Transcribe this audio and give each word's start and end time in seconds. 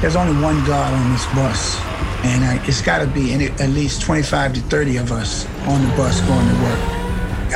there's 0.00 0.14
only 0.14 0.40
one 0.40 0.64
guard 0.64 0.94
on 0.94 1.12
this 1.12 1.26
bus, 1.34 1.80
and 2.24 2.44
uh, 2.44 2.62
it's 2.68 2.80
got 2.80 2.98
to 2.98 3.06
be 3.08 3.32
at 3.32 3.70
least 3.70 4.00
25 4.02 4.54
to 4.54 4.60
30 4.60 4.96
of 4.98 5.10
us 5.10 5.44
on 5.66 5.82
the 5.82 5.96
bus 5.96 6.20
going 6.20 6.48
to 6.48 6.62
work. 6.62 6.98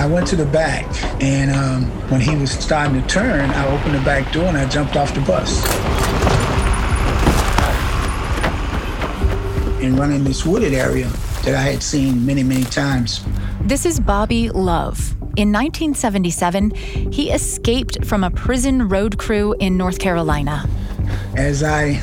I 0.01 0.07
went 0.07 0.27
to 0.29 0.37
the 0.37 0.47
back, 0.47 0.87
and 1.23 1.53
um, 1.53 1.85
when 2.11 2.21
he 2.21 2.35
was 2.35 2.51
starting 2.51 3.01
to 3.01 3.07
turn, 3.07 3.51
I 3.51 3.67
opened 3.69 3.95
the 3.95 4.01
back 4.01 4.33
door 4.33 4.45
and 4.47 4.57
I 4.57 4.69
jumped 4.69 4.97
off 4.97 5.15
the 5.15 5.21
bus. 5.21 5.63
And 9.81 9.99
running 9.99 10.25
this 10.25 10.45
wooded 10.45 10.73
area 10.73 11.09
that 11.45 11.55
I 11.55 11.63
had 11.63 11.83
seen 11.83 12.25
many, 12.25 12.43
many 12.43 12.65
times. 12.65 13.25
This 13.61 13.87
is 13.87 14.01
Bobby 14.01 14.49
Love. 14.49 15.13
In 15.37 15.53
1977, 15.53 16.71
he 16.73 17.31
escaped 17.31 18.05
from 18.05 18.25
a 18.25 18.31
prison 18.31 18.89
road 18.89 19.19
crew 19.19 19.55
in 19.61 19.77
North 19.77 19.99
Carolina. 19.99 20.69
As 21.37 21.63
I 21.63 22.01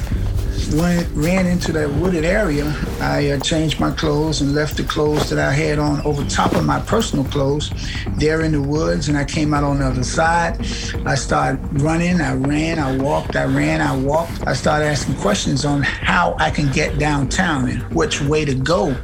went, 0.73 1.07
ran 1.14 1.46
into 1.46 1.71
that 1.73 1.89
wooded 1.89 2.25
area, 2.25 2.65
I 3.00 3.32
uh, 3.32 3.39
changed 3.39 3.79
my 3.79 3.91
clothes 3.91 4.41
and 4.41 4.54
left 4.54 4.78
the 4.78 4.83
clothes 4.83 5.29
that 5.29 5.39
I 5.39 5.51
had 5.51 5.79
on 5.79 6.01
over 6.01 6.23
top 6.25 6.55
of 6.55 6.65
my 6.65 6.79
personal 6.82 7.25
clothes 7.25 7.71
there 8.18 8.42
in 8.42 8.51
the 8.51 8.61
woods. 8.61 9.07
And 9.07 9.18
I 9.18 9.25
came 9.25 9.54
out 9.54 9.64
on 9.64 9.79
the 9.79 9.86
other 9.86 10.04
side. 10.04 10.59
I 11.05 11.15
started 11.15 11.59
running. 11.82 12.21
I 12.21 12.36
ran. 12.36 12.79
I 12.79 12.97
walked. 12.97 13.36
I 13.36 13.45
ran. 13.45 13.82
I 13.82 13.95
walked. 13.95 14.47
I 14.47 14.54
started 14.54 14.86
asking 14.86 15.15
questions 15.15 15.65
on 15.65 15.82
how 15.82 16.36
I 16.39 16.50
can 16.51 16.71
get 16.71 17.00
downtown 17.00 17.70
and 17.70 17.81
which 17.93 18.21
way 18.21 18.45
to 18.45 18.56
go 18.56 18.95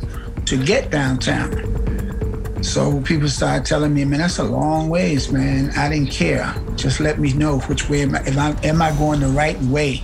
to 0.46 0.64
get 0.64 0.92
downtown. 0.92 1.76
So 2.64 3.00
people 3.02 3.30
started 3.30 3.66
telling 3.66 3.94
me, 3.94 4.06
man, 4.06 4.20
that's 4.20 4.40
a 4.40 4.44
long 4.44 4.90
ways, 4.90 5.32
man. 5.32 5.70
I 5.78 5.88
didn't 5.88 6.10
care. 6.10 6.54
Just 6.76 7.00
let 7.00 7.20
me 7.20 7.32
know 7.34 7.60
which 7.60 7.90
way 7.90 8.02
am 8.02 8.16
I, 8.16 8.22
if 8.22 8.38
I, 8.38 8.52
am 8.64 8.82
I 8.82 8.92
going 8.98 9.20
the 9.20 9.28
right 9.28 9.60
way? 9.64 10.04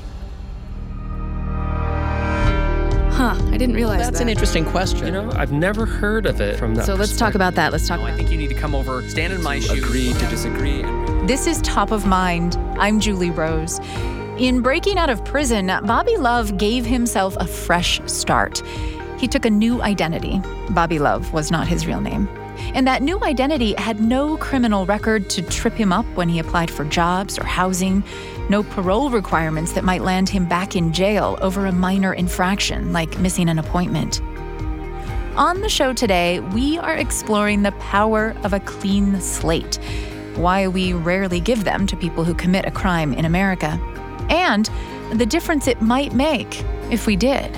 Didn't 3.62 3.76
realize 3.76 4.00
That's 4.00 4.18
that. 4.18 4.24
an 4.24 4.30
interesting 4.30 4.66
question. 4.66 5.06
You 5.06 5.12
know, 5.12 5.32
I've 5.36 5.52
never 5.52 5.86
heard 5.86 6.26
of 6.26 6.42
it 6.42 6.58
from 6.58 6.74
that 6.76 6.86
So 6.86 6.96
let's 6.96 7.16
talk 7.16 7.36
about 7.36 7.54
that. 7.56 7.72
Let's 7.72 7.88
talk 7.88 8.00
oh, 8.00 8.02
No, 8.02 8.08
about 8.08 8.16
I 8.16 8.18
think 8.18 8.32
you 8.32 8.38
need 8.38 8.50
to 8.50 8.56
come 8.56 8.74
over, 8.74 9.08
stand 9.08 9.34
in 9.34 9.44
my 9.44 9.60
shoes. 9.60 9.84
Agree 9.84 10.14
to 10.14 10.28
disagree. 10.28 10.82
This 11.28 11.46
is 11.46 11.62
Top 11.62 11.92
of 11.92 12.08
Mind. 12.08 12.56
I'm 12.80 13.00
Julie 13.00 13.30
Rose. 13.30 13.80
In 14.40 14.62
breaking 14.62 14.98
out 14.98 15.12
of 15.12 15.24
prison, 15.24 15.68
Bobby 15.84 16.18
Love 16.18 16.58
gave 16.58 16.86
himself 16.86 17.38
a 17.40 17.46
fresh 17.46 18.02
start. 18.08 18.64
He 19.20 19.28
took 19.28 19.46
a 19.46 19.50
new 19.52 19.84
identity. 19.84 20.42
Bobby 20.72 20.98
Love 20.98 21.32
was 21.32 21.52
not 21.52 21.68
his 21.68 21.86
real 21.86 22.02
name. 22.02 22.28
And 22.74 22.88
that 22.88 23.04
new 23.04 23.24
identity 23.24 23.76
had 23.78 24.00
no 24.00 24.38
criminal 24.38 24.88
record 24.88 25.30
to 25.32 25.44
trip 25.44 25.74
him 25.74 25.94
up 25.94 26.06
when 26.16 26.30
he 26.30 26.40
applied 26.40 26.72
for 26.72 26.84
jobs 26.86 27.38
or 27.38 27.44
housing, 27.44 28.04
no 28.52 28.62
parole 28.64 29.10
requirements 29.10 29.72
that 29.72 29.84
might 29.86 30.02
land 30.02 30.28
him 30.28 30.46
back 30.46 30.76
in 30.76 30.92
jail 30.92 31.40
over 31.42 31.66
a 31.66 31.72
minor 31.72 32.14
infraction 32.14 32.92
like 32.92 33.18
missing 33.18 33.48
an 33.48 33.58
appointment. 33.58 34.22
On 35.38 35.62
the 35.62 35.70
show 35.70 35.94
today, 35.94 36.42
we 36.42 36.78
are 36.78 36.94
exploring 36.94 37.64
the 37.64 37.72
power 37.74 38.36
of 38.44 38.52
a 38.52 38.60
clean 38.60 39.22
slate, 39.22 39.80
why 40.36 40.68
we 40.68 40.92
rarely 40.92 41.40
give 41.40 41.64
them 41.64 41.88
to 41.88 41.96
people 41.96 42.26
who 42.26 42.34
commit 42.34 42.66
a 42.66 42.72
crime 42.72 43.14
in 43.14 43.24
America, 43.24 43.80
and 44.30 44.70
the 45.14 45.26
difference 45.26 45.66
it 45.68 45.82
might 45.82 46.14
make 46.14 46.62
if 46.92 47.08
we 47.08 47.16
did. 47.16 47.56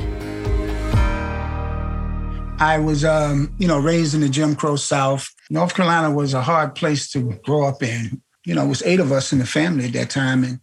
I 2.60 2.78
was, 2.78 3.04
um, 3.04 3.52
you 3.58 3.68
know, 3.68 3.80
raised 3.80 4.14
in 4.14 4.22
the 4.22 4.30
Jim 4.30 4.56
Crow 4.56 4.76
South. 4.76 5.28
North 5.50 5.74
Carolina 5.74 6.12
was 6.12 6.36
a 6.36 6.42
hard 6.42 6.76
place 6.76 7.12
to 7.14 7.34
grow 7.44 7.64
up 7.64 7.82
in. 7.82 8.22
You 8.46 8.56
know, 8.56 8.64
it 8.64 8.70
was 8.70 8.84
eight 8.84 9.00
of 9.00 9.12
us 9.12 9.32
in 9.32 9.40
the 9.40 9.46
family 9.46 9.86
at 9.86 9.94
that 9.94 10.10
time, 10.10 10.44
and 10.44 10.60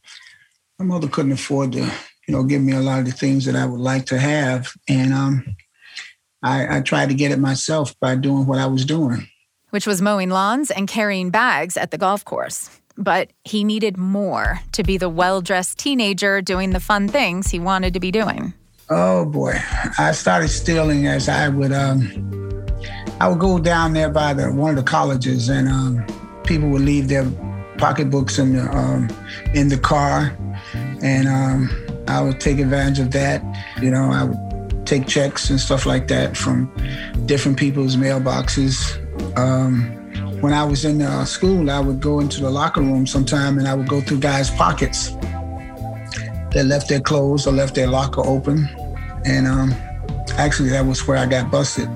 my 0.79 0.85
mother 0.85 1.09
couldn't 1.09 1.33
afford 1.33 1.73
to, 1.73 1.81
you 1.81 2.35
know, 2.35 2.43
give 2.43 2.63
me 2.63 2.73
a 2.73 2.81
lot 2.81 3.01
of 3.01 3.07
the 3.07 3.13
things 3.13 3.45
that 3.47 3.57
I 3.57 3.67
would 3.67 3.81
like 3.81 4.07
to 4.07 4.19
have. 4.19 4.73
And 4.89 5.13
um, 5.13 5.57
I, 6.43 6.79
I 6.79 6.81
tried 6.81 7.09
to 7.09 7.15
get 7.15 7.33
it 7.33 7.39
myself 7.39 7.99
by 8.01 8.17
doing 8.17 8.47
what 8.47 8.59
I 8.59 8.67
was 8.67 8.85
doing. 8.85 9.29
Which 9.71 9.87
was 9.87 10.03
mowing 10.03 10.31
lawns 10.31 10.71
and 10.71 10.89
carrying 10.89 11.31
bags 11.31 11.77
at 11.77 11.91
the 11.91 11.99
golf 11.99 12.25
course. 12.25 12.71
But 12.97 13.31
he 13.45 13.65
needed 13.65 13.97
more 13.97 14.61
to 14.73 14.83
be 14.83 14.99
the 14.99 15.09
well 15.09 15.41
dressed 15.41 15.79
teenager 15.79 16.43
doing 16.43 16.71
the 16.71 16.81
fun 16.81 17.09
things 17.09 17.51
he 17.51 17.59
wanted 17.59 17.95
to 17.95 18.01
be 18.01 18.11
doing. 18.11 18.53
Oh 18.91 19.25
boy, 19.25 19.55
I 19.99 20.13
started 20.13 20.49
stealing 20.49 21.07
as 21.07 21.29
I 21.29 21.49
would. 21.49 21.73
Um, 21.73 22.67
I 23.21 23.29
would 23.29 23.39
go 23.39 23.59
down 23.59 23.93
there 23.93 24.11
by 24.11 24.35
the 24.35 24.51
one 24.51 24.71
of 24.71 24.77
the 24.77 24.91
colleges, 24.91 25.49
and 25.49 25.69
um, 25.69 26.05
people 26.45 26.69
would 26.71 26.83
leave 26.83 27.09
their 27.09 27.25
pocketbooks 27.81 28.39
in 28.39 28.57
the 28.57 28.63
um, 28.71 29.09
in 29.55 29.69
the 29.69 29.79
car, 29.79 30.37
and 31.03 31.27
um, 31.27 31.71
I 32.07 32.21
would 32.21 32.41
take 32.41 32.59
advantage 32.59 32.99
of 32.99 33.11
that. 33.13 33.43
You 33.83 33.91
know, 33.91 34.13
I 34.13 34.25
would 34.25 34.87
take 34.87 35.07
checks 35.07 35.51
and 35.51 35.59
stuff 35.59 35.87
like 35.87 36.09
that 36.09 36.37
from 36.37 36.71
different 37.27 37.59
people's 37.59 37.97
mailboxes. 37.97 38.97
Um, 39.39 39.97
when 40.41 40.53
I 40.53 40.65
was 40.65 40.85
in 40.85 41.03
uh, 41.03 41.25
school, 41.25 41.71
I 41.71 41.81
would 41.81 42.01
go 42.01 42.21
into 42.21 42.41
the 42.41 42.51
locker 42.51 42.81
room 42.81 43.07
sometime, 43.07 43.59
and 43.59 43.67
I 43.67 43.75
would 43.75 43.89
go 43.89 44.01
through 44.01 44.21
guys' 44.21 44.51
pockets 44.51 45.11
that 46.53 46.65
left 46.67 46.89
their 46.89 47.01
clothes 47.01 47.47
or 47.47 47.53
left 47.53 47.75
their 47.75 47.87
locker 47.87 48.23
open. 48.27 48.69
And 49.25 49.47
um, 49.47 49.73
actually, 50.39 50.71
that 50.71 50.85
was 50.85 51.07
where 51.07 51.19
I 51.19 51.27
got 51.27 51.51
busted. 51.51 51.89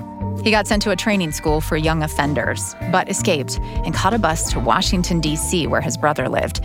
He 0.45 0.51
got 0.51 0.67
sent 0.67 0.83
to 0.83 0.91
a 0.91 0.95
training 0.95 1.31
school 1.31 1.59
for 1.59 1.75
young 1.75 2.03
offenders, 2.03 2.75
but 2.91 3.09
escaped 3.09 3.57
and 3.83 3.95
caught 3.95 4.13
a 4.13 4.19
bus 4.19 4.51
to 4.51 4.59
Washington, 4.59 5.19
D.C., 5.19 5.65
where 5.65 5.81
his 5.81 5.97
brother 5.97 6.29
lived. 6.29 6.61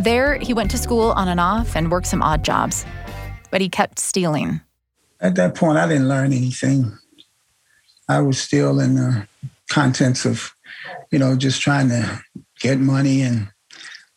There, 0.00 0.38
he 0.38 0.52
went 0.52 0.72
to 0.72 0.76
school 0.76 1.12
on 1.12 1.28
and 1.28 1.38
off 1.38 1.76
and 1.76 1.88
worked 1.88 2.08
some 2.08 2.20
odd 2.20 2.42
jobs, 2.42 2.84
but 3.52 3.60
he 3.60 3.68
kept 3.68 4.00
stealing. 4.00 4.60
At 5.20 5.36
that 5.36 5.54
point, 5.54 5.78
I 5.78 5.86
didn't 5.86 6.08
learn 6.08 6.32
anything. 6.32 6.98
I 8.08 8.18
was 8.22 8.40
still 8.40 8.80
in 8.80 8.96
the 8.96 9.28
contents 9.70 10.24
of, 10.24 10.52
you 11.12 11.20
know, 11.20 11.36
just 11.36 11.60
trying 11.62 11.90
to 11.90 12.24
get 12.58 12.80
money 12.80 13.22
and 13.22 13.52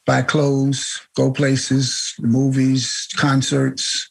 buy 0.07 0.23
clothes, 0.23 1.07
go 1.15 1.31
places, 1.31 2.15
movies, 2.19 3.07
concerts. 3.15 4.09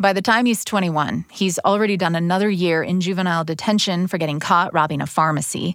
By 0.00 0.12
the 0.12 0.22
time 0.22 0.46
he's 0.46 0.64
21, 0.64 1.24
he's 1.28 1.58
already 1.64 1.96
done 1.96 2.14
another 2.14 2.48
year 2.48 2.84
in 2.84 3.00
juvenile 3.00 3.42
detention 3.42 4.06
for 4.06 4.16
getting 4.16 4.38
caught 4.38 4.72
robbing 4.72 5.00
a 5.00 5.06
pharmacy. 5.06 5.74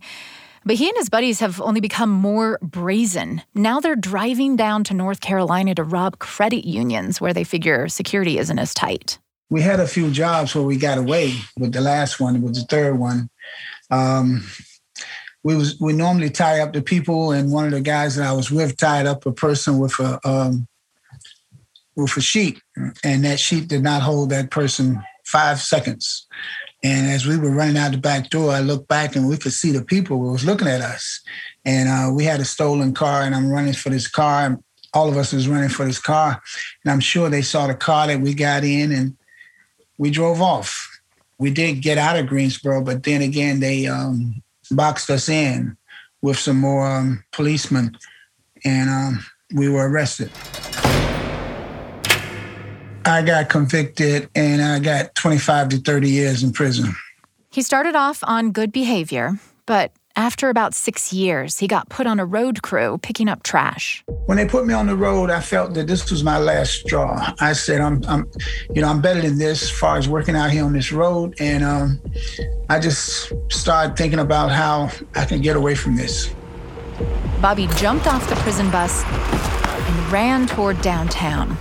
But 0.64 0.78
he 0.78 0.88
and 0.88 0.98
his 0.98 1.10
buddies 1.10 1.42
have 1.42 1.60
only 1.60 1.82
become 1.82 2.10
more 2.10 2.58
brazen. 2.62 3.42
Now 3.54 3.82
they're 3.82 3.98
driving 3.98 4.56
down 4.56 4.86
to 4.86 4.94
North 4.94 5.20
Carolina 5.20 5.76
to 5.76 5.84
rob 5.84 6.20
credit 6.20 6.66
unions 6.66 7.20
where 7.20 7.34
they 7.34 7.44
figure 7.44 7.90
security 7.90 8.38
isn't 8.38 8.58
as 8.58 8.74
tight. 8.74 9.20
We 9.50 9.62
had 9.62 9.82
a 9.82 9.88
few 9.88 10.10
jobs 10.10 10.56
where 10.56 10.64
we 10.64 10.78
got 10.78 10.98
away, 10.98 11.34
but 11.58 11.74
the 11.74 11.82
last 11.82 12.22
one 12.22 12.42
was 12.42 12.62
the 12.62 12.66
third 12.66 12.98
one. 12.98 13.30
Um, 13.92 14.48
we 15.44 15.58
was 15.58 15.78
we 15.82 15.92
normally 15.92 16.30
tie 16.30 16.62
up 16.62 16.72
the 16.72 16.82
people, 16.82 17.34
and 17.34 17.52
one 17.52 17.66
of 17.66 17.72
the 17.72 17.82
guys 17.82 18.16
that 18.16 18.26
I 18.26 18.32
was 18.32 18.50
with 18.50 18.78
tied 18.78 19.06
up 19.06 19.26
a 19.26 19.34
person 19.34 19.80
with 19.80 20.00
a 20.00 20.18
um, 20.26 20.66
with 21.96 22.18
a 22.18 22.22
sheet, 22.22 22.62
and 23.04 23.24
that 23.24 23.40
sheet 23.40 23.68
did 23.68 23.84
not 23.84 24.02
hold 24.02 24.30
that 24.30 24.52
person 24.52 25.02
five 25.26 25.60
seconds. 25.60 26.28
And 26.84 27.08
as 27.08 27.26
we 27.26 27.38
were 27.38 27.52
running 27.52 27.78
out 27.78 27.92
the 27.92 27.98
back 27.98 28.30
door, 28.30 28.52
I 28.52 28.60
looked 28.60 28.90
back 28.90 29.16
and 29.16 29.30
we 29.30 29.38
could 29.38 29.54
see 29.54 29.72
the 29.72 29.86
people 29.86 30.18
who 30.20 30.32
was 30.32 30.44
looking 30.44 30.68
at 30.68 30.82
us. 30.82 31.22
And 31.64 31.88
uh, 31.88 32.14
we 32.14 32.26
had 32.26 32.42
a 32.42 32.46
stolen 32.46 32.94
car, 32.94 33.22
and 33.22 33.34
I'm 33.34 33.50
running 33.50 33.74
for 33.74 33.90
this 33.90 34.08
car. 34.08 34.46
And 34.46 34.64
all 34.94 35.10
of 35.10 35.18
us 35.18 35.34
was 35.34 35.48
running 35.48 35.70
for 35.70 35.86
this 35.86 36.00
car, 36.00 36.42
and 36.84 36.92
I'm 36.92 37.00
sure 37.00 37.30
they 37.30 37.42
saw 37.42 37.68
the 37.68 37.74
car 37.74 38.08
that 38.08 38.20
we 38.22 38.34
got 38.34 38.64
in, 38.64 38.92
and 38.92 39.18
we 39.98 40.12
drove 40.12 40.42
off. 40.42 41.02
We 41.40 41.50
did 41.50 41.82
get 41.82 41.98
out 41.98 42.18
of 42.18 42.28
Greensboro, 42.28 42.84
but 42.84 43.04
then 43.04 43.22
again, 43.22 43.60
they 43.60 43.88
um, 43.88 44.42
boxed 44.70 45.10
us 45.10 45.30
in 45.30 45.76
with 46.22 46.38
some 46.38 46.58
more 46.58 46.86
um, 46.86 47.24
policemen, 47.32 47.98
and 48.64 48.90
um, 48.90 49.26
we 49.56 49.68
were 49.68 49.90
arrested. 49.90 50.32
I 53.06 53.22
got 53.22 53.50
convicted 53.50 54.30
and 54.36 54.62
I 54.62 54.80
got 54.80 55.14
25 55.16 55.70
to 55.70 55.78
30 55.78 56.10
years 56.10 56.44
in 56.44 56.54
prison. 56.54 56.96
He 57.52 57.62
started 57.62 57.96
off 57.96 58.24
on 58.24 58.52
good 58.52 58.72
behavior, 58.72 59.38
but 59.66 59.92
after 60.16 60.50
about 60.50 60.74
six 60.76 61.12
years, 61.12 61.58
he 61.58 61.68
got 61.68 61.90
put 61.90 62.06
on 62.06 62.20
a 62.20 62.26
road 62.26 62.62
crew 62.62 63.00
picking 63.02 63.28
up 63.28 63.44
trash. 63.44 64.04
When 64.26 64.38
they 64.38 64.46
put 64.46 64.66
me 64.66 64.74
on 64.74 64.86
the 64.86 64.96
road, 64.96 65.30
I 65.30 65.40
felt 65.40 65.74
that 65.74 65.88
this 65.88 66.10
was 66.12 66.24
my 66.24 66.38
last 66.38 66.82
straw. 66.82 67.34
I 67.40 67.54
said, 67.54 67.82
"I'm, 67.82 68.04
I'm 68.08 68.30
you 68.74 68.82
know, 68.82 68.90
I'm 68.90 69.02
better 69.02 69.22
than 69.22 69.38
this 69.38 69.64
as 69.64 69.72
far 69.72 69.98
as 69.98 70.08
working 70.08 70.36
out 70.36 70.52
here 70.52 70.64
on 70.64 70.74
this 70.74 70.92
road." 70.92 71.36
And 71.40 71.64
um, 71.64 72.02
I 72.70 72.80
just 72.80 73.34
started 73.52 73.98
thinking 73.98 74.20
about 74.20 74.52
how 74.52 74.92
I 75.16 75.26
can 75.26 75.42
get 75.42 75.56
away 75.56 75.74
from 75.74 75.96
this. 75.96 76.34
Bobby 77.42 77.68
jumped 77.76 78.08
off 78.08 78.30
the 78.30 78.36
prison 78.38 78.70
bus 78.70 79.04
and 79.04 80.12
ran 80.12 80.46
toward 80.46 80.80
downtown. 80.82 81.58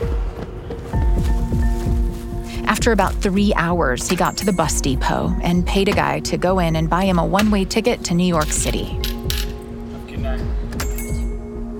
After 2.72 2.92
about 2.92 3.12
three 3.16 3.52
hours, 3.54 4.08
he 4.08 4.16
got 4.16 4.38
to 4.38 4.46
the 4.46 4.52
bus 4.52 4.80
depot 4.80 5.36
and 5.42 5.66
paid 5.66 5.90
a 5.90 5.92
guy 5.92 6.20
to 6.20 6.38
go 6.38 6.58
in 6.58 6.74
and 6.74 6.88
buy 6.88 7.04
him 7.04 7.18
a 7.18 7.26
one 7.26 7.50
way 7.50 7.66
ticket 7.66 8.02
to 8.04 8.14
New 8.14 8.24
York 8.24 8.46
City. 8.46 8.98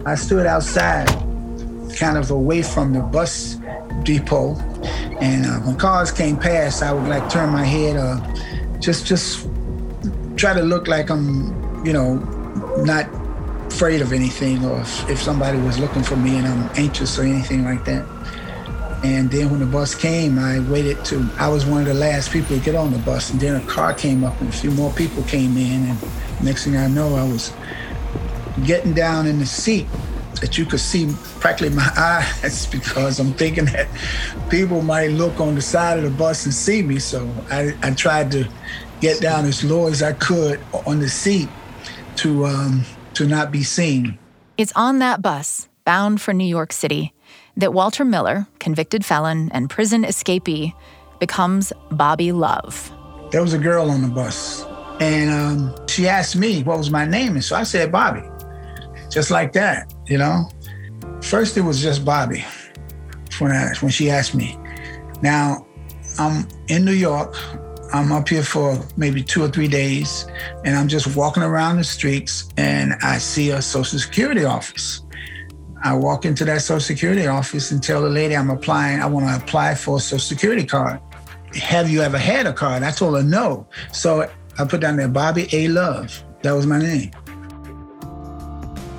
I 0.04 0.14
stood 0.16 0.44
outside, 0.44 1.08
kind 1.96 2.18
of 2.18 2.30
away 2.30 2.60
from 2.60 2.92
the 2.92 3.00
bus 3.00 3.56
depot, 4.02 4.54
And 5.18 5.46
uh, 5.46 5.60
when 5.60 5.76
cars 5.76 6.12
came 6.12 6.36
past, 6.36 6.82
I 6.82 6.92
would 6.92 7.08
like 7.08 7.26
turn 7.30 7.48
my 7.48 7.64
head, 7.64 7.96
uh, 7.96 8.20
just 8.78 9.06
just 9.06 9.48
try 10.36 10.52
to 10.52 10.62
look 10.62 10.88
like 10.88 11.08
I'm, 11.08 11.86
you 11.86 11.94
know, 11.94 12.16
not 12.84 13.08
afraid 13.72 14.02
of 14.02 14.12
anything, 14.12 14.62
or 14.66 14.82
if, 14.82 15.08
if 15.08 15.22
somebody 15.22 15.58
was 15.58 15.78
looking 15.78 16.02
for 16.02 16.16
me 16.16 16.36
and 16.36 16.46
I'm 16.46 16.68
anxious 16.76 17.18
or 17.18 17.22
anything 17.22 17.64
like 17.64 17.82
that. 17.86 18.04
And 19.02 19.31
then 19.31 19.50
when 19.50 19.60
the 19.60 19.66
bus 19.66 19.94
came, 19.94 20.38
I 20.38 20.60
waited 20.60 21.04
to, 21.06 21.28
I 21.37 21.49
was 21.49 21.66
one 21.66 21.81
of 21.81 21.88
the 21.88 21.94
last 21.94 22.31
people 22.31 22.56
to 22.56 22.62
get 22.62 22.76
on 22.76 22.93
the 22.93 22.99
bus. 22.99 23.31
And 23.31 23.40
then 23.40 23.60
a 23.60 23.66
car 23.66 23.94
came 23.94 24.22
up 24.22 24.40
and 24.40 24.49
a 24.49 24.52
few 24.52 24.70
more 24.70 24.93
people 24.93 25.25
came 25.25 25.56
in. 25.56 25.88
And 25.88 25.99
next 26.43 26.64
thing 26.64 26.76
I 26.76 26.87
know, 26.87 27.16
I 27.16 27.25
was 27.25 27.52
getting 28.64 28.94
down 28.94 29.26
in 29.26 29.40
the 29.40 29.46
seat 29.46 29.88
that 30.40 30.58
you 30.58 30.64
could 30.64 30.81
see 30.81 31.12
practically 31.40 31.75
my 31.75 31.90
eyes 32.43 32.66
because 32.70 33.19
I'm 33.19 33.32
thinking 33.32 33.64
that 33.66 33.88
people 34.50 34.82
might 34.82 35.08
look 35.08 35.40
on 35.40 35.55
the 35.55 35.62
side 35.62 35.98
of 35.98 36.05
the 36.05 36.10
bus 36.10 36.44
and 36.44 36.55
see 36.55 36.82
me. 36.82 36.98
So 36.98 37.28
I, 37.50 37.75
I 37.82 37.93
tried 37.93 38.31
to 38.32 38.48
get 39.00 39.20
down 39.20 39.46
as 39.46 39.64
low 39.64 39.88
as 39.88 40.02
I 40.02 40.12
could 40.12 40.60
on 40.87 41.00
the 41.00 41.08
seat 41.08 41.48
to 42.16 42.46
um, 42.46 42.84
to 43.14 43.26
not 43.26 43.50
be 43.50 43.62
seen. 43.62 44.19
It's 44.56 44.72
on 44.76 45.00
that 45.00 45.22
bus, 45.22 45.69
bound 45.84 46.20
for 46.20 46.32
New 46.32 46.46
York 46.46 46.72
City, 46.72 47.12
that 47.56 47.72
Walter 47.72 48.04
Miller, 48.04 48.46
convicted 48.58 49.04
felon 49.04 49.50
and 49.52 49.69
prison 49.69 50.04
escapee, 50.04 50.72
becomes 51.20 51.72
Bobby 51.90 52.32
Love. 52.32 52.90
There 53.31 53.43
was 53.43 53.54
a 53.54 53.58
girl 53.58 53.90
on 53.90 54.02
the 54.02 54.08
bus, 54.08 54.64
and 55.00 55.31
um, 55.31 55.87
she 55.87 56.08
asked 56.08 56.37
me 56.37 56.62
what 56.62 56.78
was 56.78 56.90
my 56.90 57.04
name, 57.04 57.34
and 57.34 57.44
so 57.44 57.56
I 57.56 57.62
said 57.62 57.93
Bobby, 57.93 58.22
just 59.10 59.31
like 59.31 59.52
that, 59.52 59.93
you 60.06 60.19
know. 60.19 60.50
First, 61.22 61.56
it 61.56 61.62
was 61.62 61.81
just 61.81 62.04
Bobby 62.04 62.44
when 63.38 63.52
I, 63.52 63.72
when 63.81 63.90
she 63.90 64.10
asked 64.10 64.34
me. 64.34 64.58
Now, 65.22 65.66
I'm 66.19 66.48
in 66.69 66.84
New 66.84 66.93
York. 66.93 67.37
I'm 67.94 68.10
up 68.10 68.28
here 68.28 68.43
for 68.43 68.82
maybe 68.96 69.22
two 69.22 69.43
or 69.43 69.48
three 69.48 69.69
days, 69.69 70.26
and 70.64 70.76
I'm 70.76 70.88
just 70.88 71.14
walking 71.14 71.43
around 71.43 71.76
the 71.76 71.84
streets, 71.84 72.48
and 72.56 72.94
I 73.02 73.19
see 73.19 73.50
a 73.50 73.60
Social 73.60 73.98
Security 73.98 74.44
office. 74.44 75.01
I 75.84 75.94
walk 75.94 76.25
into 76.25 76.44
that 76.44 76.62
Social 76.62 76.81
Security 76.81 77.26
office 77.26 77.73
and 77.73 77.82
tell 77.82 78.02
the 78.02 78.08
lady 78.08 78.37
I'm 78.37 78.50
applying, 78.50 79.00
I 79.00 79.06
want 79.06 79.26
to 79.26 79.44
apply 79.44 79.75
for 79.75 79.96
a 79.96 80.00
Social 80.00 80.19
Security 80.20 80.64
card. 80.64 81.00
Have 81.55 81.90
you 81.90 82.02
ever 82.02 82.19
had 82.19 82.46
a 82.46 82.52
card? 82.52 82.82
I 82.82 82.93
told 82.93 83.17
her 83.17 83.23
no. 83.23 83.67
So 83.93 84.31
I 84.58 84.64
put 84.64 84.81
down 84.81 84.96
there 84.96 85.08
Bobby 85.08 85.49
A. 85.52 85.69
Love. 85.69 86.23
That 86.43 86.52
was 86.52 86.67
my 86.67 86.79
name. 86.79 87.11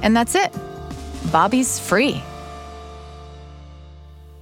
And 0.01 0.15
that's 0.15 0.35
it. 0.35 0.53
Bobby's 1.31 1.79
free. 1.79 2.21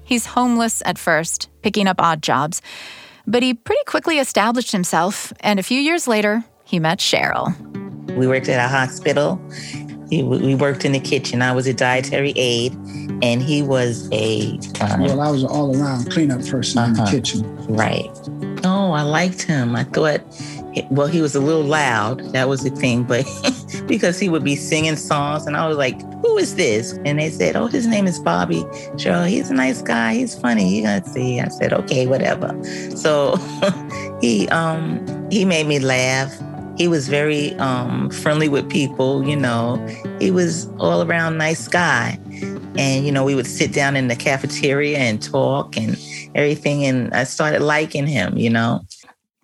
He's 0.04 0.26
homeless 0.26 0.82
at 0.86 0.98
first, 0.98 1.50
picking 1.62 1.88
up 1.88 2.02
odd 2.02 2.22
jobs, 2.22 2.62
but 3.28 3.44
he 3.44 3.54
pretty 3.54 3.84
quickly 3.86 4.18
established 4.18 4.72
himself, 4.72 5.32
and 5.40 5.60
a 5.60 5.64
few 5.64 5.80
years 5.80 6.08
later, 6.08 6.44
he 6.66 6.80
met 6.80 7.00
Cheryl. 7.00 7.56
We 8.18 8.28
worked 8.28 8.50
at 8.50 8.60
a 8.64 8.68
hospital. 8.68 9.40
We 10.12 10.56
worked 10.56 10.84
in 10.84 10.92
the 10.92 11.00
kitchen. 11.00 11.42
I 11.42 11.54
was 11.54 11.68
a 11.68 11.74
dietary 11.74 12.34
aide, 12.36 12.74
and 13.22 13.42
he 13.42 13.62
was 13.62 14.10
a. 14.12 14.60
Uh, 14.82 14.98
well, 15.00 15.22
I 15.22 15.32
was 15.32 15.44
an 15.44 15.50
all 15.50 15.80
around 15.80 16.12
cleanup 16.12 16.46
person 16.46 16.80
uh-huh. 16.80 16.88
in 16.88 16.94
the 16.96 17.02
uh-huh. 17.04 17.12
kitchen. 17.12 17.68
Right. 17.68 18.12
Oh, 18.66 18.92
I 18.92 19.04
liked 19.04 19.42
him. 19.42 19.74
I 19.74 19.86
thought, 19.86 20.22
well, 20.90 21.08
he 21.08 21.22
was 21.22 21.34
a 21.34 21.40
little 21.40 21.64
loud. 21.64 22.20
That 22.34 22.50
was 22.50 22.62
the 22.64 22.70
thing, 22.72 23.04
but 23.04 23.26
because 23.88 24.20
he 24.20 24.28
would 24.28 24.44
be 24.44 24.58
singing 24.58 24.98
songs, 24.98 25.48
and 25.48 25.56
I 25.56 25.66
was 25.66 25.78
like, 25.78 26.02
"Who 26.22 26.38
is 26.38 26.56
this?" 26.56 26.92
And 27.06 27.18
they 27.18 27.30
said, 27.30 27.56
"Oh, 27.56 27.68
his 27.68 27.88
name 27.88 28.06
is 28.06 28.20
Bobby." 28.20 28.64
Cheryl, 28.96 29.28
he's 29.30 29.50
a 29.50 29.54
nice 29.54 29.82
guy. 29.82 30.16
He's 30.16 30.38
funny. 30.38 30.76
You 30.76 30.84
gotta 30.84 31.10
see. 31.10 31.40
I 31.40 31.48
said, 31.48 31.72
"Okay, 31.72 32.06
whatever." 32.06 32.54
So 32.98 33.38
he 34.22 34.50
um 34.50 35.30
he 35.32 35.46
made 35.46 35.68
me 35.68 35.80
laugh. 35.80 36.38
He 36.82 36.88
was 36.88 37.08
very 37.08 37.54
um, 37.58 38.10
friendly 38.10 38.50
with 38.50 38.68
people. 38.68 39.24
You 39.24 39.36
know, 39.36 39.78
he 40.20 40.32
was 40.32 40.68
all 40.80 41.04
around 41.04 41.38
nice 41.38 41.68
guy. 41.68 42.18
And 42.76 43.06
you 43.06 43.12
know, 43.12 43.24
we 43.24 43.36
would 43.36 43.46
sit 43.46 43.72
down 43.72 43.96
in 43.96 44.08
the 44.08 44.16
cafeteria 44.16 44.98
and 44.98 45.22
talk 45.22 45.78
and 45.78 45.96
everything. 46.34 46.84
And 46.86 47.14
I 47.14 47.26
started 47.26 47.62
liking 47.62 48.08
him. 48.08 48.36
You 48.36 48.50
know. 48.50 48.82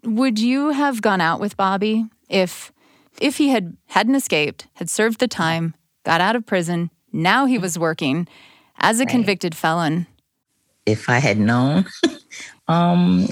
Would 0.04 0.39
you 0.39 0.72
have 0.72 1.04
gone 1.04 1.22
out 1.22 1.39
with 1.39 1.56
Bobby 1.56 2.07
if 2.28 2.74
if 3.22 3.38
he 3.38 3.50
had 3.50 3.78
hadn't 3.86 4.16
escaped, 4.16 4.66
had 4.74 4.89
served 4.89 5.19
the 5.19 5.28
time, 5.28 5.75
got 6.06 6.22
out 6.22 6.36
of 6.36 6.44
prison, 6.44 6.89
now 7.13 7.45
he 7.45 7.60
was 7.60 7.78
working 7.78 8.28
as 8.80 9.00
a 9.00 9.04
right. 9.04 9.10
convicted 9.10 9.54
felon? 9.54 10.07
If 10.88 11.07
I 11.07 11.19
had 11.19 11.38
known, 11.38 11.86
um, 12.68 13.28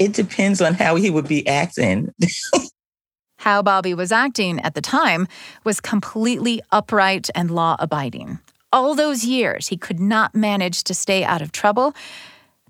it 0.00 0.14
depends 0.14 0.60
on 0.62 0.74
how 0.74 0.96
he 0.96 1.10
would 1.10 1.28
be 1.28 1.46
acting. 1.46 2.12
how 3.38 3.62
Bobby 3.62 3.94
was 3.94 4.10
acting 4.10 4.58
at 4.60 4.74
the 4.74 4.80
time 4.80 5.28
was 5.62 5.80
completely 5.80 6.60
upright 6.72 7.28
and 7.34 7.50
law 7.50 7.76
abiding. 7.78 8.38
All 8.72 8.94
those 8.94 9.24
years, 9.24 9.68
he 9.68 9.76
could 9.76 10.00
not 10.00 10.34
manage 10.34 10.84
to 10.84 10.94
stay 10.94 11.22
out 11.22 11.42
of 11.42 11.52
trouble. 11.52 11.94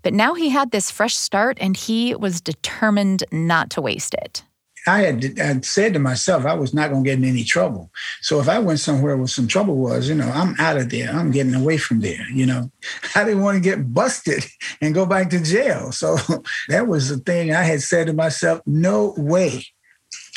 But 0.03 0.12
now 0.12 0.35
he 0.35 0.49
had 0.49 0.71
this 0.71 0.91
fresh 0.91 1.17
start 1.17 1.59
and 1.61 1.77
he 1.77 2.15
was 2.15 2.41
determined 2.41 3.23
not 3.31 3.71
to 3.71 3.81
waste 3.81 4.15
it. 4.15 4.43
I 4.87 5.00
had, 5.03 5.65
said 5.65 5.93
to 5.94 5.99
myself 5.99 6.44
I 6.44 6.55
was 6.55 6.73
not 6.73 6.91
going 6.91 7.05
to 7.05 7.11
get 7.11 7.19
in 7.19 7.25
any 7.25 7.44
trouble. 7.44 7.91
So 8.23 8.41
if 8.41 8.49
I 8.49 8.59
went 8.59 8.81
somewhere 8.81 9.17
where 9.17 9.27
some 9.27 9.47
trouble 9.47 9.77
was, 9.77 10.09
you 10.09 10.15
know, 10.15 10.29
I'm 10.29 10.55
out 10.59 10.77
of 10.77 10.91
there. 10.91 11.11
I'm 11.11 11.31
getting 11.31 11.55
away 11.55 11.77
from 11.77 12.00
there. 12.00 12.29
You 12.32 12.47
know, 12.47 12.71
I 13.15 13.25
didn't 13.25 13.43
want 13.43 13.56
to 13.56 13.61
get 13.61 13.93
busted 13.93 14.44
and 14.81 14.94
go 14.94 15.06
back 15.06 15.31
to 15.31 15.43
jail. 15.43 15.93
So 15.93 16.17
that 16.69 16.87
was 16.87 17.09
the 17.09 17.19
thing 17.19 17.55
I 17.55 17.62
had 17.62 17.82
said 17.82 18.06
to 18.06 18.12
myself: 18.12 18.61
No 18.67 19.15
way. 19.17 19.67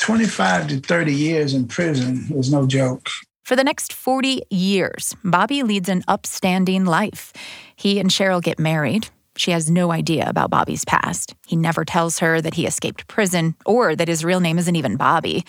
25 0.00 0.68
to 0.68 0.80
30 0.80 1.14
years 1.14 1.54
in 1.54 1.66
prison 1.66 2.26
was 2.28 2.52
no 2.52 2.66
joke. 2.66 3.08
For 3.44 3.56
the 3.56 3.64
next 3.64 3.92
40 3.92 4.42
years, 4.50 5.14
Bobby 5.22 5.62
leads 5.62 5.88
an 5.88 6.02
upstanding 6.08 6.84
life. 6.84 7.32
He 7.76 8.00
and 8.00 8.10
Cheryl 8.10 8.42
get 8.42 8.58
married. 8.58 9.08
She 9.36 9.50
has 9.50 9.70
no 9.70 9.90
idea 9.90 10.28
about 10.28 10.50
Bobby's 10.50 10.84
past. 10.84 11.34
He 11.46 11.56
never 11.56 11.84
tells 11.84 12.20
her 12.20 12.40
that 12.40 12.54
he 12.54 12.66
escaped 12.66 13.08
prison 13.08 13.54
or 13.66 13.96
that 13.96 14.08
his 14.08 14.24
real 14.24 14.40
name 14.40 14.58
isn't 14.58 14.76
even 14.76 14.96
Bobby. 14.96 15.44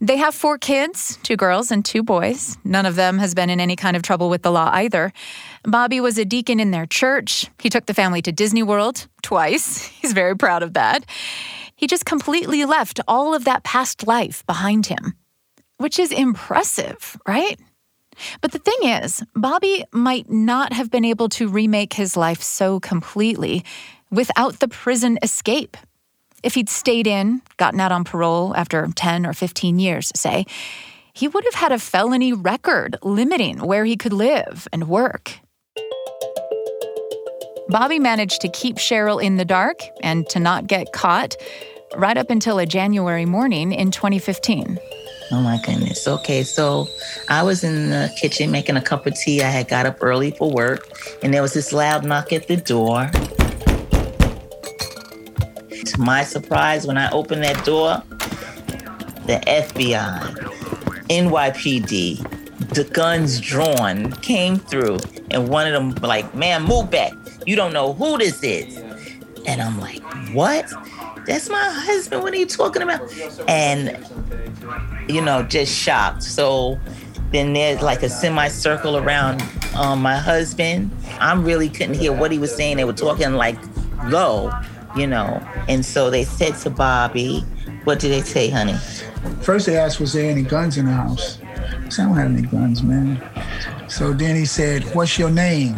They 0.00 0.16
have 0.16 0.34
four 0.34 0.58
kids 0.58 1.18
two 1.22 1.36
girls 1.36 1.70
and 1.70 1.84
two 1.84 2.02
boys. 2.02 2.58
None 2.64 2.86
of 2.86 2.96
them 2.96 3.18
has 3.18 3.34
been 3.34 3.50
in 3.50 3.60
any 3.60 3.76
kind 3.76 3.96
of 3.96 4.02
trouble 4.02 4.28
with 4.28 4.42
the 4.42 4.50
law 4.50 4.70
either. 4.72 5.12
Bobby 5.62 6.00
was 6.00 6.18
a 6.18 6.24
deacon 6.24 6.60
in 6.60 6.72
their 6.72 6.86
church. 6.86 7.48
He 7.58 7.70
took 7.70 7.86
the 7.86 7.94
family 7.94 8.20
to 8.22 8.32
Disney 8.32 8.62
World 8.62 9.06
twice. 9.22 9.86
He's 10.02 10.12
very 10.12 10.36
proud 10.36 10.62
of 10.62 10.74
that. 10.74 11.04
He 11.76 11.86
just 11.86 12.04
completely 12.04 12.64
left 12.64 13.00
all 13.08 13.34
of 13.34 13.44
that 13.44 13.64
past 13.64 14.06
life 14.06 14.44
behind 14.46 14.86
him, 14.86 15.14
which 15.78 15.98
is 15.98 16.12
impressive, 16.12 17.16
right? 17.26 17.58
But 18.40 18.52
the 18.52 18.58
thing 18.58 18.88
is, 18.88 19.22
Bobby 19.34 19.84
might 19.92 20.30
not 20.30 20.72
have 20.72 20.90
been 20.90 21.04
able 21.04 21.28
to 21.30 21.48
remake 21.48 21.92
his 21.92 22.16
life 22.16 22.42
so 22.42 22.80
completely 22.80 23.64
without 24.10 24.60
the 24.60 24.68
prison 24.68 25.18
escape. 25.22 25.76
If 26.42 26.54
he'd 26.54 26.68
stayed 26.68 27.06
in, 27.06 27.42
gotten 27.56 27.80
out 27.80 27.92
on 27.92 28.04
parole 28.04 28.54
after 28.56 28.86
10 28.86 29.26
or 29.26 29.32
15 29.32 29.78
years, 29.78 30.12
say, 30.14 30.44
he 31.14 31.28
would 31.28 31.44
have 31.44 31.54
had 31.54 31.72
a 31.72 31.78
felony 31.78 32.32
record 32.32 32.96
limiting 33.02 33.58
where 33.58 33.84
he 33.84 33.96
could 33.96 34.12
live 34.12 34.66
and 34.72 34.88
work. 34.88 35.38
Bobby 37.68 37.98
managed 37.98 38.40
to 38.42 38.48
keep 38.48 38.76
Cheryl 38.76 39.22
in 39.22 39.36
the 39.36 39.44
dark 39.44 39.78
and 40.02 40.28
to 40.28 40.40
not 40.40 40.66
get 40.66 40.92
caught 40.92 41.36
right 41.96 42.16
up 42.16 42.30
until 42.30 42.58
a 42.58 42.66
January 42.66 43.24
morning 43.24 43.72
in 43.72 43.90
2015. 43.90 44.78
Oh 45.30 45.40
my 45.40 45.58
goodness. 45.58 46.06
Okay, 46.06 46.42
so 46.42 46.88
I 47.28 47.42
was 47.42 47.64
in 47.64 47.90
the 47.90 48.12
kitchen 48.20 48.50
making 48.50 48.76
a 48.76 48.82
cup 48.82 49.06
of 49.06 49.14
tea. 49.14 49.42
I 49.42 49.48
had 49.48 49.68
got 49.68 49.86
up 49.86 50.02
early 50.02 50.32
for 50.32 50.50
work, 50.50 50.88
and 51.22 51.32
there 51.32 51.42
was 51.42 51.54
this 51.54 51.72
loud 51.72 52.04
knock 52.04 52.32
at 52.32 52.46
the 52.46 52.56
door. 52.56 53.10
To 55.84 56.00
my 56.00 56.24
surprise, 56.24 56.86
when 56.86 56.98
I 56.98 57.10
opened 57.10 57.42
that 57.42 57.64
door, 57.64 58.02
the 59.26 59.40
FBI, 59.46 60.34
NYPD, 61.08 62.74
the 62.74 62.84
guns 62.84 63.40
drawn 63.40 64.12
came 64.12 64.56
through, 64.56 64.98
and 65.30 65.48
one 65.48 65.66
of 65.66 65.72
them 65.72 65.94
like, 66.02 66.34
"Man, 66.34 66.64
move 66.64 66.90
back! 66.90 67.12
You 67.46 67.56
don't 67.56 67.72
know 67.72 67.94
who 67.94 68.18
this 68.18 68.42
is." 68.42 68.76
And 69.46 69.62
I'm 69.62 69.80
like, 69.80 70.02
"What?" 70.32 70.66
That's 71.26 71.48
my 71.48 71.68
husband. 71.70 72.22
What 72.22 72.32
are 72.32 72.36
you 72.36 72.46
talking 72.46 72.82
about? 72.82 73.12
And 73.48 73.98
you 75.08 75.20
know, 75.20 75.42
just 75.42 75.74
shocked. 75.74 76.22
So 76.22 76.78
then 77.30 77.52
there's 77.52 77.82
like 77.82 78.02
a 78.02 78.08
semicircle 78.08 78.96
around 78.96 79.42
um, 79.76 80.02
my 80.02 80.16
husband. 80.16 80.90
I 81.18 81.34
really 81.34 81.68
couldn't 81.68 81.94
hear 81.94 82.12
what 82.12 82.30
he 82.30 82.38
was 82.38 82.54
saying. 82.54 82.76
They 82.76 82.84
were 82.84 82.92
talking 82.92 83.32
like 83.32 83.56
low, 84.06 84.52
you 84.96 85.06
know. 85.06 85.42
And 85.68 85.84
so 85.84 86.10
they 86.10 86.24
said 86.24 86.56
to 86.58 86.70
Bobby, 86.70 87.40
what 87.84 88.00
did 88.00 88.12
they 88.12 88.22
say, 88.22 88.48
honey? 88.48 88.76
First 89.42 89.66
they 89.66 89.76
asked, 89.76 90.00
was 90.00 90.12
there 90.12 90.30
any 90.30 90.42
guns 90.42 90.76
in 90.76 90.86
the 90.86 90.92
house? 90.92 91.38
I 91.42 91.88
said, 91.88 92.04
I 92.04 92.08
don't 92.08 92.16
have 92.16 92.30
any 92.30 92.42
guns, 92.42 92.82
man. 92.82 93.22
So 93.88 94.12
then 94.12 94.36
he 94.36 94.44
said, 94.44 94.84
what's 94.94 95.18
your 95.18 95.30
name? 95.30 95.76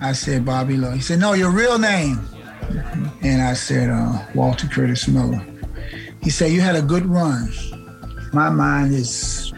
I 0.00 0.12
said, 0.12 0.44
Bobby 0.44 0.76
Love. 0.76 0.94
He 0.94 1.00
said, 1.00 1.18
no, 1.18 1.34
your 1.34 1.50
real 1.50 1.78
name. 1.78 2.20
And 3.22 3.42
I 3.42 3.54
said, 3.54 3.90
uh, 3.90 4.24
Walter 4.34 4.66
Curtis 4.66 5.06
Miller. 5.06 5.44
He 6.22 6.30
said, 6.30 6.52
you 6.52 6.60
had 6.60 6.76
a 6.76 6.82
good 6.82 7.06
run. 7.06 7.52
My 8.32 8.50
mind 8.50 8.94
is, 8.94 9.52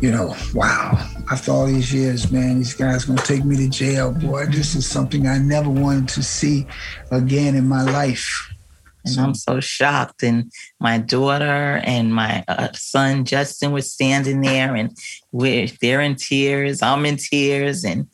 you 0.00 0.10
know, 0.10 0.34
wow. 0.54 0.92
After 1.30 1.50
all 1.50 1.66
these 1.66 1.92
years, 1.92 2.30
man, 2.30 2.58
these 2.58 2.74
guys 2.74 3.04
gonna 3.04 3.20
take 3.22 3.44
me 3.44 3.56
to 3.56 3.68
jail, 3.68 4.12
boy. 4.12 4.46
This 4.46 4.74
is 4.74 4.86
something 4.86 5.26
I 5.26 5.38
never 5.38 5.68
wanted 5.68 6.08
to 6.08 6.22
see 6.22 6.66
again 7.10 7.54
in 7.54 7.68
my 7.68 7.82
life. 7.82 8.48
And 9.04 9.20
I'm 9.20 9.34
so 9.34 9.60
shocked. 9.60 10.22
And 10.22 10.52
my 10.80 10.98
daughter 10.98 11.80
and 11.84 12.14
my 12.14 12.44
uh, 12.48 12.68
son 12.72 13.24
Justin 13.24 13.72
was 13.72 13.92
standing 13.92 14.40
there, 14.40 14.74
and 14.74 14.96
we're 15.32 15.68
they're 15.80 16.00
in 16.00 16.16
tears. 16.16 16.82
I'm 16.82 17.06
in 17.06 17.16
tears, 17.16 17.84
and 17.84 18.06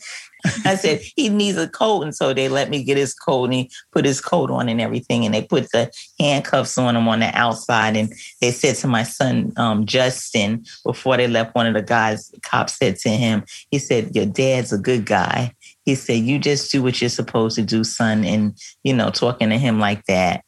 I 0.65 0.75
said 0.75 1.01
he 1.17 1.29
needs 1.29 1.57
a 1.57 1.69
coat, 1.69 2.03
and 2.03 2.15
so 2.15 2.35
they 2.35 2.49
let 2.49 2.71
me 2.71 2.85
get 2.85 2.97
his 2.97 3.15
coat, 3.15 3.45
and 3.45 3.55
he 3.55 3.71
put 3.93 4.05
his 4.05 4.21
coat 4.21 4.51
on 4.51 4.69
and 4.69 4.81
everything, 4.81 5.25
and 5.25 5.35
they 5.35 5.43
put 5.43 5.71
the 5.73 5.91
handcuffs 6.21 6.77
on 6.77 6.97
him 6.97 7.09
on 7.09 7.21
the 7.21 7.37
outside, 7.37 7.97
and 7.97 8.13
they 8.41 8.51
said 8.51 8.77
to 8.77 8.87
my 8.87 9.03
son 9.03 9.53
um, 9.57 9.87
Justin 9.87 10.65
before 10.85 11.17
they 11.17 11.29
left, 11.29 11.55
one 11.55 11.67
of 11.67 11.75
the 11.75 11.83
guys, 11.83 12.29
the 12.29 12.41
cop 12.41 12.69
said 12.69 12.97
to 12.97 13.09
him, 13.09 13.45
he 13.71 13.79
said, 13.79 14.15
"Your 14.15 14.27
dad's 14.27 14.73
a 14.73 14.79
good 14.79 15.07
guy." 15.07 15.55
He 15.85 15.95
said, 15.95 16.25
"You 16.25 16.39
just 16.39 16.71
do 16.71 16.83
what 16.83 17.01
you're 17.01 17.11
supposed 17.11 17.57
to 17.57 17.63
do, 17.63 17.85
son," 17.85 18.25
and 18.25 18.57
you 18.83 18.95
know, 18.95 19.11
talking 19.11 19.51
to 19.51 19.59
him 19.59 19.81
like 19.81 20.05
that. 20.07 20.45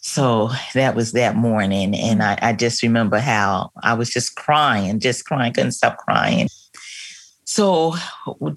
So 0.00 0.50
that 0.72 0.94
was 0.94 1.12
that 1.12 1.36
morning. 1.36 1.94
And 1.94 2.22
I, 2.22 2.38
I, 2.40 2.52
just 2.54 2.82
remember 2.82 3.18
how 3.18 3.70
I 3.82 3.92
was 3.92 4.08
just 4.08 4.36
crying, 4.36 5.00
just 5.00 5.26
crying, 5.26 5.52
couldn't 5.52 5.72
stop 5.72 5.98
crying. 5.98 6.48
So 7.48 7.94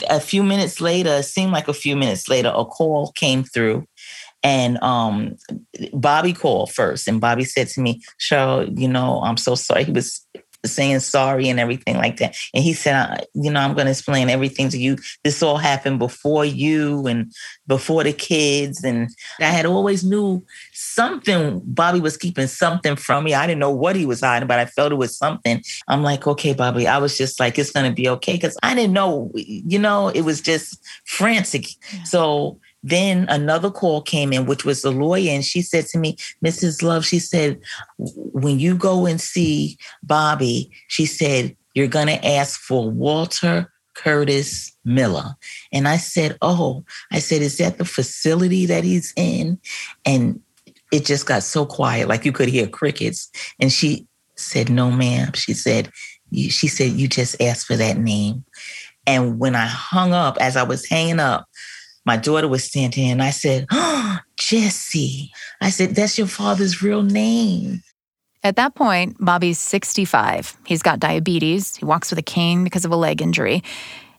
a 0.10 0.20
few 0.20 0.44
minutes 0.44 0.82
later, 0.82 1.16
it 1.20 1.24
seemed 1.24 1.54
like 1.54 1.70
a 1.70 1.74
few 1.74 1.96
minutes 1.96 2.28
later, 2.28 2.52
a 2.54 2.66
call 2.66 3.14
came 3.14 3.46
through. 3.46 3.86
And 4.44 4.78
um, 4.84 5.38
Bobby 5.94 6.34
called 6.34 6.74
first, 6.74 7.08
and 7.08 7.22
Bobby 7.22 7.46
said 7.46 7.70
to 7.70 7.80
me, 7.80 8.02
Cheryl, 8.20 8.78
you 8.78 8.90
know, 8.90 9.22
I'm 9.22 9.38
so 9.38 9.56
sorry. 9.56 9.86
He 9.86 9.94
was 9.94 10.28
saying 10.66 11.00
sorry 11.00 11.50
and 11.50 11.60
everything 11.60 11.98
like 11.98 12.18
that. 12.18 12.36
And 12.54 12.64
he 12.64 12.74
said, 12.74 13.26
you 13.34 13.52
know, 13.52 13.60
I'm 13.60 13.74
going 13.74 13.86
to 13.86 13.92
explain 13.92 14.30
everything 14.30 14.70
to 14.70 14.78
you. 14.78 14.98
This 15.24 15.42
all 15.42 15.58
happened 15.58 16.00
before 16.00 16.46
you 16.46 17.08
and 17.08 17.32
before 17.68 18.04
the 18.04 18.14
kids. 18.14 18.84
And 18.84 19.10
I 19.40 19.46
had 19.46 19.66
always 19.66 20.04
knew 20.04 20.46
something, 20.74 21.62
Bobby 21.64 22.00
was 22.00 22.18
keeping 22.18 22.48
something 22.48 22.96
from 22.96 23.24
me. 23.24 23.34
I 23.34 23.48
didn't 23.48 23.60
know 23.60 23.72
what 23.72 23.96
he 23.96 24.06
was 24.06 24.22
hiding, 24.22 24.48
but 24.48 24.60
I 24.60 24.66
felt 24.66 24.92
it 24.92 24.96
was 24.96 25.18
something. 25.18 25.62
I'm 25.88 26.04
like, 26.04 26.28
okay, 26.28 26.54
Bobby, 26.54 26.88
I 26.88 26.98
was 26.98 27.18
just 27.18 27.40
like, 27.40 27.58
it's 27.58 27.72
going 27.72 27.90
to 27.90 27.96
be 27.96 28.10
okay. 28.10 28.38
Cause 28.38 28.58
I 28.64 28.76
didn't 28.76 28.94
know, 28.94 29.32
you 29.36 29.80
know, 29.80 30.10
it 30.10 30.22
was 30.22 30.42
just 30.42 30.84
frantic. 31.06 31.68
Yeah. 31.94 32.04
So 32.04 32.60
then 32.84 33.26
another 33.30 33.70
call 33.70 34.02
came 34.02 34.34
in, 34.34 34.46
which 34.46 34.66
was 34.66 34.82
the 34.82 34.92
lawyer, 34.92 35.32
and 35.32 35.46
she 35.46 35.62
said 35.62 35.86
to 35.88 35.98
me, 35.98 36.18
Mrs. 36.44 36.82
Love, 36.82 37.06
she 37.06 37.20
said, 37.20 37.60
when 37.98 38.60
you 38.60 38.76
go 38.76 39.06
and 39.06 39.22
see 39.22 39.78
Bobby, 40.04 40.72
she 40.88 41.06
said, 41.06 41.56
you're 41.74 41.88
going 41.88 42.08
to 42.08 42.26
ask 42.26 42.60
for 42.60 42.90
Walter 42.90 43.72
Curtis 43.94 44.76
Miller. 44.84 45.36
And 45.72 45.88
I 45.88 45.98
said, 45.98 46.38
Oh, 46.42 46.84
I 47.12 47.20
said, 47.20 47.42
is 47.42 47.58
that 47.58 47.78
the 47.78 47.86
facility 47.86 48.66
that 48.66 48.84
he's 48.84 49.14
in? 49.16 49.60
And 50.06 50.42
it 50.92 51.06
just 51.06 51.26
got 51.26 51.44
so 51.44 51.66
quiet, 51.66 52.08
like 52.08 52.26
you 52.26 52.32
could 52.32 52.50
hear 52.50 52.68
crickets. 52.68 53.30
And 53.60 53.72
she 53.72 54.08
said, 54.36 54.70
No, 54.70 54.92
ma'am. 54.92 55.34
She 55.34 55.54
said, 55.54 55.92
she 56.34 56.68
said, 56.68 56.92
you 56.92 57.08
just 57.08 57.42
asked 57.42 57.68
for 57.68 57.76
that 57.76 57.98
name. 57.98 58.46
And 59.08 59.40
when 59.40 59.56
I 59.56 59.66
hung 59.66 60.14
up, 60.14 60.38
as 60.40 60.56
I 60.56 60.64
was 60.64 60.88
hanging 60.88 61.20
up, 61.20 61.46
my 62.06 62.18
daughter 62.18 62.48
was 62.48 62.64
standing 62.64 63.10
and 63.10 63.22
I 63.22 63.32
said, 63.32 63.68
oh, 63.72 64.20
Jesse. 64.38 65.32
I 65.62 65.70
said, 65.70 65.96
that's 65.96 66.18
your 66.18 66.28
father's 66.28 66.82
real 66.82 67.04
name. 67.04 67.82
At 68.44 68.56
that 68.56 68.74
point, 68.74 69.18
Bobby's 69.20 69.60
65. 69.60 70.58
He's 70.66 70.82
got 70.82 71.00
diabetes. 71.00 71.76
He 71.76 71.86
walks 71.86 72.10
with 72.10 72.18
a 72.18 72.24
cane 72.24 72.64
because 72.64 72.86
of 72.86 72.92
a 72.92 72.96
leg 72.96 73.22
injury. 73.22 73.64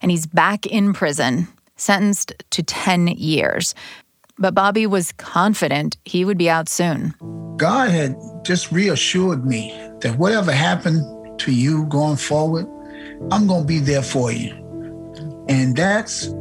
And 0.01 0.11
he's 0.11 0.27
back 0.27 0.65
in 0.67 0.93
prison, 0.93 1.49
sentenced 1.77 2.33
to 2.51 2.63
10 2.63 3.09
years. 3.09 3.75
But 4.39 4.55
Bobby 4.55 4.87
was 4.87 5.13
confident 5.13 5.97
he 6.05 6.25
would 6.25 6.39
be 6.39 6.49
out 6.49 6.69
soon. 6.69 7.15
God 7.57 7.91
had 7.91 8.17
just 8.45 8.71
reassured 8.71 9.45
me 9.45 9.73
that 10.01 10.17
whatever 10.19 10.53
happened 10.53 11.41
to 11.41 11.53
you 11.53 11.87
going 11.87 12.17
forward, 12.17 12.67
I'm 13.33 13.47
going 13.47 13.63
to 13.63 13.67
be 13.67 13.81
there 13.81 14.03
for 14.03 14.31
you. 14.33 14.55
And 15.49 15.77
that's 15.77 16.33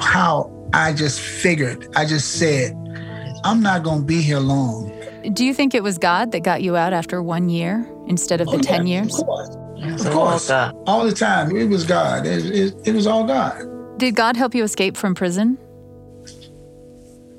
how 0.00 0.53
I 0.74 0.92
just 0.92 1.20
figured, 1.20 1.86
I 1.94 2.04
just 2.04 2.32
said, 2.32 2.72
I'm 3.44 3.62
not 3.62 3.84
going 3.84 4.00
to 4.00 4.04
be 4.04 4.20
here 4.20 4.40
long. 4.40 4.92
Do 5.32 5.44
you 5.44 5.54
think 5.54 5.72
it 5.72 5.84
was 5.84 5.98
God 5.98 6.32
that 6.32 6.42
got 6.42 6.64
you 6.64 6.74
out 6.74 6.92
after 6.92 7.22
one 7.22 7.48
year 7.48 7.88
instead 8.08 8.40
of 8.40 8.48
the 8.48 8.56
oh, 8.56 8.60
10 8.60 8.88
years? 8.88 9.16
Of 9.16 9.24
course. 9.24 9.56
Of 10.04 10.12
course. 10.12 10.50
All 10.50 11.04
the 11.04 11.12
time. 11.12 11.54
It 11.54 11.68
was 11.68 11.84
God. 11.84 12.26
It, 12.26 12.46
it, 12.46 12.88
it, 12.88 12.92
was 12.92 13.06
all 13.06 13.24
God. 13.24 13.98
Did 14.00 14.16
God 14.16 14.36
help 14.36 14.52
you 14.52 14.64
escape 14.64 14.96
from 14.96 15.14
prison? 15.14 15.58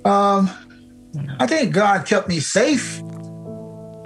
Um, 0.06 0.50
I 1.38 1.46
think 1.46 1.74
God 1.74 2.06
kept 2.06 2.30
me 2.30 2.40
safe. 2.40 3.02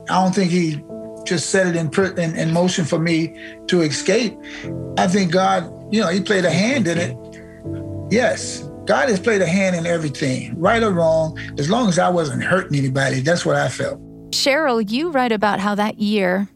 I 0.09 0.24
don't 0.24 0.33
think 0.33 0.50
He 0.50 0.81
just 1.25 1.51
set 1.51 1.67
it 1.67 1.75
in, 1.75 1.93
in, 2.17 2.36
in 2.36 2.51
motion 2.51 2.83
for 2.83 2.98
me 2.98 3.38
to 3.67 3.81
escape. 3.81 4.36
I 4.98 5.07
think 5.07 5.31
God, 5.31 5.71
you 5.93 6.01
know, 6.01 6.07
He 6.07 6.19
played 6.19 6.45
a 6.45 6.51
hand 6.51 6.88
in 6.88 6.98
it. 6.98 7.15
Yes, 8.12 8.67
God 8.89 9.08
has 9.10 9.19
played 9.19 9.43
a 9.43 9.46
hand 9.46 9.75
in 9.75 9.86
everything, 9.86 10.60
right 10.60 10.81
or 10.81 10.89
wrong, 10.89 11.38
as 11.60 11.69
long 11.69 11.89
as 11.89 12.00
I 12.00 12.10
wasn't 12.10 12.43
hurting 12.43 12.75
anybody. 12.75 13.19
That's 13.19 13.46
what 13.46 13.55
I 13.55 13.69
felt. 13.69 14.01
Cheryl, 14.31 14.84
you 14.89 15.12
write 15.12 15.31
about 15.31 15.60
how 15.60 15.75
that 15.75 16.00
year 16.00 16.50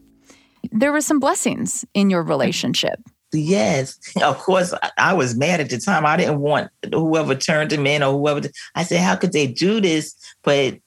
there 0.72 0.90
were 0.90 1.00
some 1.00 1.20
blessings 1.20 1.84
in 1.94 2.10
your 2.10 2.24
relationship. 2.24 2.98
Yes, 3.32 3.96
of 4.20 4.36
course. 4.38 4.74
I 4.98 5.14
was 5.14 5.36
mad 5.36 5.60
at 5.60 5.70
the 5.70 5.78
time. 5.78 6.04
I 6.04 6.16
didn't 6.16 6.40
want 6.40 6.72
whoever 6.92 7.36
turned 7.36 7.70
him 7.70 7.86
in 7.86 8.02
or 8.02 8.10
whoever. 8.10 8.48
I 8.74 8.82
said, 8.82 9.00
"How 9.00 9.14
could 9.14 9.32
they 9.32 9.46
do 9.46 9.80
this?" 9.80 10.16
But 10.42 10.80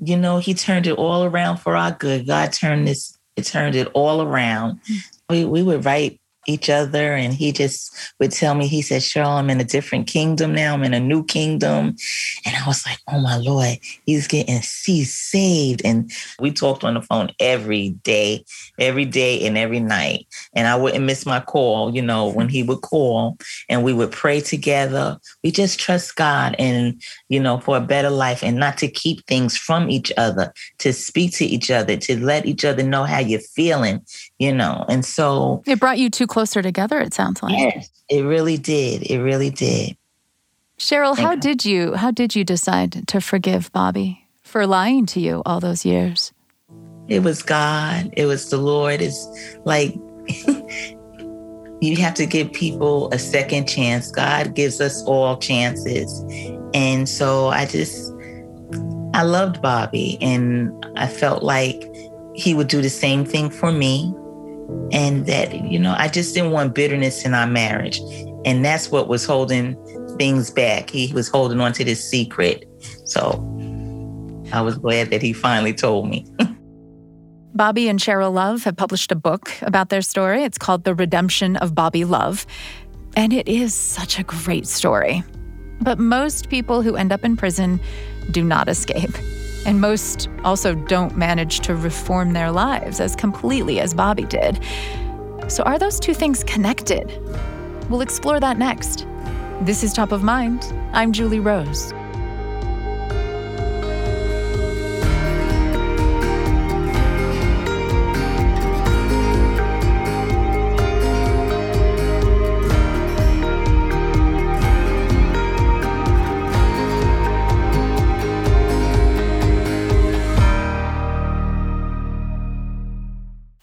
you 0.00 0.16
know, 0.16 0.38
he 0.38 0.52
turned 0.52 0.88
it 0.88 0.98
all 0.98 1.22
around 1.22 1.58
for 1.58 1.76
our 1.76 1.92
good. 1.92 2.26
God 2.26 2.52
turned 2.52 2.88
this. 2.88 3.16
It 3.36 3.44
turned 3.44 3.76
it 3.76 3.86
all 3.94 4.20
around. 4.20 4.80
Hmm. 4.88 4.96
We 5.30 5.44
we 5.44 5.62
would 5.62 5.84
write 5.84 6.20
each 6.48 6.70
other. 6.70 7.12
And 7.12 7.32
he 7.32 7.52
just 7.52 7.94
would 8.18 8.32
tell 8.32 8.54
me, 8.54 8.66
he 8.66 8.82
said, 8.82 9.02
Cheryl, 9.02 9.38
I'm 9.38 9.50
in 9.50 9.60
a 9.60 9.64
different 9.64 10.06
kingdom 10.06 10.54
now. 10.54 10.74
I'm 10.74 10.82
in 10.82 10.94
a 10.94 11.00
new 11.00 11.24
kingdom. 11.24 11.96
And 12.44 12.56
I 12.56 12.66
was 12.66 12.84
like, 12.86 12.98
oh 13.08 13.20
my 13.20 13.36
Lord, 13.36 13.78
he's 14.06 14.26
getting 14.26 14.60
he's 14.84 15.14
saved. 15.14 15.82
And 15.84 16.10
we 16.40 16.50
talked 16.50 16.84
on 16.84 16.94
the 16.94 17.02
phone 17.02 17.30
every 17.38 17.90
day, 17.90 18.44
every 18.78 19.04
day 19.04 19.46
and 19.46 19.58
every 19.58 19.80
night. 19.80 20.26
And 20.54 20.66
I 20.66 20.76
wouldn't 20.76 21.04
miss 21.04 21.26
my 21.26 21.40
call, 21.40 21.94
you 21.94 22.02
know, 22.02 22.28
when 22.28 22.48
he 22.48 22.62
would 22.62 22.80
call 22.80 23.36
and 23.68 23.84
we 23.84 23.92
would 23.92 24.12
pray 24.12 24.40
together. 24.40 25.18
We 25.44 25.50
just 25.50 25.78
trust 25.78 26.16
God 26.16 26.56
and, 26.58 27.00
you 27.28 27.40
know, 27.40 27.60
for 27.60 27.76
a 27.76 27.80
better 27.80 28.10
life 28.10 28.42
and 28.42 28.56
not 28.56 28.78
to 28.78 28.88
keep 28.88 29.26
things 29.26 29.56
from 29.56 29.90
each 29.90 30.12
other, 30.16 30.52
to 30.78 30.92
speak 30.92 31.32
to 31.34 31.44
each 31.44 31.70
other, 31.70 31.96
to 31.96 32.24
let 32.24 32.46
each 32.46 32.64
other 32.64 32.82
know 32.82 33.04
how 33.04 33.18
you're 33.18 33.40
feeling, 33.40 34.04
you 34.38 34.52
know. 34.52 34.84
And 34.88 35.04
so 35.04 35.62
it 35.66 35.80
brought 35.80 35.98
you 35.98 36.10
two 36.10 36.26
closer 36.26 36.62
together, 36.62 37.00
it 37.00 37.14
sounds 37.14 37.42
like. 37.42 37.52
Yes, 37.52 37.90
it 38.08 38.22
really 38.22 38.56
did. 38.56 39.02
It 39.02 39.20
really 39.20 39.50
did. 39.50 39.96
Cheryl, 40.78 41.16
how 41.16 41.32
you. 41.32 41.40
did 41.40 41.64
you 41.64 41.94
how 41.94 42.10
did 42.10 42.36
you 42.36 42.44
decide 42.44 43.08
to 43.08 43.20
forgive 43.20 43.72
Bobby 43.72 44.24
for 44.42 44.66
lying 44.66 45.06
to 45.06 45.20
you 45.20 45.42
all 45.44 45.60
those 45.60 45.84
years? 45.84 46.32
It 47.08 47.22
was 47.22 47.42
God. 47.42 48.10
It 48.16 48.26
was 48.26 48.50
the 48.50 48.58
Lord. 48.58 49.00
It's 49.00 49.26
like 49.64 49.94
you 51.80 51.96
have 51.96 52.14
to 52.14 52.26
give 52.26 52.52
people 52.52 53.12
a 53.12 53.18
second 53.18 53.66
chance. 53.66 54.10
God 54.12 54.54
gives 54.54 54.80
us 54.80 55.02
all 55.04 55.36
chances. 55.38 56.24
And 56.74 57.08
so 57.08 57.48
I 57.48 57.66
just 57.66 58.12
I 59.14 59.22
loved 59.22 59.60
Bobby 59.60 60.16
and 60.20 60.72
I 60.96 61.08
felt 61.08 61.42
like 61.42 61.82
he 62.34 62.54
would 62.54 62.68
do 62.68 62.80
the 62.80 62.90
same 62.90 63.24
thing 63.24 63.50
for 63.50 63.72
me 63.72 64.14
and 64.92 65.26
that 65.26 65.64
you 65.64 65.78
know 65.78 65.94
i 65.98 66.08
just 66.08 66.34
didn't 66.34 66.50
want 66.50 66.74
bitterness 66.74 67.24
in 67.24 67.34
our 67.34 67.46
marriage. 67.46 68.00
And 68.44 68.64
that's 68.64 68.90
what 68.90 69.08
was 69.08 69.26
holding 69.26 69.76
things 70.16 70.50
back. 70.50 70.90
He 70.90 71.12
was 71.12 71.28
holding 71.28 71.60
on 71.60 71.72
to 71.74 71.84
this 71.84 72.02
secret. 72.08 72.64
So 73.04 73.44
i 74.52 74.60
was 74.60 74.78
glad 74.78 75.10
that 75.10 75.22
he 75.22 75.32
finally 75.32 75.74
told 75.74 76.08
me. 76.08 76.26
Bobby 77.54 77.88
and 77.88 77.98
cheryl 77.98 78.32
love 78.32 78.62
have 78.64 78.76
published 78.76 79.10
a 79.10 79.16
book 79.16 79.50
about 79.62 79.88
their 79.88 80.02
story. 80.02 80.44
It's 80.44 80.58
called 80.58 80.84
the 80.84 80.94
redemption 80.94 81.56
of 81.56 81.74
bobby 81.74 82.04
love. 82.04 82.46
And 83.16 83.32
it 83.32 83.48
is 83.48 83.74
such 83.74 84.18
a 84.18 84.22
great 84.22 84.66
story. 84.66 85.24
But 85.80 85.98
most 85.98 86.50
people 86.50 86.82
who 86.82 86.94
end 86.94 87.10
up 87.10 87.24
in 87.24 87.36
prison 87.36 87.80
do 88.30 88.44
not 88.44 88.68
escape 88.68 89.10
and 89.68 89.82
most 89.82 90.30
also 90.44 90.74
don't 90.74 91.14
manage 91.14 91.60
to 91.60 91.74
reform 91.74 92.32
their 92.32 92.50
lives 92.50 93.00
as 93.00 93.14
completely 93.14 93.80
as 93.80 93.92
Bobby 93.92 94.24
did. 94.24 94.58
So, 95.48 95.62
are 95.64 95.78
those 95.78 96.00
two 96.00 96.14
things 96.14 96.42
connected? 96.42 97.06
We'll 97.90 98.00
explore 98.00 98.40
that 98.40 98.56
next. 98.56 99.06
This 99.60 99.84
is 99.84 99.92
Top 99.92 100.10
of 100.10 100.22
Mind. 100.22 100.64
I'm 100.94 101.12
Julie 101.12 101.40
Rose. 101.40 101.92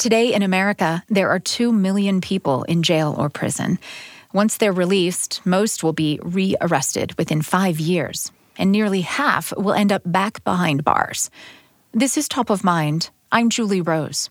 Today 0.05 0.35
in 0.35 0.43
America, 0.43 1.03
there 1.09 1.31
are 1.31 1.39
2 1.39 1.71
million 1.71 2.21
people 2.21 2.61
in 2.65 2.83
jail 2.83 3.15
or 3.17 3.27
prison. 3.27 3.79
Once 4.33 4.57
they're 4.57 4.71
released, 4.71 5.43
most 5.47 5.83
will 5.83 5.93
be 5.93 6.19
rearrested 6.21 7.17
within 7.17 7.41
five 7.41 7.79
years, 7.79 8.31
and 8.55 8.71
nearly 8.71 9.01
half 9.01 9.51
will 9.57 9.73
end 9.73 9.91
up 9.91 10.03
back 10.05 10.43
behind 10.43 10.83
bars. 10.83 11.31
This 11.91 12.17
is 12.17 12.27
Top 12.27 12.51
of 12.51 12.63
Mind. 12.63 13.09
I'm 13.31 13.49
Julie 13.49 13.81
Rose. 13.81 14.29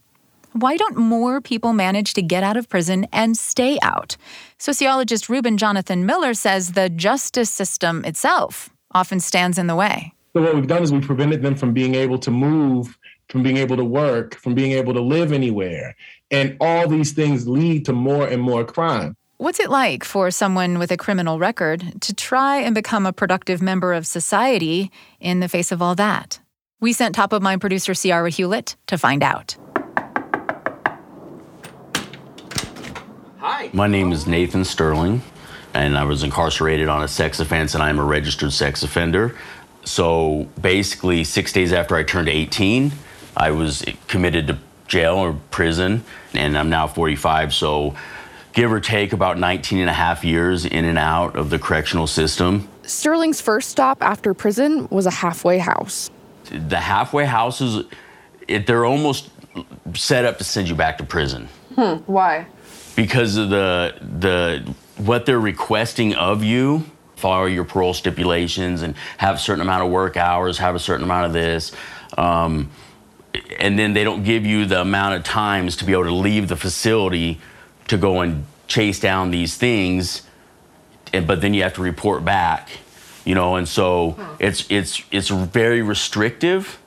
Why 0.53 0.77
don't 0.77 0.97
more 0.97 1.41
people 1.41 1.73
manage 1.73 2.15
to 2.15 2.23
get 2.23 2.45
out 2.45 2.57
of 2.57 2.69
prison 2.69 3.09
and 3.13 3.37
stay 3.37 3.77
out? 3.83 4.17
Sociologist 4.59 5.29
Reuben 5.29 5.59
Jonathan 5.59 6.07
Miller 6.07 6.35
says 6.35 6.75
the 6.75 6.89
justice 6.89 7.51
system 7.51 8.05
itself 8.05 8.71
often 8.93 9.19
stands 9.19 9.59
in 9.59 9.67
the 9.67 9.75
way. 9.75 10.13
So, 10.35 10.43
what 10.43 10.55
we've 10.55 10.69
done 10.69 10.85
is 10.85 10.93
we've 10.93 11.03
prevented 11.03 11.43
them 11.43 11.57
from 11.57 11.73
being 11.73 11.97
able 11.97 12.19
to 12.19 12.31
move 12.31 12.97
from 13.29 13.43
being 13.43 13.57
able 13.57 13.77
to 13.77 13.85
work, 13.85 14.37
from 14.37 14.55
being 14.55 14.73
able 14.73 14.93
to 14.95 15.01
live 15.01 15.33
anywhere. 15.33 15.97
And 16.31 16.57
all 16.61 16.89
these 16.89 17.13
things 17.13 17.47
lead 17.49 17.85
to 17.87 17.93
more 17.93 18.27
and 18.27 18.43
more 18.43 18.65
crime. 18.65 19.17
What's 19.39 19.59
it 19.59 19.69
like 19.69 20.05
for 20.05 20.31
someone 20.31 20.79
with 20.79 20.91
a 20.93 20.97
criminal 20.97 21.39
record 21.39 22.01
to 22.03 22.15
try 22.15 22.59
and 22.59 22.75
become 22.75 23.05
a 23.05 23.13
productive 23.13 23.61
member 23.61 23.93
of 23.93 24.07
society 24.07 24.91
in 25.19 25.41
the 25.41 25.49
face 25.49 25.73
of 25.73 25.83
all 25.83 25.95
that? 25.97 26.41
We 26.81 26.93
sent 26.93 27.15
top 27.15 27.33
of 27.33 27.43
mind 27.43 27.61
producer 27.61 27.95
Ciara 27.95 28.31
Hewlett 28.31 28.77
to 28.87 28.97
find 28.97 29.23
out. 29.23 29.57
Hi. 33.39 33.71
My 33.73 33.87
name 33.87 34.13
is 34.13 34.27
Nathan 34.27 34.65
Sterling, 34.65 35.21
and 35.75 35.99
I 35.99 36.05
was 36.05 36.23
incarcerated 36.23 36.89
on 36.89 37.03
a 37.03 37.09
sex 37.09 37.41
offense, 37.41 37.75
and 37.75 37.83
I'm 37.83 37.99
a 37.99 38.05
registered 38.05 38.53
sex 38.53 38.83
offender. 38.83 39.37
So 39.85 40.49
basically, 40.61 41.25
six 41.25 41.53
days 41.53 41.73
after 41.73 41.97
I 41.97 42.05
turned 42.05 42.29
18, 42.29 42.93
I 43.37 43.51
was 43.51 43.85
committed 44.09 44.47
to 44.49 44.59
jail 44.87 45.17
or 45.17 45.35
prison, 45.51 46.05
and 46.35 46.57
I'm 46.57 46.71
now 46.71 46.87
45, 46.87 47.55
so 47.55 47.95
give 48.53 48.73
or 48.73 48.81
take 48.81 49.13
about 49.13 49.39
19 49.39 49.79
and 49.79 49.91
a 49.91 49.95
half 49.95 50.25
years 50.25 50.65
in 50.65 50.85
and 50.85 50.99
out 50.99 51.37
of 51.37 51.51
the 51.51 51.59
correctional 51.59 52.07
system. 52.07 52.69
Sterling's 52.83 53.41
first 53.41 53.71
stop 53.71 54.03
after 54.03 54.35
prison 54.35 54.89
was 54.91 55.07
a 55.07 55.11
halfway 55.11 55.59
house. 55.59 56.11
The 56.51 56.79
halfway 56.79 57.25
houses, 57.25 57.85
it, 58.47 58.67
they're 58.67 58.85
almost 58.85 59.31
set 59.95 60.25
up 60.25 60.39
to 60.39 60.45
send 60.45 60.69
you 60.69 60.75
back 60.75 60.99
to 60.99 61.05
prison. 61.05 61.49
Hmm, 61.75 61.97
why? 62.07 62.47
Because 62.95 63.37
of 63.37 63.51
the 63.51 63.95
the 64.01 64.75
what 64.99 65.27
they're 65.27 65.41
requesting 65.41 66.15
of 66.15 66.45
you, 66.45 66.85
follow 67.17 67.47
your 67.47 67.65
parole 67.65 67.95
stipulations 67.95 68.83
and 68.83 68.95
have 69.19 69.37
a 69.37 69.39
certain 69.39 69.63
amount 69.63 69.85
of 69.85 69.91
work 69.91 70.17
hours, 70.17 70.59
have 70.59 70.75
a 70.75 70.79
certain 70.79 71.03
amount 71.03 71.27
of 71.27 71.33
this. 71.33 71.73
Um, 72.17 72.71
and 73.59 73.79
then 73.79 73.93
they 73.93 74.05
don't 74.05 74.25
give 74.25 74.47
you 74.47 74.67
the 74.67 74.81
amount 74.81 75.15
of 75.15 75.25
times 75.25 75.77
to 75.77 75.85
be 75.85 75.93
able 75.93 76.05
to 76.05 76.15
leave 76.15 76.49
the 76.49 76.57
facility 76.57 77.41
to 77.89 77.97
go 77.97 78.21
and 78.21 78.45
chase 78.67 79.01
down 79.01 79.31
these 79.31 79.57
things 79.57 80.23
and, 81.13 81.27
but 81.27 81.41
then 81.41 81.55
you 81.55 81.63
have 81.63 81.75
to 81.75 81.83
report 81.83 82.25
back 82.25 82.71
you 83.25 83.35
know 83.35 83.57
and 83.57 83.69
so 83.69 84.17
it's 84.39 84.71
it's 84.71 85.03
it's 85.11 85.29
very 85.29 85.83
restrictive 85.83 86.79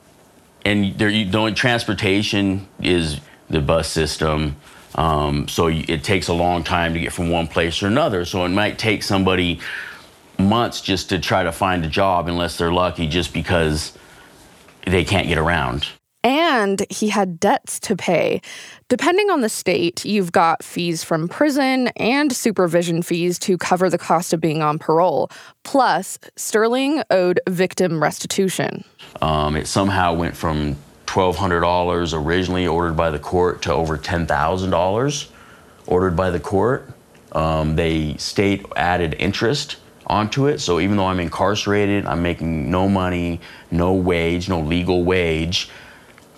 and 0.65 0.97
there 0.97 1.09
the 1.09 1.37
only 1.37 1.53
transportation 1.53 2.67
is 2.81 3.19
the 3.49 3.61
bus 3.61 3.89
system 3.89 4.55
um, 4.95 5.47
so 5.47 5.67
it 5.67 6.03
takes 6.03 6.27
a 6.27 6.33
long 6.33 6.63
time 6.63 6.93
to 6.93 6.99
get 6.99 7.13
from 7.13 7.29
one 7.29 7.47
place 7.47 7.79
to 7.79 7.87
another 7.87 8.25
so 8.25 8.43
it 8.45 8.49
might 8.49 8.77
take 8.79 9.03
somebody 9.03 9.59
months 10.39 10.81
just 10.81 11.09
to 11.09 11.19
try 11.19 11.43
to 11.43 11.51
find 11.51 11.83
a 11.85 11.87
job 11.87 12.27
unless 12.27 12.57
they're 12.57 12.73
lucky 12.73 13.07
just 13.07 13.33
because 13.33 13.97
they 14.85 15.03
can't 15.03 15.27
get 15.27 15.37
around 15.37 15.87
and 16.27 16.85
he 16.89 17.07
had 17.07 17.39
debts 17.39 17.79
to 17.79 17.95
pay. 17.95 18.41
Depending 18.89 19.29
on 19.29 19.39
the 19.39 19.47
state, 19.47 20.03
you've 20.03 20.33
got 20.33 20.61
fees 20.61 21.01
from 21.01 21.29
prison 21.29 21.87
and 21.95 22.33
supervision 22.33 23.01
fees 23.01 23.39
to 23.39 23.57
cover 23.57 23.89
the 23.89 23.97
cost 23.97 24.33
of 24.33 24.41
being 24.41 24.61
on 24.61 24.77
parole. 24.77 25.31
Plus, 25.63 26.19
Sterling 26.35 27.01
owed 27.09 27.39
victim 27.47 28.03
restitution. 28.03 28.83
Um, 29.21 29.55
it 29.55 29.67
somehow 29.67 30.15
went 30.15 30.35
from 30.35 30.75
$1,200 31.05 32.25
originally 32.25 32.67
ordered 32.67 32.97
by 32.97 33.09
the 33.09 33.19
court 33.19 33.61
to 33.61 33.71
over 33.71 33.97
$10,000 33.97 35.29
ordered 35.85 36.15
by 36.17 36.29
the 36.29 36.41
court. 36.41 36.89
Um, 37.31 37.77
they 37.77 38.17
state 38.17 38.65
added 38.75 39.15
interest 39.17 39.77
onto 40.05 40.47
it. 40.47 40.59
So 40.59 40.81
even 40.81 40.97
though 40.97 41.07
I'm 41.07 41.21
incarcerated, 41.21 42.05
I'm 42.05 42.21
making 42.21 42.69
no 42.69 42.89
money, 42.89 43.39
no 43.71 43.93
wage, 43.93 44.49
no 44.49 44.59
legal 44.59 45.05
wage 45.05 45.69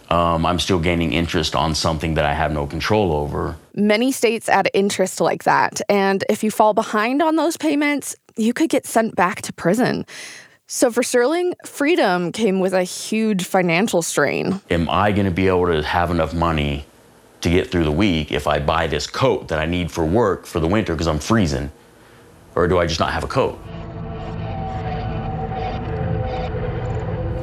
um, 0.10 0.45
I'm 0.45 0.60
still 0.60 0.80
gaining 0.80 1.13
interest 1.13 1.56
on 1.56 1.76
something 1.76 2.15
that 2.15 2.26
I 2.26 2.34
have 2.34 2.52
no 2.52 2.65
control 2.65 3.13
over. 3.13 3.56
Many 3.76 4.12
states 4.12 4.50
add 4.50 4.69
interest 4.74 5.22
like 5.22 5.43
that. 5.43 5.82
And 5.88 6.24
if 6.30 6.43
you 6.43 6.52
fall 6.52 6.74
behind 6.74 7.22
on 7.22 7.36
those 7.36 7.58
payments, 7.58 8.15
you 8.36 8.54
could 8.54 8.69
get 8.69 8.86
sent 8.86 9.15
back 9.15 9.41
to 9.43 9.54
prison. 9.54 10.06
So 10.65 10.91
for 10.91 11.04
Sterling, 11.04 11.54
freedom 11.65 12.32
came 12.32 12.60
with 12.60 12.74
a 12.74 12.84
huge 12.84 13.43
financial 13.43 14.02
strain. 14.02 14.62
Am 14.69 14.89
I 14.89 15.12
going 15.12 15.26
to 15.26 15.32
be 15.32 15.48
able 15.48 15.67
to 15.67 15.84
have 15.84 16.12
enough 16.12 16.34
money 16.34 16.86
to 17.41 17.50
get 17.50 17.72
through 17.72 17.86
the 17.86 17.91
week 17.91 18.32
if 18.32 18.48
I 18.48 18.60
buy 18.60 18.88
this 18.88 19.08
coat 19.08 19.48
that 19.48 19.60
I 19.60 19.65
need 19.65 19.91
for 19.91 20.06
work 20.06 20.45
for 20.45 20.60
the 20.60 20.67
winter 20.67 20.93
because 20.93 21.08
I'm 21.08 21.19
freezing? 21.19 21.72
Or 22.56 22.67
do 22.67 22.78
I 22.78 22.86
just 22.86 23.00
not 23.00 23.13
have 23.13 23.24
a 23.24 23.28
coat? 23.28 23.60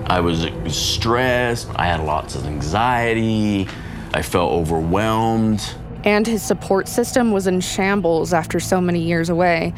I 0.08 0.20
was 0.20 0.46
stressed. 0.68 1.68
I 1.74 1.86
had 1.86 2.00
lots 2.00 2.36
of 2.36 2.46
anxiety. 2.46 3.68
I 4.14 4.22
felt 4.22 4.52
overwhelmed. 4.52 5.62
And 6.04 6.24
his 6.26 6.42
support 6.42 6.86
system 6.86 7.32
was 7.32 7.48
in 7.48 7.60
shambles 7.60 8.32
after 8.32 8.60
so 8.60 8.80
many 8.80 9.00
years 9.02 9.30
away. 9.30 9.74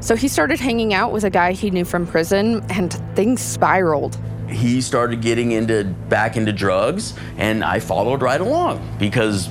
So 0.00 0.16
he 0.16 0.26
started 0.26 0.58
hanging 0.58 0.94
out 0.94 1.12
with 1.12 1.22
a 1.22 1.30
guy 1.30 1.52
he 1.52 1.70
knew 1.70 1.84
from 1.84 2.06
prison, 2.06 2.64
and 2.70 2.92
things 3.14 3.40
spiraled. 3.40 4.18
He 4.48 4.80
started 4.80 5.22
getting 5.22 5.52
into 5.52 5.84
back 5.84 6.36
into 6.36 6.52
drugs, 6.52 7.14
and 7.36 7.62
I 7.62 7.78
followed 7.78 8.20
right 8.20 8.40
along 8.40 8.96
because 8.98 9.48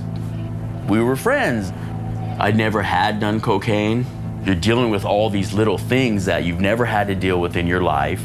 we 0.89 1.01
were 1.01 1.15
friends. 1.15 1.71
I'd 2.39 2.57
never 2.57 2.81
had 2.81 3.21
done 3.21 3.39
cocaine. 3.39 4.05
You're 4.43 4.55
dealing 4.55 4.89
with 4.89 5.05
all 5.05 5.29
these 5.29 5.53
little 5.53 5.77
things 5.77 6.25
that 6.25 6.43
you've 6.43 6.61
never 6.61 6.83
had 6.83 7.07
to 7.07 7.15
deal 7.15 7.39
with 7.39 7.55
in 7.55 7.65
your 7.65 7.81
life 7.81 8.21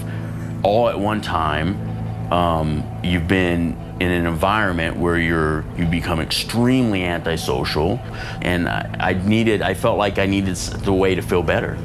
all 0.63 0.89
at 0.89 0.99
one 0.99 1.21
time 1.21 1.92
um, 2.33 2.83
you've 3.05 3.29
been 3.29 3.77
in 4.01 4.11
an 4.11 4.27
environment 4.27 4.97
where 4.97 5.19
you're 5.19 5.67
you 5.77 5.85
become 5.85 6.19
extremely 6.19 7.05
antisocial 7.05 8.01
and 8.41 8.67
I, 8.69 8.97
I, 8.99 9.13
needed 9.13 9.61
i 9.61 9.75
felt 9.75 9.99
like 9.99 10.19
i 10.19 10.25
needed 10.25 10.57
the 10.57 10.95
way 10.95 11.15
to 11.15 11.21
feel 11.21 11.43
better. 11.43 11.77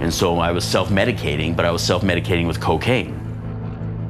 And 0.00 0.12
so 0.12 0.38
i 0.38 0.52
was 0.52 0.64
self-medicating 0.64 1.54
but 1.54 1.66
i 1.66 1.70
was 1.70 1.82
self-medicating 1.82 2.46
with 2.46 2.60
cocaine. 2.60 3.14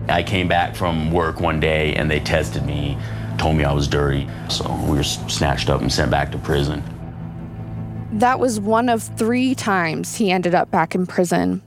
I 0.08 0.22
came 0.22 0.46
back 0.46 0.76
from 0.76 1.10
work 1.10 1.40
one 1.40 1.58
day 1.58 1.94
and 1.96 2.08
they 2.08 2.20
tested 2.20 2.64
me 2.64 2.96
told 3.36 3.56
me 3.56 3.64
i 3.64 3.72
was 3.72 3.88
dirty. 3.88 4.28
So 4.48 4.72
we 4.88 4.96
were 4.96 5.02
snatched 5.02 5.70
up 5.70 5.80
and 5.80 5.92
sent 5.92 6.10
back 6.10 6.30
to 6.32 6.38
prison. 6.38 6.84
That 8.12 8.38
was 8.38 8.60
one 8.60 8.88
of 8.88 9.02
three 9.02 9.56
times 9.56 10.14
he 10.14 10.30
ended 10.30 10.54
up 10.54 10.70
back 10.70 10.94
in 10.94 11.04
prison 11.04 11.62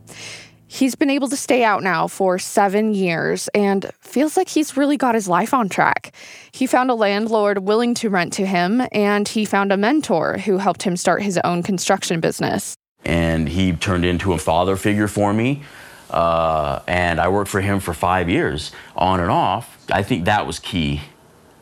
He's 0.73 0.95
been 0.95 1.09
able 1.09 1.27
to 1.27 1.35
stay 1.35 1.65
out 1.65 1.83
now 1.83 2.07
for 2.07 2.39
seven 2.39 2.93
years 2.93 3.49
and 3.53 3.91
feels 3.99 4.37
like 4.37 4.47
he's 4.47 4.77
really 4.77 4.95
got 4.95 5.15
his 5.15 5.27
life 5.27 5.53
on 5.53 5.67
track. 5.67 6.15
He 6.53 6.65
found 6.65 6.89
a 6.89 6.93
landlord 6.93 7.57
willing 7.57 7.93
to 7.95 8.09
rent 8.09 8.31
to 8.33 8.45
him, 8.45 8.81
and 8.93 9.27
he 9.27 9.43
found 9.43 9.73
a 9.73 9.77
mentor 9.77 10.37
who 10.37 10.59
helped 10.59 10.83
him 10.83 10.95
start 10.95 11.23
his 11.23 11.37
own 11.43 11.61
construction 11.61 12.21
business. 12.21 12.73
And 13.03 13.49
he 13.49 13.73
turned 13.73 14.05
into 14.05 14.31
a 14.31 14.37
father 14.37 14.77
figure 14.77 15.09
for 15.09 15.33
me. 15.33 15.63
Uh, 16.09 16.79
and 16.87 17.19
I 17.19 17.27
worked 17.27 17.49
for 17.49 17.59
him 17.59 17.81
for 17.81 17.93
five 17.93 18.29
years 18.29 18.71
on 18.95 19.19
and 19.19 19.29
off. 19.29 19.77
I 19.91 20.03
think 20.03 20.23
that 20.23 20.47
was 20.47 20.59
key 20.59 21.01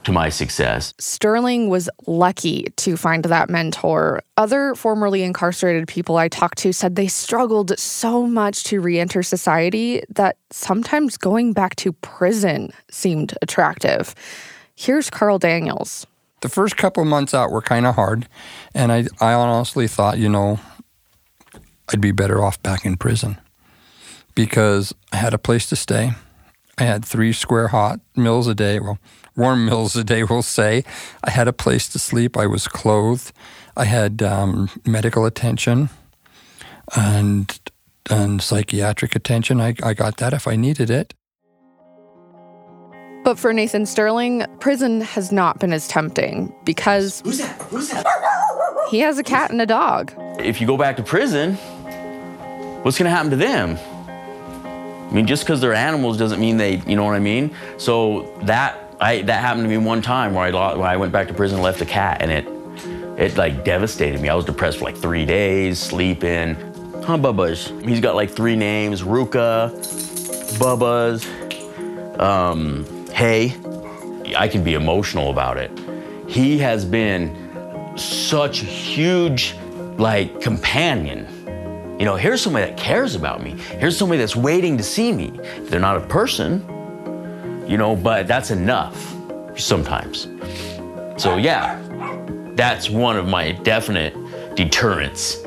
to 0.04 0.12
my 0.12 0.30
success. 0.30 0.94
Sterling 1.00 1.70
was 1.70 1.90
lucky 2.08 2.72
to 2.78 2.98
find 2.98 3.26
that 3.26 3.50
mentor. 3.50 4.22
Other 4.38 4.76
formerly 4.76 5.24
incarcerated 5.24 5.88
people 5.88 6.18
I 6.18 6.28
talked 6.28 6.58
to 6.60 6.74
said 6.74 6.96
they 6.96 7.08
struggled 7.08 7.78
so 7.78 8.26
much 8.26 8.64
to 8.66 8.80
reenter 8.80 9.24
society 9.24 10.02
that 10.10 10.38
sometimes 10.52 11.18
going 11.18 11.54
back 11.54 11.76
to 11.78 11.92
prison 11.94 12.72
seemed 12.90 13.38
attractive. 13.42 14.16
Here's 14.76 15.10
Carl 15.10 15.40
Daniels. 15.40 16.08
The 16.42 16.50
first 16.50 16.78
couple 16.78 17.04
months 17.04 17.34
out 17.34 17.52
were 17.52 17.62
kind 17.62 17.86
of 17.86 17.96
hard, 17.96 18.28
and 18.74 18.94
I, 18.94 19.08
I 19.20 19.34
honestly 19.34 19.88
thought, 19.88 20.18
you 20.18 20.30
know, 20.30 20.60
I'd 21.92 22.00
be 22.00 22.14
better 22.14 22.42
off 22.42 22.62
back 22.64 22.86
in 22.86 22.96
prison 22.96 23.38
because 24.36 24.94
I 25.12 25.18
had 25.18 25.34
a 25.34 25.38
place 25.38 25.68
to 25.68 25.76
stay. 25.76 26.12
I 26.80 26.84
had 26.84 27.04
three 27.04 27.34
square 27.34 27.68
hot 27.68 28.00
meals 28.16 28.48
a 28.48 28.56
day, 28.56 28.80
well, 28.80 29.00
warm 29.36 29.66
meals 29.66 29.96
a 29.98 30.04
day, 30.04 30.24
we'll 30.24 30.42
say. 30.42 30.86
I 31.24 31.30
had 31.30 31.48
a 31.48 31.54
place 31.54 31.90
to 31.90 32.00
sleep. 32.00 32.38
I 32.38 32.48
was 32.48 32.68
clothed. 32.68 33.34
I 33.76 33.84
had 33.84 34.22
um, 34.22 34.70
medical 34.86 35.26
attention 35.26 35.90
and 36.96 37.60
and 38.10 38.42
psychiatric 38.42 39.16
attention. 39.16 39.62
I, 39.62 39.76
I 39.84 39.94
got 39.94 40.18
that 40.18 40.34
if 40.34 40.48
I 40.48 40.56
needed 40.56 40.90
it. 40.90 41.14
But 43.24 43.38
for 43.38 43.54
Nathan 43.54 43.86
Sterling, 43.86 44.46
prison 44.60 45.02
has 45.02 45.32
not 45.32 45.60
been 45.60 45.74
as 45.74 45.88
tempting 45.88 46.56
because 46.64 47.22
Who's 47.22 47.38
that? 47.40 47.62
Who's 47.64 47.90
that? 47.90 48.06
he 48.90 49.00
has 49.00 49.20
a 49.20 49.24
cat 49.24 49.52
and 49.52 49.62
a 49.62 49.66
dog. 49.66 50.14
If 50.40 50.60
you 50.62 50.66
go 50.66 50.78
back 50.78 50.96
to 50.98 51.04
prison, 51.04 51.56
what's 52.84 52.98
going 52.98 53.06
to 53.06 53.16
happen 53.16 53.30
to 53.32 53.36
them? 53.38 53.78
I 55.10 55.14
mean, 55.14 55.26
just 55.26 55.44
because 55.44 55.60
they're 55.60 55.74
animals 55.74 56.18
doesn't 56.18 56.40
mean 56.40 56.58
they, 56.58 56.78
you 56.88 56.96
know 56.96 57.04
what 57.04 57.16
I 57.16 57.20
mean? 57.20 57.56
So 57.78 58.32
that 58.44 58.94
I 59.02 59.22
that 59.24 59.42
happened 59.42 59.64
to 59.64 59.70
me 59.70 59.78
one 59.78 60.02
time 60.02 60.34
where 60.34 60.46
I 60.46 60.76
when 60.76 60.88
I 60.88 60.98
went 60.98 61.12
back 61.12 61.28
to 61.30 61.34
prison 61.34 61.58
and 61.58 61.64
left 61.64 61.82
a 61.82 61.86
cat, 61.86 62.22
and 62.22 62.32
it 62.32 62.48
it 63.18 63.38
like 63.38 63.64
devastated 63.64 64.22
me. 64.22 64.30
I 64.30 64.36
was 64.36 64.46
depressed 64.46 64.80
for 64.80 64.86
like 64.86 64.98
three 64.98 65.26
days, 65.26 65.80
sleeping. 65.80 66.56
Huh, 67.04 67.18
Bubba's. 67.18 67.68
He's 67.84 68.02
got 68.02 68.16
like 68.16 68.30
three 68.30 68.56
names: 68.56 69.02
Ruka, 69.02 69.72
Bubba's, 70.60 71.26
um, 72.20 72.86
Hey. 73.12 73.56
I 74.38 74.48
can 74.48 74.64
be 74.64 74.76
emotional 74.76 75.32
about 75.32 75.58
it. 75.58 75.72
He 76.28 76.60
has 76.60 76.86
been 76.86 77.98
such 77.98 78.62
a 78.62 78.66
huge 78.66 79.56
like 79.98 80.40
companion. 80.40 81.28
You 82.00 82.06
know, 82.06 82.16
here's 82.16 82.42
somebody 82.42 82.66
that 82.66 82.78
cares 82.78 83.14
about 83.14 83.44
me. 83.44 83.58
Here's 83.78 83.98
somebody 83.98 84.20
that's 84.20 84.34
waiting 84.34 84.78
to 84.78 84.84
see 84.84 85.12
me. 85.12 85.38
They're 85.64 85.82
not 85.82 85.98
a 85.98 86.08
person, 86.08 86.64
you 87.68 87.78
know, 87.78 87.94
but 87.94 88.26
that's 88.26 88.52
enough 88.52 89.14
sometimes. 89.58 90.30
So 91.18 91.36
yeah, 91.36 91.78
that's 92.56 92.90
one 92.90 93.18
of 93.18 93.28
my 93.28 93.52
definite 93.52 94.16
deterrents 94.56 95.46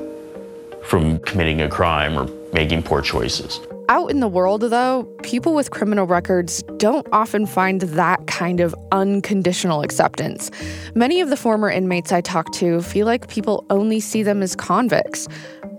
from 0.85 1.21
committing 1.21 1.63
a 1.63 1.71
crime 1.71 2.19
or 2.19 2.29
making 2.53 2.83
poor 2.83 3.01
choices. 3.01 3.59
Out 3.89 4.11
in 4.11 4.21
the 4.21 4.29
world, 4.29 4.61
though, 4.61 5.05
people 5.23 5.55
with 5.55 5.71
criminal 5.71 6.07
records 6.07 6.63
don't 6.77 7.07
often 7.13 7.47
find 7.47 7.81
that 7.81 8.27
kind 8.27 8.61
of 8.61 8.75
unconditional 8.93 9.83
acceptance. 9.83 10.51
Many 10.95 11.21
of 11.21 11.31
the 11.31 11.37
former 11.37 11.71
inmates 11.71 12.13
I 12.13 12.21
talk 12.21 12.53
to 12.53 12.81
feel 12.83 13.07
like 13.07 13.29
people 13.29 13.67
only 13.71 14.01
see 14.01 14.23
them 14.23 14.43
as 14.43 14.55
convicts. 14.55 15.29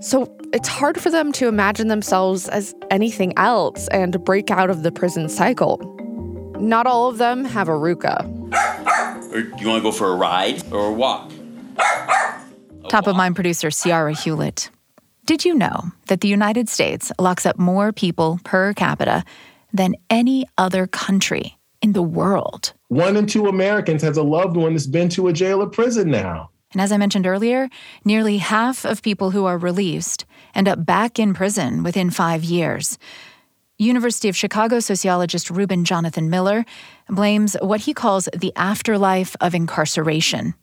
So 0.04 0.28
it's 0.52 0.68
hard 0.68 1.00
for 1.00 1.10
them 1.10 1.32
to 1.32 1.48
imagine 1.48 1.88
themselves 1.88 2.50
as 2.50 2.76
anything 2.92 3.32
else 3.38 3.88
and 3.88 4.22
break 4.26 4.52
out 4.52 4.70
of 4.70 4.84
the 4.84 4.92
prison 4.92 5.30
cycle. 5.30 5.80
Not 6.60 6.86
all 6.86 7.08
of 7.08 7.20
them 7.20 7.46
have 7.46 7.70
a 7.70 7.72
RUCA. 7.72 8.26
Or 9.32 9.42
do 9.42 9.64
you 9.64 9.70
want 9.70 9.80
to 9.80 9.82
go 9.82 9.94
for 9.94 10.12
a 10.12 10.16
ride 10.16 10.62
or 10.74 10.88
a 10.88 10.92
walk? 10.92 11.32
Top 12.90 13.08
of 13.08 13.16
mind 13.16 13.36
producer 13.36 13.72
Ciara 13.72 14.14
Hewlett. 14.14 14.70
Did 15.26 15.46
you 15.46 15.56
know 15.56 15.94
that 16.08 16.20
the 16.20 16.28
United 16.28 16.68
States 16.68 17.10
locks 17.18 17.46
up 17.46 17.58
more 17.58 17.94
people 17.94 18.42
per 18.44 18.74
capita 18.74 19.24
than 19.72 19.96
any 20.10 20.46
other 20.58 20.86
country 20.86 21.58
in 21.82 21.94
the 21.94 22.04
world? 22.04 22.74
One 22.90 23.16
in 23.16 23.26
two 23.26 23.48
Americans 23.48 24.02
has 24.02 24.18
a 24.18 24.24
loved 24.24 24.58
one 24.58 24.74
that's 24.74 24.86
been 24.86 25.08
to 25.10 25.30
a 25.30 25.34
jail 25.34 25.64
or 25.64 25.70
prison 25.70 26.12
now. 26.12 26.50
And 26.74 26.82
as 26.82 26.92
I 26.92 26.98
mentioned 26.98 27.26
earlier, 27.26 27.70
nearly 28.04 28.38
half 28.38 28.84
of 28.84 29.02
people 29.02 29.32
who 29.32 29.46
are 29.46 29.58
released 29.58 30.26
end 30.54 30.68
up 30.68 30.86
back 30.86 31.20
in 31.20 31.34
prison 31.34 31.84
within 31.84 32.10
five 32.10 32.44
years. 32.44 32.98
University 33.78 34.30
of 34.30 34.36
Chicago 34.36 34.80
sociologist 34.80 35.50
Reuben 35.50 35.84
Jonathan 35.84 36.30
Miller 36.30 36.66
blames 37.10 37.56
what 37.62 37.82
he 37.82 37.94
calls 37.94 38.30
the 38.36 38.54
afterlife 38.56 39.36
of 39.42 39.56
incarceration. 39.56 40.54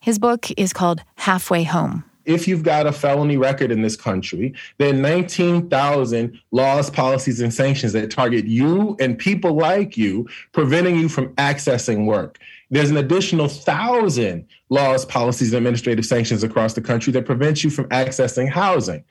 His 0.00 0.18
book 0.18 0.46
is 0.56 0.72
called 0.72 1.02
Halfway 1.16 1.64
Home. 1.64 2.04
If 2.26 2.46
you've 2.46 2.62
got 2.62 2.86
a 2.86 2.92
felony 2.92 3.36
record 3.36 3.72
in 3.72 3.82
this 3.82 3.96
country, 3.96 4.54
there 4.78 4.90
are 4.90 4.96
19,000 4.96 6.40
laws, 6.52 6.90
policies, 6.90 7.40
and 7.40 7.52
sanctions 7.52 7.92
that 7.94 8.10
target 8.10 8.46
you 8.46 8.96
and 9.00 9.18
people 9.18 9.54
like 9.54 9.96
you, 9.96 10.28
preventing 10.52 10.96
you 10.96 11.08
from 11.08 11.34
accessing 11.34 12.06
work. 12.06 12.38
There's 12.70 12.90
an 12.90 12.96
additional 12.96 13.48
thousand 13.48 14.46
laws, 14.68 15.04
policies, 15.04 15.48
and 15.48 15.58
administrative 15.58 16.06
sanctions 16.06 16.44
across 16.44 16.74
the 16.74 16.80
country 16.80 17.12
that 17.14 17.26
prevent 17.26 17.64
you 17.64 17.70
from 17.70 17.88
accessing 17.88 18.48
housing. 18.48 19.04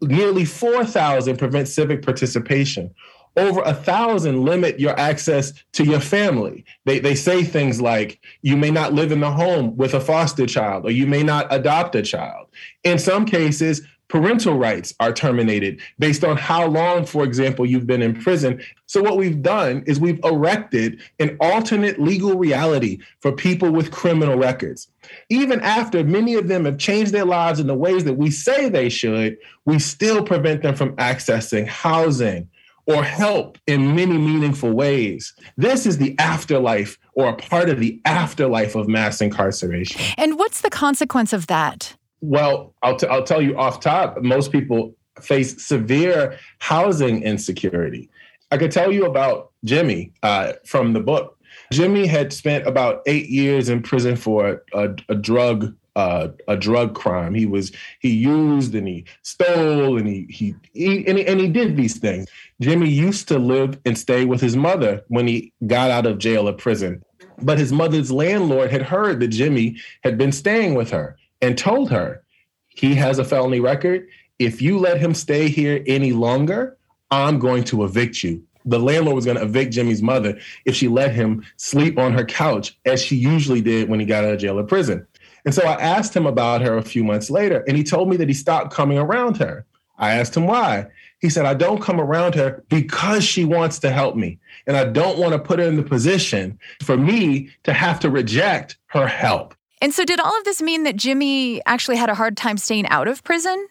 Nearly 0.00 0.44
4,000 0.44 1.36
prevent 1.36 1.68
civic 1.68 2.02
participation. 2.02 2.92
Over 3.36 3.60
a 3.62 3.74
thousand 3.74 4.44
limit 4.44 4.80
your 4.80 4.98
access 4.98 5.52
to 5.74 5.84
your 5.84 6.00
family. 6.00 6.64
They, 6.84 6.98
they 6.98 7.14
say 7.14 7.44
things 7.44 7.80
like, 7.80 8.20
you 8.42 8.56
may 8.56 8.72
not 8.72 8.92
live 8.92 9.12
in 9.12 9.20
the 9.20 9.30
home 9.30 9.76
with 9.76 9.94
a 9.94 10.00
foster 10.00 10.46
child, 10.46 10.84
or 10.84 10.90
you 10.90 11.06
may 11.06 11.22
not 11.22 11.46
adopt 11.50 11.94
a 11.94 12.02
child. 12.02 12.48
In 12.82 12.98
some 12.98 13.24
cases, 13.24 13.82
parental 14.10 14.58
rights 14.58 14.92
are 15.00 15.12
terminated 15.12 15.80
based 15.98 16.24
on 16.24 16.36
how 16.36 16.66
long, 16.66 17.06
for 17.06 17.24
example, 17.24 17.64
you've 17.64 17.86
been 17.86 18.02
in 18.02 18.20
prison. 18.20 18.60
So, 18.86 19.02
what 19.02 19.16
we've 19.16 19.40
done 19.40 19.84
is 19.86 19.98
we've 19.98 20.20
erected 20.24 21.00
an 21.20 21.36
alternate 21.40 21.98
legal 21.98 22.36
reality 22.36 22.98
for 23.20 23.32
people 23.32 23.70
with 23.70 23.92
criminal 23.92 24.36
records. 24.36 24.88
Even 25.30 25.60
after 25.60 26.04
many 26.04 26.34
of 26.34 26.48
them 26.48 26.66
have 26.66 26.76
changed 26.76 27.12
their 27.12 27.24
lives 27.24 27.60
in 27.60 27.68
the 27.68 27.74
ways 27.74 28.04
that 28.04 28.14
we 28.14 28.30
say 28.30 28.68
they 28.68 28.88
should, 28.88 29.38
we 29.64 29.78
still 29.78 30.22
prevent 30.22 30.62
them 30.62 30.74
from 30.74 30.94
accessing 30.96 31.66
housing 31.66 32.48
or 32.86 33.04
help 33.04 33.58
in 33.66 33.94
many 33.94 34.18
meaningful 34.18 34.72
ways. 34.72 35.32
This 35.56 35.86
is 35.86 35.98
the 35.98 36.18
afterlife 36.18 36.98
or 37.14 37.28
a 37.28 37.36
part 37.36 37.70
of 37.70 37.78
the 37.78 38.00
afterlife 38.04 38.74
of 38.74 38.88
mass 38.88 39.20
incarceration. 39.20 40.00
And 40.16 40.38
what's 40.38 40.62
the 40.62 40.70
consequence 40.70 41.32
of 41.32 41.46
that? 41.46 41.94
Well, 42.20 42.74
I'll, 42.82 42.96
t- 42.96 43.06
I'll 43.06 43.24
tell 43.24 43.40
you 43.40 43.56
off 43.58 43.80
top, 43.80 44.20
most 44.22 44.52
people 44.52 44.94
face 45.20 45.64
severe 45.64 46.38
housing 46.58 47.22
insecurity. 47.22 48.08
I 48.50 48.56
could 48.56 48.72
tell 48.72 48.92
you 48.92 49.06
about 49.06 49.52
Jimmy 49.64 50.12
uh, 50.22 50.54
from 50.64 50.92
the 50.92 51.00
book. 51.00 51.38
Jimmy 51.72 52.06
had 52.06 52.32
spent 52.32 52.66
about 52.66 53.02
eight 53.06 53.28
years 53.28 53.68
in 53.68 53.82
prison 53.82 54.16
for 54.16 54.62
a, 54.74 54.94
a 55.08 55.14
drug 55.14 55.74
uh, 55.96 56.28
a 56.48 56.56
drug 56.56 56.94
crime. 56.94 57.34
He 57.34 57.46
was 57.46 57.72
he 57.98 58.10
used 58.10 58.74
and 58.74 58.86
he 58.86 59.04
stole 59.22 59.98
and 59.98 60.06
he 60.06 60.26
he, 60.30 60.54
he 60.72 61.06
and, 61.06 61.18
he 61.18 61.26
and 61.26 61.40
he 61.40 61.48
did 61.48 61.76
these 61.76 61.98
things. 61.98 62.28
Jimmy 62.60 62.88
used 62.88 63.28
to 63.28 63.38
live 63.38 63.78
and 63.84 63.98
stay 63.98 64.24
with 64.24 64.40
his 64.40 64.56
mother 64.56 65.02
when 65.08 65.26
he 65.26 65.52
got 65.66 65.90
out 65.90 66.06
of 66.06 66.18
jail 66.18 66.48
or 66.48 66.52
prison. 66.52 67.02
But 67.42 67.58
his 67.58 67.72
mother's 67.72 68.12
landlord 68.12 68.70
had 68.70 68.82
heard 68.82 69.20
that 69.20 69.28
Jimmy 69.28 69.76
had 70.04 70.16
been 70.16 70.32
staying 70.32 70.74
with 70.74 70.90
her 70.90 71.16
and 71.40 71.56
told 71.56 71.90
her 71.90 72.22
he 72.68 72.94
has 72.94 73.18
a 73.18 73.24
felony 73.24 73.60
record. 73.60 74.08
If 74.38 74.62
you 74.62 74.78
let 74.78 74.98
him 74.98 75.14
stay 75.14 75.48
here 75.48 75.82
any 75.86 76.12
longer, 76.12 76.76
I'm 77.10 77.38
going 77.38 77.64
to 77.64 77.84
evict 77.84 78.22
you. 78.22 78.42
The 78.64 78.78
landlord 78.78 79.16
was 79.16 79.24
going 79.24 79.38
to 79.38 79.42
evict 79.42 79.72
Jimmy's 79.72 80.02
mother 80.02 80.38
if 80.64 80.74
she 80.74 80.88
let 80.88 81.14
him 81.14 81.44
sleep 81.56 81.98
on 81.98 82.12
her 82.12 82.24
couch, 82.24 82.78
as 82.84 83.02
she 83.02 83.16
usually 83.16 83.60
did 83.60 83.88
when 83.88 84.00
he 84.00 84.06
got 84.06 84.24
out 84.24 84.34
of 84.34 84.38
jail 84.38 84.58
or 84.58 84.64
prison. 84.64 85.06
And 85.44 85.54
so 85.54 85.62
I 85.62 85.74
asked 85.80 86.14
him 86.14 86.26
about 86.26 86.60
her 86.60 86.76
a 86.76 86.82
few 86.82 87.02
months 87.02 87.30
later, 87.30 87.64
and 87.66 87.76
he 87.76 87.82
told 87.82 88.08
me 88.08 88.16
that 88.18 88.28
he 88.28 88.34
stopped 88.34 88.72
coming 88.72 88.98
around 88.98 89.38
her. 89.38 89.64
I 89.98 90.12
asked 90.12 90.36
him 90.36 90.46
why. 90.46 90.86
He 91.20 91.28
said, 91.28 91.44
I 91.44 91.54
don't 91.54 91.82
come 91.82 92.00
around 92.00 92.34
her 92.34 92.64
because 92.68 93.24
she 93.24 93.44
wants 93.44 93.78
to 93.80 93.90
help 93.90 94.16
me. 94.16 94.38
And 94.66 94.76
I 94.76 94.84
don't 94.84 95.18
want 95.18 95.32
to 95.32 95.38
put 95.38 95.58
her 95.58 95.66
in 95.66 95.76
the 95.76 95.82
position 95.82 96.58
for 96.82 96.96
me 96.96 97.50
to 97.64 97.74
have 97.74 98.00
to 98.00 98.10
reject 98.10 98.78
her 98.86 99.06
help. 99.06 99.54
And 99.80 99.94
so, 99.94 100.04
did 100.04 100.20
all 100.20 100.36
of 100.38 100.44
this 100.44 100.60
mean 100.60 100.84
that 100.84 100.96
Jimmy 100.96 101.62
actually 101.66 101.96
had 101.96 102.10
a 102.10 102.14
hard 102.14 102.36
time 102.36 102.58
staying 102.58 102.86
out 102.88 103.08
of 103.08 103.24
prison? 103.24 103.68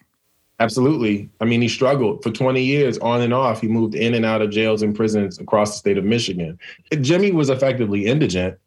Absolutely. 0.60 1.30
I 1.40 1.46
mean, 1.46 1.62
he 1.62 1.70
struggled 1.70 2.22
for 2.22 2.32
20 2.32 2.62
years 2.62 2.98
on 2.98 3.22
and 3.22 3.34
off. 3.34 3.62
He 3.62 3.68
moved 3.68 3.96
in 3.96 4.14
and 4.14 4.26
out 4.26 4.42
of 4.42 4.50
jails 4.50 4.82
and 4.82 4.94
prisons 4.94 5.40
across 5.40 5.72
the 5.72 5.78
state 5.78 5.98
of 5.98 6.04
Michigan. 6.04 6.60
Jimmy 7.00 7.32
was 7.32 7.50
effectively 7.50 8.08
indigent, 8.08 8.58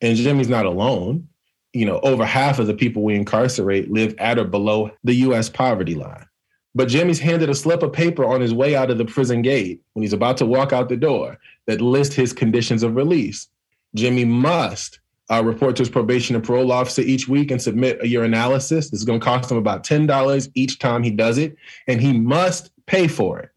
and 0.00 0.16
Jimmy's 0.16 0.48
not 0.48 0.66
alone 0.66 1.26
you 1.72 1.86
know, 1.86 2.00
over 2.00 2.24
half 2.24 2.58
of 2.58 2.66
the 2.66 2.74
people 2.74 3.02
we 3.02 3.14
incarcerate 3.14 3.90
live 3.90 4.14
at 4.18 4.38
or 4.38 4.44
below 4.44 4.90
the 5.04 5.14
US 5.14 5.48
poverty 5.48 5.94
line. 5.94 6.26
But 6.74 6.88
Jimmy's 6.88 7.18
handed 7.18 7.50
a 7.50 7.54
slip 7.54 7.82
of 7.82 7.92
paper 7.92 8.24
on 8.24 8.40
his 8.40 8.54
way 8.54 8.74
out 8.74 8.90
of 8.90 8.98
the 8.98 9.04
prison 9.04 9.42
gate 9.42 9.80
when 9.92 10.02
he's 10.02 10.12
about 10.12 10.36
to 10.38 10.46
walk 10.46 10.72
out 10.72 10.88
the 10.88 10.96
door 10.96 11.38
that 11.66 11.80
lists 11.80 12.14
his 12.14 12.32
conditions 12.32 12.82
of 12.82 12.96
release. 12.96 13.48
Jimmy 13.94 14.24
must 14.24 15.00
uh, 15.32 15.42
report 15.42 15.76
to 15.76 15.80
his 15.82 15.88
probation 15.88 16.36
and 16.36 16.44
parole 16.44 16.70
officer 16.70 17.00
each 17.00 17.26
week 17.26 17.50
and 17.50 17.60
submit 17.60 17.98
a 18.00 18.04
urinalysis. 18.04 18.90
This 18.90 18.92
is 18.92 19.04
going 19.04 19.18
to 19.18 19.24
cost 19.24 19.50
him 19.50 19.56
about 19.56 19.82
$10 19.82 20.50
each 20.54 20.78
time 20.78 21.02
he 21.02 21.10
does 21.10 21.38
it, 21.38 21.56
and 21.88 22.00
he 22.00 22.12
must 22.12 22.70
pay 22.86 23.08
for 23.08 23.40
it. 23.40 23.50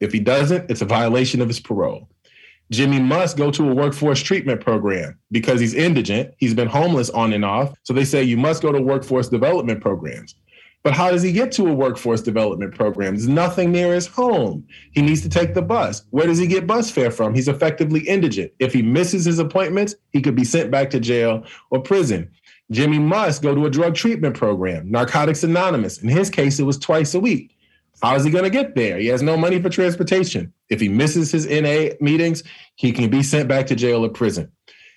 If 0.00 0.12
he 0.12 0.20
doesn't, 0.20 0.70
it's 0.70 0.80
a 0.80 0.86
violation 0.86 1.42
of 1.42 1.48
his 1.48 1.60
parole. 1.60 2.08
Jimmy 2.70 3.00
must 3.00 3.36
go 3.36 3.50
to 3.50 3.68
a 3.68 3.74
workforce 3.74 4.22
treatment 4.22 4.60
program 4.60 5.18
because 5.30 5.60
he's 5.60 5.74
indigent. 5.74 6.32
He's 6.38 6.54
been 6.54 6.68
homeless 6.68 7.10
on 7.10 7.32
and 7.32 7.44
off. 7.44 7.76
So 7.82 7.92
they 7.92 8.04
say 8.04 8.22
you 8.22 8.36
must 8.36 8.62
go 8.62 8.72
to 8.72 8.80
workforce 8.80 9.28
development 9.28 9.82
programs. 9.82 10.36
But 10.82 10.94
how 10.94 11.10
does 11.10 11.22
he 11.22 11.32
get 11.32 11.52
to 11.52 11.68
a 11.68 11.74
workforce 11.74 12.22
development 12.22 12.74
program? 12.74 13.14
There's 13.14 13.28
nothing 13.28 13.70
near 13.70 13.94
his 13.94 14.06
home. 14.06 14.66
He 14.92 15.02
needs 15.02 15.20
to 15.22 15.28
take 15.28 15.52
the 15.52 15.62
bus. 15.62 16.04
Where 16.10 16.26
does 16.26 16.38
he 16.38 16.46
get 16.46 16.66
bus 16.66 16.90
fare 16.90 17.10
from? 17.10 17.34
He's 17.34 17.48
effectively 17.48 18.00
indigent. 18.00 18.52
If 18.58 18.72
he 18.72 18.80
misses 18.80 19.26
his 19.26 19.38
appointments, 19.38 19.94
he 20.10 20.22
could 20.22 20.34
be 20.34 20.44
sent 20.44 20.70
back 20.70 20.88
to 20.90 21.00
jail 21.00 21.44
or 21.70 21.80
prison. 21.80 22.30
Jimmy 22.70 22.98
must 22.98 23.42
go 23.42 23.54
to 23.54 23.66
a 23.66 23.70
drug 23.70 23.94
treatment 23.94 24.36
program, 24.36 24.90
Narcotics 24.90 25.42
Anonymous. 25.42 25.98
In 25.98 26.08
his 26.08 26.30
case, 26.30 26.58
it 26.58 26.64
was 26.64 26.78
twice 26.78 27.14
a 27.14 27.20
week. 27.20 27.56
How 28.00 28.14
is 28.14 28.24
he 28.24 28.30
going 28.30 28.44
to 28.44 28.50
get 28.50 28.74
there? 28.74 28.98
He 28.98 29.08
has 29.08 29.20
no 29.20 29.36
money 29.36 29.60
for 29.60 29.68
transportation. 29.68 30.52
If 30.70 30.80
he 30.80 30.88
misses 30.88 31.30
his 31.30 31.46
NA 31.46 31.94
meetings, 32.00 32.42
he 32.76 32.92
can 32.92 33.10
be 33.10 33.22
sent 33.22 33.48
back 33.48 33.66
to 33.66 33.74
jail 33.74 34.04
or 34.04 34.08
prison. 34.08 34.50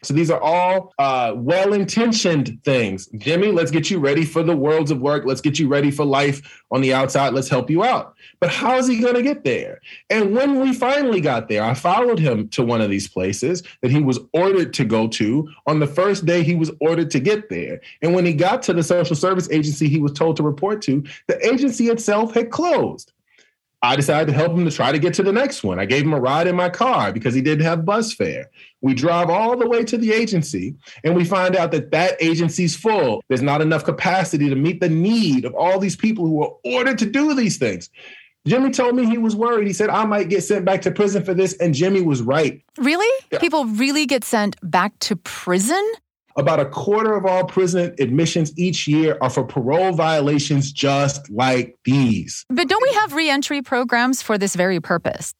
So 0.05 0.13
these 0.13 0.29
are 0.29 0.41
all 0.41 0.93
uh, 0.99 1.33
well 1.35 1.73
intentioned 1.73 2.59
things. 2.63 3.07
Jimmy, 3.17 3.51
let's 3.51 3.71
get 3.71 3.89
you 3.89 3.99
ready 3.99 4.25
for 4.25 4.43
the 4.43 4.55
worlds 4.55 4.91
of 4.91 4.99
work. 4.99 5.25
Let's 5.25 5.41
get 5.41 5.59
you 5.59 5.67
ready 5.67 5.91
for 5.91 6.05
life 6.05 6.63
on 6.71 6.81
the 6.81 6.93
outside. 6.93 7.33
Let's 7.33 7.49
help 7.49 7.69
you 7.69 7.83
out. 7.83 8.15
But 8.39 8.49
how 8.49 8.77
is 8.77 8.87
he 8.87 8.99
going 8.99 9.15
to 9.15 9.21
get 9.21 9.43
there? 9.43 9.79
And 10.09 10.35
when 10.35 10.59
we 10.59 10.73
finally 10.73 11.21
got 11.21 11.47
there, 11.47 11.63
I 11.63 11.73
followed 11.73 12.19
him 12.19 12.49
to 12.49 12.63
one 12.63 12.81
of 12.81 12.89
these 12.89 13.07
places 13.07 13.63
that 13.81 13.91
he 13.91 14.01
was 14.01 14.19
ordered 14.33 14.73
to 14.73 14.85
go 14.85 15.07
to 15.09 15.49
on 15.67 15.79
the 15.79 15.87
first 15.87 16.25
day 16.25 16.43
he 16.43 16.55
was 16.55 16.71
ordered 16.81 17.09
to 17.11 17.19
get 17.19 17.49
there. 17.49 17.79
And 18.01 18.13
when 18.13 18.25
he 18.25 18.33
got 18.33 18.61
to 18.63 18.73
the 18.73 18.83
social 18.83 19.15
service 19.15 19.49
agency 19.49 19.87
he 19.87 19.99
was 19.99 20.13
told 20.13 20.37
to 20.37 20.43
report 20.43 20.81
to, 20.83 21.03
the 21.27 21.45
agency 21.45 21.89
itself 21.89 22.33
had 22.33 22.51
closed. 22.51 23.13
I 23.83 23.97
decided 23.97 24.31
to 24.31 24.33
help 24.33 24.53
him 24.53 24.63
to 24.63 24.71
try 24.71 24.93
to 24.93 24.97
get 24.97 25.13
to 25.15 25.23
the 25.23 25.33
next 25.33 25.61
one. 25.61 25.77
I 25.77 25.83
gave 25.83 26.03
him 26.03 26.13
a 26.13 26.19
ride 26.19 26.47
in 26.47 26.55
my 26.55 26.69
car 26.69 27.11
because 27.11 27.33
he 27.33 27.41
didn't 27.41 27.65
have 27.65 27.83
bus 27.83 28.13
fare. 28.13 28.49
We 28.79 28.93
drive 28.93 29.29
all 29.29 29.57
the 29.57 29.67
way 29.67 29.83
to 29.83 29.97
the 29.97 30.13
agency 30.13 30.75
and 31.03 31.13
we 31.17 31.25
find 31.25 31.57
out 31.57 31.71
that 31.71 31.91
that 31.91 32.15
agency's 32.21 32.77
full. 32.77 33.21
There's 33.27 33.41
not 33.41 33.61
enough 33.61 33.83
capacity 33.83 34.49
to 34.49 34.55
meet 34.55 34.79
the 34.79 34.87
need 34.87 35.43
of 35.43 35.53
all 35.53 35.79
these 35.79 35.97
people 35.97 36.25
who 36.25 36.41
are 36.43 36.53
ordered 36.63 36.97
to 36.99 37.05
do 37.05 37.35
these 37.35 37.57
things. 37.57 37.89
Jimmy 38.45 38.71
told 38.71 38.95
me 38.95 39.05
he 39.05 39.17
was 39.17 39.35
worried. 39.35 39.67
He 39.67 39.73
said, 39.73 39.89
I 39.89 40.05
might 40.05 40.29
get 40.29 40.43
sent 40.43 40.63
back 40.63 40.81
to 40.83 40.91
prison 40.91 41.23
for 41.23 41.33
this. 41.33 41.53
And 41.57 41.73
Jimmy 41.73 42.01
was 42.01 42.21
right. 42.21 42.61
Really? 42.77 43.25
Yeah. 43.31 43.39
People 43.39 43.65
really 43.65 44.05
get 44.05 44.23
sent 44.23 44.55
back 44.69 44.97
to 44.99 45.15
prison? 45.17 45.81
About 46.37 46.59
a 46.59 46.65
quarter 46.65 47.15
of 47.15 47.25
all 47.25 47.45
prison 47.45 47.93
admissions 47.99 48.57
each 48.57 48.87
year 48.87 49.17
are 49.21 49.29
for 49.29 49.43
parole 49.43 49.93
violations 49.93 50.71
just 50.71 51.29
like 51.29 51.77
these. 51.85 52.45
But 52.49 52.67
don't 52.67 52.81
we 52.81 52.93
have 52.93 53.13
reentry 53.13 53.61
programs 53.61 54.21
for 54.21 54.37
this 54.37 54.55
very 54.55 54.79
purpose? 54.79 55.33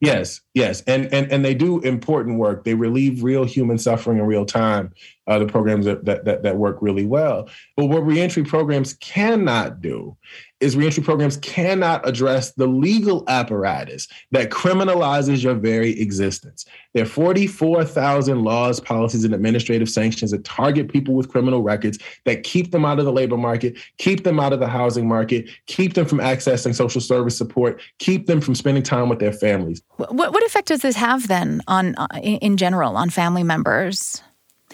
Yes, 0.00 0.40
yes, 0.54 0.82
and 0.82 1.12
and 1.12 1.30
and 1.32 1.44
they 1.44 1.54
do 1.54 1.80
important 1.80 2.38
work. 2.38 2.62
They 2.62 2.74
relieve 2.74 3.24
real 3.24 3.44
human 3.44 3.78
suffering 3.78 4.18
in 4.18 4.26
real 4.26 4.46
time. 4.46 4.92
Uh, 5.28 5.38
the 5.38 5.44
programs 5.44 5.84
that, 5.84 6.06
that 6.06 6.42
that 6.42 6.56
work 6.56 6.78
really 6.80 7.04
well. 7.04 7.50
But 7.76 7.86
what 7.86 7.98
reentry 7.98 8.44
programs 8.44 8.94
cannot 8.94 9.82
do 9.82 10.16
is 10.60 10.74
reentry 10.74 11.02
programs 11.02 11.36
cannot 11.36 12.08
address 12.08 12.52
the 12.52 12.66
legal 12.66 13.24
apparatus 13.28 14.08
that 14.32 14.48
criminalizes 14.50 15.42
your 15.42 15.54
very 15.54 16.00
existence. 16.00 16.64
There 16.94 17.04
are 17.04 17.06
44,000 17.06 18.42
laws, 18.42 18.80
policies, 18.80 19.22
and 19.22 19.34
administrative 19.34 19.90
sanctions 19.90 20.30
that 20.30 20.44
target 20.44 20.90
people 20.90 21.12
with 21.14 21.28
criminal 21.28 21.62
records 21.62 21.98
that 22.24 22.42
keep 22.42 22.72
them 22.72 22.86
out 22.86 22.98
of 22.98 23.04
the 23.04 23.12
labor 23.12 23.36
market, 23.36 23.76
keep 23.98 24.24
them 24.24 24.40
out 24.40 24.54
of 24.54 24.60
the 24.60 24.66
housing 24.66 25.06
market, 25.06 25.48
keep 25.66 25.92
them 25.92 26.06
from 26.06 26.18
accessing 26.18 26.74
social 26.74 27.02
service 27.02 27.36
support, 27.36 27.80
keep 27.98 28.26
them 28.26 28.40
from 28.40 28.54
spending 28.54 28.82
time 28.82 29.10
with 29.10 29.18
their 29.18 29.32
families. 29.32 29.82
What, 29.98 30.32
what 30.32 30.42
effect 30.44 30.68
does 30.68 30.80
this 30.80 30.96
have 30.96 31.28
then 31.28 31.60
on, 31.68 31.94
uh, 31.96 32.08
in 32.22 32.56
general, 32.56 32.96
on 32.96 33.10
family 33.10 33.42
members 33.42 34.22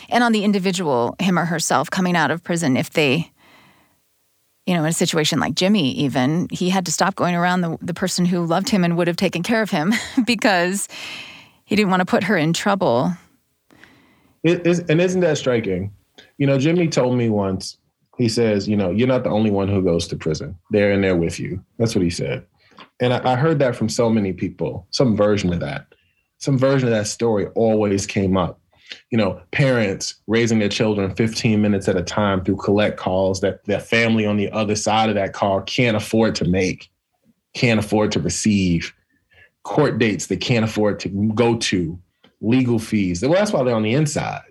and 0.09 0.25
on 0.25 0.33
the 0.33 0.45
individual, 0.45 1.17
him 1.21 1.39
or 1.39 1.45
herself, 1.45 1.91
coming 1.91 2.17
out 2.17 2.31
of 2.31 2.43
prison 2.43 2.77
if 2.77 2.91
they 2.91 3.31
you 4.67 4.75
know, 4.75 4.83
in 4.83 4.89
a 4.89 4.93
situation 4.93 5.39
like 5.39 5.55
Jimmy, 5.55 5.93
even, 5.93 6.49
he 6.51 6.71
had 6.71 6.87
to 6.87 6.93
stop 6.93 7.17
going 7.17 7.35
around 7.35 7.61
the, 7.61 7.77
the 7.83 7.95
person 7.95 8.25
who 8.25 8.45
loved 8.45 8.71
him 8.71 8.83
and 8.83 8.97
would 8.97 9.09
have 9.09 9.17
taken 9.17 9.43
care 9.43 9.61
of 9.61 9.71
him 9.71 9.93
because 10.27 10.89
he 11.65 11.77
didn't 11.77 11.91
want 11.91 12.01
to 12.01 12.07
put 12.07 12.25
her 12.25 12.37
in 12.37 12.53
trouble. 12.53 13.13
It 14.43 14.67
is, 14.67 14.81
and 14.81 15.01
isn't 15.01 15.21
that 15.21 15.39
striking? 15.39 15.93
You 16.39 16.47
know, 16.47 16.59
Jimmy 16.59 16.89
told 16.89 17.17
me 17.17 17.29
once, 17.29 17.77
he 18.17 18.29
says, 18.29 18.69
you 18.69 18.77
know, 18.77 18.91
you're 18.91 19.09
not 19.09 19.25
the 19.25 19.31
only 19.31 19.51
one 19.51 19.69
who 19.69 19.83
goes 19.83 20.07
to 20.09 20.17
prison. 20.17 20.57
They're 20.71 20.93
in 20.93 21.01
there 21.01 21.17
with 21.17 21.41
you. 21.41 21.63
That's 21.79 21.95
what 21.95 22.05
he 22.05 22.11
said. 22.11 22.47
And 23.01 23.13
I, 23.13 23.33
I 23.33 23.37
heard 23.37 23.59
that 23.59 23.75
from 23.75 23.89
so 23.89 24.09
many 24.09 24.33
people, 24.33 24.87
some 24.91 25.17
version 25.17 25.53
of 25.53 25.61
that. 25.61 25.87
Some 26.39 26.59
version 26.59 26.89
of 26.89 26.95
that 26.95 27.07
story 27.07 27.47
always 27.55 28.07
came 28.07 28.37
up 28.37 28.61
you 29.11 29.19
know, 29.19 29.41
parents 29.51 30.15
raising 30.27 30.59
their 30.59 30.69
children 30.69 31.15
15 31.15 31.61
minutes 31.61 31.89
at 31.89 31.97
a 31.97 32.03
time 32.03 32.45
through 32.45 32.57
collect 32.57 32.97
calls 32.97 33.41
that 33.41 33.65
their 33.65 33.81
family 33.81 34.27
on 34.27 34.37
the 34.37 34.51
other 34.53 34.77
side 34.77 35.09
of 35.09 35.15
that 35.15 35.33
call 35.33 35.61
can't 35.63 35.97
afford 35.97 36.35
to 36.37 36.45
make, 36.45 36.91
can't 37.55 37.81
afford 37.81 38.13
to 38.13 38.21
receive, 38.21 38.93
court 39.63 39.99
dates 39.99 40.27
they 40.27 40.37
can't 40.37 40.65
afford 40.65 41.01
to 41.01 41.09
go 41.35 41.57
to, 41.57 41.99
legal 42.41 42.79
fees. 42.79 43.23
Well, 43.23 43.33
that's 43.33 43.53
why 43.53 43.65
they're 43.65 43.75
on 43.75 43.83
the 43.83 43.95
inside. 43.95 44.43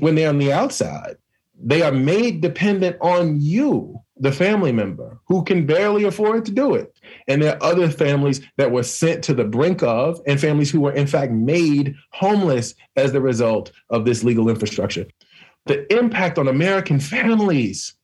When 0.00 0.14
they're 0.14 0.28
on 0.28 0.38
the 0.38 0.52
outside, 0.52 1.16
they 1.62 1.82
are 1.82 1.92
made 1.92 2.40
dependent 2.40 2.96
on 3.00 3.40
you 3.40 4.00
the 4.20 4.30
family 4.30 4.70
member 4.70 5.18
who 5.26 5.42
can 5.42 5.66
barely 5.66 6.04
afford 6.04 6.44
to 6.44 6.52
do 6.52 6.74
it. 6.74 6.94
And 7.26 7.42
there 7.42 7.54
are 7.54 7.62
other 7.62 7.88
families 7.88 8.42
that 8.58 8.70
were 8.70 8.82
sent 8.82 9.24
to 9.24 9.34
the 9.34 9.44
brink 9.44 9.82
of, 9.82 10.20
and 10.26 10.38
families 10.38 10.70
who 10.70 10.82
were 10.82 10.92
in 10.92 11.06
fact 11.06 11.32
made 11.32 11.96
homeless 12.10 12.74
as 12.96 13.12
the 13.12 13.20
result 13.20 13.72
of 13.88 14.04
this 14.04 14.22
legal 14.22 14.50
infrastructure. 14.50 15.06
The 15.66 15.90
impact 15.96 16.38
on 16.38 16.48
American 16.48 17.00
families 17.00 17.94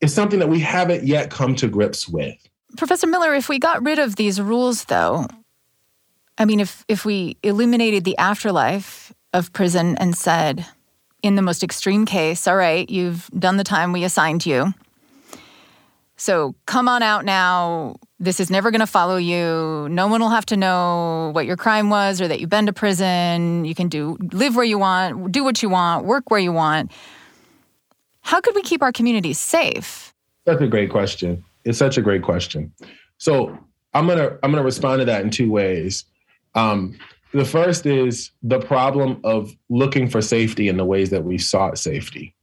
is 0.00 0.14
something 0.14 0.38
that 0.38 0.48
we 0.48 0.60
haven't 0.60 1.04
yet 1.04 1.30
come 1.30 1.54
to 1.56 1.68
grips 1.68 2.08
with. 2.08 2.36
Professor 2.76 3.06
Miller, 3.06 3.34
if 3.34 3.48
we 3.48 3.58
got 3.58 3.84
rid 3.84 3.98
of 3.98 4.16
these 4.16 4.40
rules, 4.40 4.84
though, 4.84 5.26
I 6.38 6.44
mean, 6.44 6.60
if, 6.60 6.84
if 6.88 7.04
we 7.04 7.36
eliminated 7.42 8.04
the 8.04 8.16
afterlife 8.16 9.12
of 9.34 9.52
prison 9.52 9.96
and 9.98 10.16
said, 10.16 10.64
in 11.22 11.34
the 11.34 11.42
most 11.42 11.64
extreme 11.64 12.06
case, 12.06 12.46
all 12.46 12.56
right, 12.56 12.88
you've 12.88 13.28
done 13.36 13.56
the 13.56 13.64
time 13.64 13.92
we 13.92 14.04
assigned 14.04 14.46
you 14.46 14.72
so 16.18 16.54
come 16.66 16.88
on 16.88 17.02
out 17.02 17.24
now. 17.24 17.96
This 18.18 18.40
is 18.40 18.50
never 18.50 18.72
going 18.72 18.80
to 18.80 18.86
follow 18.86 19.16
you. 19.16 19.86
No 19.88 20.08
one 20.08 20.20
will 20.20 20.30
have 20.30 20.46
to 20.46 20.56
know 20.56 21.30
what 21.32 21.46
your 21.46 21.56
crime 21.56 21.90
was 21.90 22.20
or 22.20 22.26
that 22.26 22.40
you've 22.40 22.50
been 22.50 22.66
to 22.66 22.72
prison. 22.72 23.64
You 23.64 23.74
can 23.76 23.88
do 23.88 24.18
live 24.32 24.56
where 24.56 24.64
you 24.64 24.78
want, 24.78 25.30
do 25.30 25.44
what 25.44 25.62
you 25.62 25.68
want, 25.68 26.04
work 26.04 26.28
where 26.28 26.40
you 26.40 26.52
want. 26.52 26.90
How 28.22 28.40
could 28.40 28.56
we 28.56 28.62
keep 28.62 28.82
our 28.82 28.90
communities 28.90 29.38
safe? 29.38 30.12
That's 30.44 30.60
a 30.60 30.66
great 30.66 30.90
question. 30.90 31.44
It's 31.64 31.78
such 31.78 31.96
a 31.96 32.02
great 32.02 32.22
question. 32.22 32.72
So 33.18 33.56
I'm 33.94 34.06
gonna 34.08 34.36
I'm 34.42 34.50
gonna 34.50 34.64
respond 34.64 35.00
to 35.00 35.04
that 35.04 35.22
in 35.22 35.30
two 35.30 35.50
ways. 35.50 36.04
Um, 36.56 36.98
the 37.32 37.44
first 37.44 37.86
is 37.86 38.32
the 38.42 38.58
problem 38.58 39.20
of 39.22 39.52
looking 39.68 40.08
for 40.08 40.20
safety 40.20 40.68
in 40.68 40.76
the 40.76 40.84
ways 40.84 41.10
that 41.10 41.24
we 41.24 41.38
sought 41.38 41.78
safety. 41.78 42.34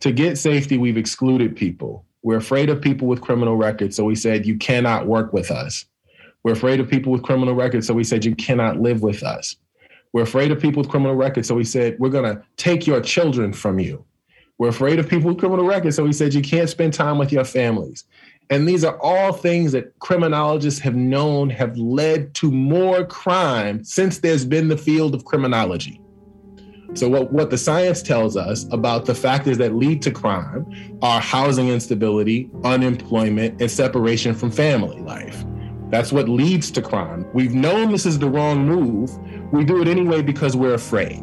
To 0.00 0.12
get 0.12 0.38
safety, 0.38 0.78
we've 0.78 0.96
excluded 0.96 1.56
people 1.56 2.06
we're 2.22 2.36
afraid 2.36 2.68
of 2.68 2.80
people 2.80 3.08
with 3.08 3.20
criminal 3.20 3.56
records, 3.56 3.96
so 3.96 4.04
we 4.04 4.14
said, 4.14 4.46
you 4.46 4.56
cannot 4.58 5.06
work 5.06 5.32
with 5.32 5.50
us. 5.50 5.86
We're 6.42 6.52
afraid 6.52 6.80
of 6.80 6.88
people 6.88 7.12
with 7.12 7.22
criminal 7.22 7.54
records, 7.54 7.86
so 7.86 7.94
we 7.94 8.04
said, 8.04 8.24
you 8.24 8.34
cannot 8.34 8.80
live 8.80 9.02
with 9.02 9.22
us. 9.22 9.56
We're 10.12 10.22
afraid 10.22 10.50
of 10.50 10.60
people 10.60 10.80
with 10.80 10.90
criminal 10.90 11.14
records, 11.14 11.48
so 11.48 11.54
we 11.54 11.64
said, 11.64 11.96
we're 11.98 12.10
going 12.10 12.34
to 12.34 12.42
take 12.56 12.86
your 12.86 13.00
children 13.00 13.52
from 13.52 13.78
you. 13.78 14.04
We're 14.58 14.68
afraid 14.68 14.98
of 14.98 15.08
people 15.08 15.30
with 15.30 15.38
criminal 15.38 15.66
records, 15.66 15.96
so 15.96 16.04
we 16.04 16.12
said, 16.12 16.34
you 16.34 16.42
can't 16.42 16.68
spend 16.68 16.92
time 16.92 17.16
with 17.16 17.32
your 17.32 17.44
families. 17.44 18.04
And 18.50 18.68
these 18.68 18.84
are 18.84 18.98
all 19.00 19.32
things 19.32 19.72
that 19.72 19.96
criminologists 20.00 20.80
have 20.80 20.96
known 20.96 21.48
have 21.50 21.78
led 21.78 22.34
to 22.34 22.50
more 22.50 23.06
crime 23.06 23.84
since 23.84 24.18
there's 24.18 24.44
been 24.44 24.68
the 24.68 24.76
field 24.76 25.14
of 25.14 25.24
criminology. 25.24 26.00
So, 26.94 27.08
what, 27.08 27.32
what 27.32 27.50
the 27.50 27.58
science 27.58 28.02
tells 28.02 28.36
us 28.36 28.66
about 28.72 29.06
the 29.06 29.14
factors 29.14 29.58
that 29.58 29.76
lead 29.76 30.02
to 30.02 30.10
crime 30.10 30.98
are 31.02 31.20
housing 31.20 31.68
instability, 31.68 32.50
unemployment, 32.64 33.60
and 33.60 33.70
separation 33.70 34.34
from 34.34 34.50
family 34.50 35.00
life. 35.00 35.44
That's 35.90 36.12
what 36.12 36.28
leads 36.28 36.70
to 36.72 36.82
crime. 36.82 37.26
We've 37.32 37.54
known 37.54 37.92
this 37.92 38.06
is 38.06 38.18
the 38.18 38.28
wrong 38.28 38.66
move. 38.66 39.16
We 39.52 39.64
do 39.64 39.80
it 39.80 39.88
anyway 39.88 40.22
because 40.22 40.56
we're 40.56 40.74
afraid. 40.74 41.22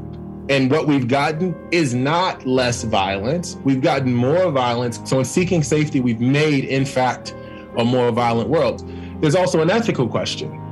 And 0.50 0.72
what 0.72 0.88
we've 0.88 1.08
gotten 1.08 1.54
is 1.72 1.94
not 1.94 2.46
less 2.46 2.84
violence, 2.84 3.58
we've 3.66 3.82
gotten 3.82 4.14
more 4.14 4.50
violence. 4.52 5.02
So, 5.04 5.20
in 5.20 5.26
seeking 5.26 5.64
safety, 5.64 6.00
we've 6.00 6.22
made, 6.22 6.64
in 6.64 6.86
fact, 6.86 7.36
a 7.78 7.84
more 7.84 8.12
violent 8.12 8.50
world. 8.50 8.90
There's 9.20 9.36
also 9.36 9.62
an 9.62 9.70
ethical 9.70 10.08
question. 10.08 10.64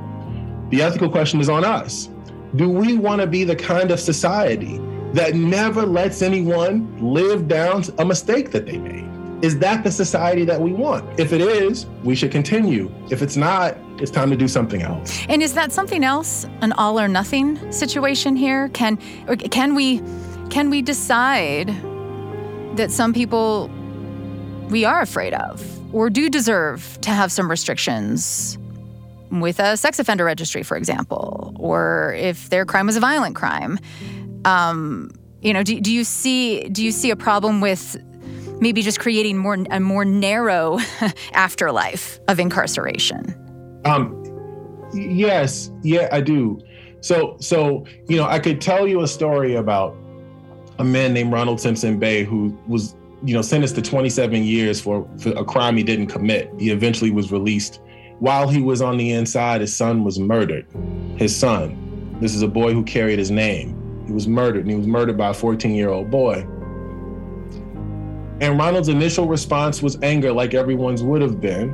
The 0.70 0.80
ethical 0.80 1.10
question 1.10 1.38
is 1.40 1.50
on 1.50 1.64
us 1.64 2.08
do 2.54 2.70
we 2.70 2.96
want 2.96 3.20
to 3.20 3.26
be 3.26 3.44
the 3.44 3.56
kind 3.56 3.90
of 3.90 4.00
society 4.00 4.78
that 5.12 5.34
never 5.34 5.86
lets 5.86 6.22
anyone 6.22 6.96
live 7.00 7.48
down 7.48 7.84
a 7.98 8.04
mistake 8.04 8.50
that 8.52 8.66
they 8.66 8.78
made? 8.78 9.08
Is 9.42 9.58
that 9.58 9.84
the 9.84 9.90
society 9.90 10.44
that 10.46 10.60
we 10.60 10.72
want? 10.72 11.20
If 11.20 11.32
it 11.32 11.40
is, 11.40 11.86
we 12.02 12.14
should 12.14 12.30
continue. 12.32 12.90
If 13.10 13.20
it's 13.22 13.36
not, 13.36 13.76
it's 13.98 14.10
time 14.10 14.30
to 14.30 14.36
do 14.36 14.48
something 14.48 14.82
else. 14.82 15.24
And 15.28 15.42
is 15.42 15.52
that 15.54 15.72
something 15.72 16.04
else, 16.04 16.46
an 16.62 16.72
all 16.72 16.98
or 16.98 17.08
nothing 17.08 17.70
situation 17.70 18.34
here? 18.34 18.68
Can 18.70 18.96
can 19.50 19.74
we 19.74 20.02
can 20.50 20.70
we 20.70 20.80
decide 20.82 21.68
that 22.76 22.90
some 22.90 23.12
people 23.12 23.70
we 24.70 24.84
are 24.84 25.00
afraid 25.00 25.34
of 25.34 25.94
or 25.94 26.10
do 26.10 26.28
deserve 26.28 26.98
to 27.02 27.10
have 27.10 27.30
some 27.30 27.50
restrictions 27.50 28.58
with 29.30 29.58
a 29.58 29.76
sex 29.76 29.98
offender 29.98 30.24
registry, 30.24 30.62
for 30.62 30.76
example, 30.76 31.54
or 31.58 32.14
if 32.18 32.48
their 32.50 32.64
crime 32.64 32.86
was 32.86 32.96
a 32.96 33.00
violent 33.00 33.36
crime. 33.36 33.78
Um, 34.46 35.10
you 35.42 35.52
know, 35.52 35.62
do, 35.62 35.80
do 35.80 35.92
you 35.92 36.04
see 36.04 36.68
do 36.68 36.82
you 36.82 36.92
see 36.92 37.10
a 37.10 37.16
problem 37.16 37.60
with 37.60 37.96
maybe 38.60 38.80
just 38.80 39.00
creating 39.00 39.36
more 39.36 39.58
a 39.70 39.80
more 39.80 40.04
narrow 40.04 40.78
afterlife 41.32 42.18
of 42.28 42.40
incarceration? 42.40 43.34
Um, 43.84 44.22
yes, 44.94 45.70
yeah, 45.82 46.08
I 46.12 46.20
do. 46.20 46.58
So, 47.00 47.36
so 47.40 47.84
you 48.08 48.16
know, 48.16 48.24
I 48.24 48.38
could 48.38 48.60
tell 48.60 48.88
you 48.88 49.02
a 49.02 49.08
story 49.08 49.56
about 49.56 49.96
a 50.78 50.84
man 50.84 51.12
named 51.12 51.32
Ronald 51.32 51.60
Simpson-Bey 51.60 52.24
who 52.24 52.56
was, 52.66 52.94
you 53.24 53.34
know, 53.34 53.42
sentenced 53.42 53.76
to 53.76 53.82
27 53.82 54.42
years 54.42 54.80
for, 54.80 55.08
for 55.18 55.30
a 55.30 55.44
crime 55.44 55.76
he 55.76 55.82
didn't 55.82 56.08
commit. 56.08 56.50
He 56.58 56.70
eventually 56.70 57.10
was 57.10 57.32
released. 57.32 57.80
While 58.18 58.48
he 58.48 58.60
was 58.60 58.82
on 58.82 58.96
the 58.96 59.12
inside, 59.12 59.60
his 59.60 59.74
son 59.74 60.04
was 60.04 60.18
murdered. 60.18 60.66
His 61.16 61.34
son. 61.34 62.18
This 62.20 62.34
is 62.34 62.42
a 62.42 62.48
boy 62.48 62.72
who 62.72 62.82
carried 62.82 63.18
his 63.18 63.30
name. 63.30 63.85
He 64.06 64.12
was 64.12 64.28
murdered, 64.28 64.62
and 64.62 64.70
he 64.70 64.76
was 64.76 64.86
murdered 64.86 65.18
by 65.18 65.30
a 65.30 65.34
14 65.34 65.74
year 65.74 65.90
old 65.90 66.10
boy. 66.10 66.46
And 68.40 68.58
Ronald's 68.58 68.88
initial 68.88 69.26
response 69.26 69.82
was 69.82 69.98
anger, 70.02 70.32
like 70.32 70.54
everyone's 70.54 71.02
would 71.02 71.22
have 71.22 71.40
been. 71.40 71.70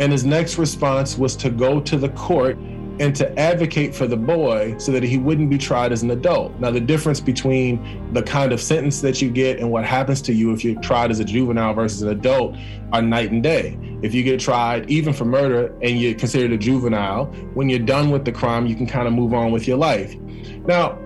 And 0.00 0.12
his 0.12 0.24
next 0.24 0.58
response 0.58 1.16
was 1.16 1.34
to 1.36 1.50
go 1.50 1.80
to 1.80 1.96
the 1.96 2.10
court 2.10 2.56
and 3.00 3.14
to 3.14 3.38
advocate 3.38 3.94
for 3.94 4.06
the 4.06 4.16
boy 4.16 4.76
so 4.78 4.90
that 4.92 5.02
he 5.02 5.18
wouldn't 5.18 5.48
be 5.48 5.58
tried 5.58 5.92
as 5.92 6.02
an 6.02 6.10
adult. 6.10 6.58
Now, 6.58 6.70
the 6.70 6.80
difference 6.80 7.20
between 7.20 8.12
the 8.12 8.22
kind 8.22 8.52
of 8.52 8.60
sentence 8.60 9.00
that 9.02 9.22
you 9.22 9.30
get 9.30 9.60
and 9.60 9.70
what 9.70 9.84
happens 9.84 10.20
to 10.22 10.32
you 10.32 10.52
if 10.52 10.64
you're 10.64 10.80
tried 10.80 11.10
as 11.10 11.20
a 11.20 11.24
juvenile 11.24 11.74
versus 11.74 12.02
an 12.02 12.08
adult 12.08 12.56
are 12.92 13.02
night 13.02 13.30
and 13.30 13.42
day. 13.42 13.78
If 14.02 14.14
you 14.14 14.22
get 14.22 14.40
tried, 14.40 14.90
even 14.90 15.12
for 15.12 15.24
murder, 15.24 15.72
and 15.80 16.00
you're 16.00 16.14
considered 16.14 16.52
a 16.52 16.58
juvenile, 16.58 17.26
when 17.54 17.68
you're 17.68 17.78
done 17.78 18.10
with 18.10 18.24
the 18.24 18.32
crime, 18.32 18.66
you 18.66 18.74
can 18.74 18.86
kind 18.86 19.06
of 19.06 19.14
move 19.14 19.32
on 19.32 19.52
with 19.52 19.68
your 19.68 19.76
life. 19.76 20.16
Now, 20.66 20.98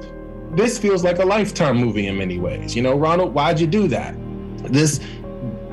this 0.53 0.79
feels 0.79 1.03
like 1.03 1.19
a 1.19 1.25
lifetime 1.25 1.77
movie 1.77 2.07
in 2.07 2.17
many 2.17 2.39
ways. 2.39 2.77
You 2.77 2.83
know, 2.83 2.95
Ronald, 2.95 3.33
why'd 3.33 3.59
you 3.59 3.67
do 3.67 3.89
that? 3.89 4.15
This 4.73 5.01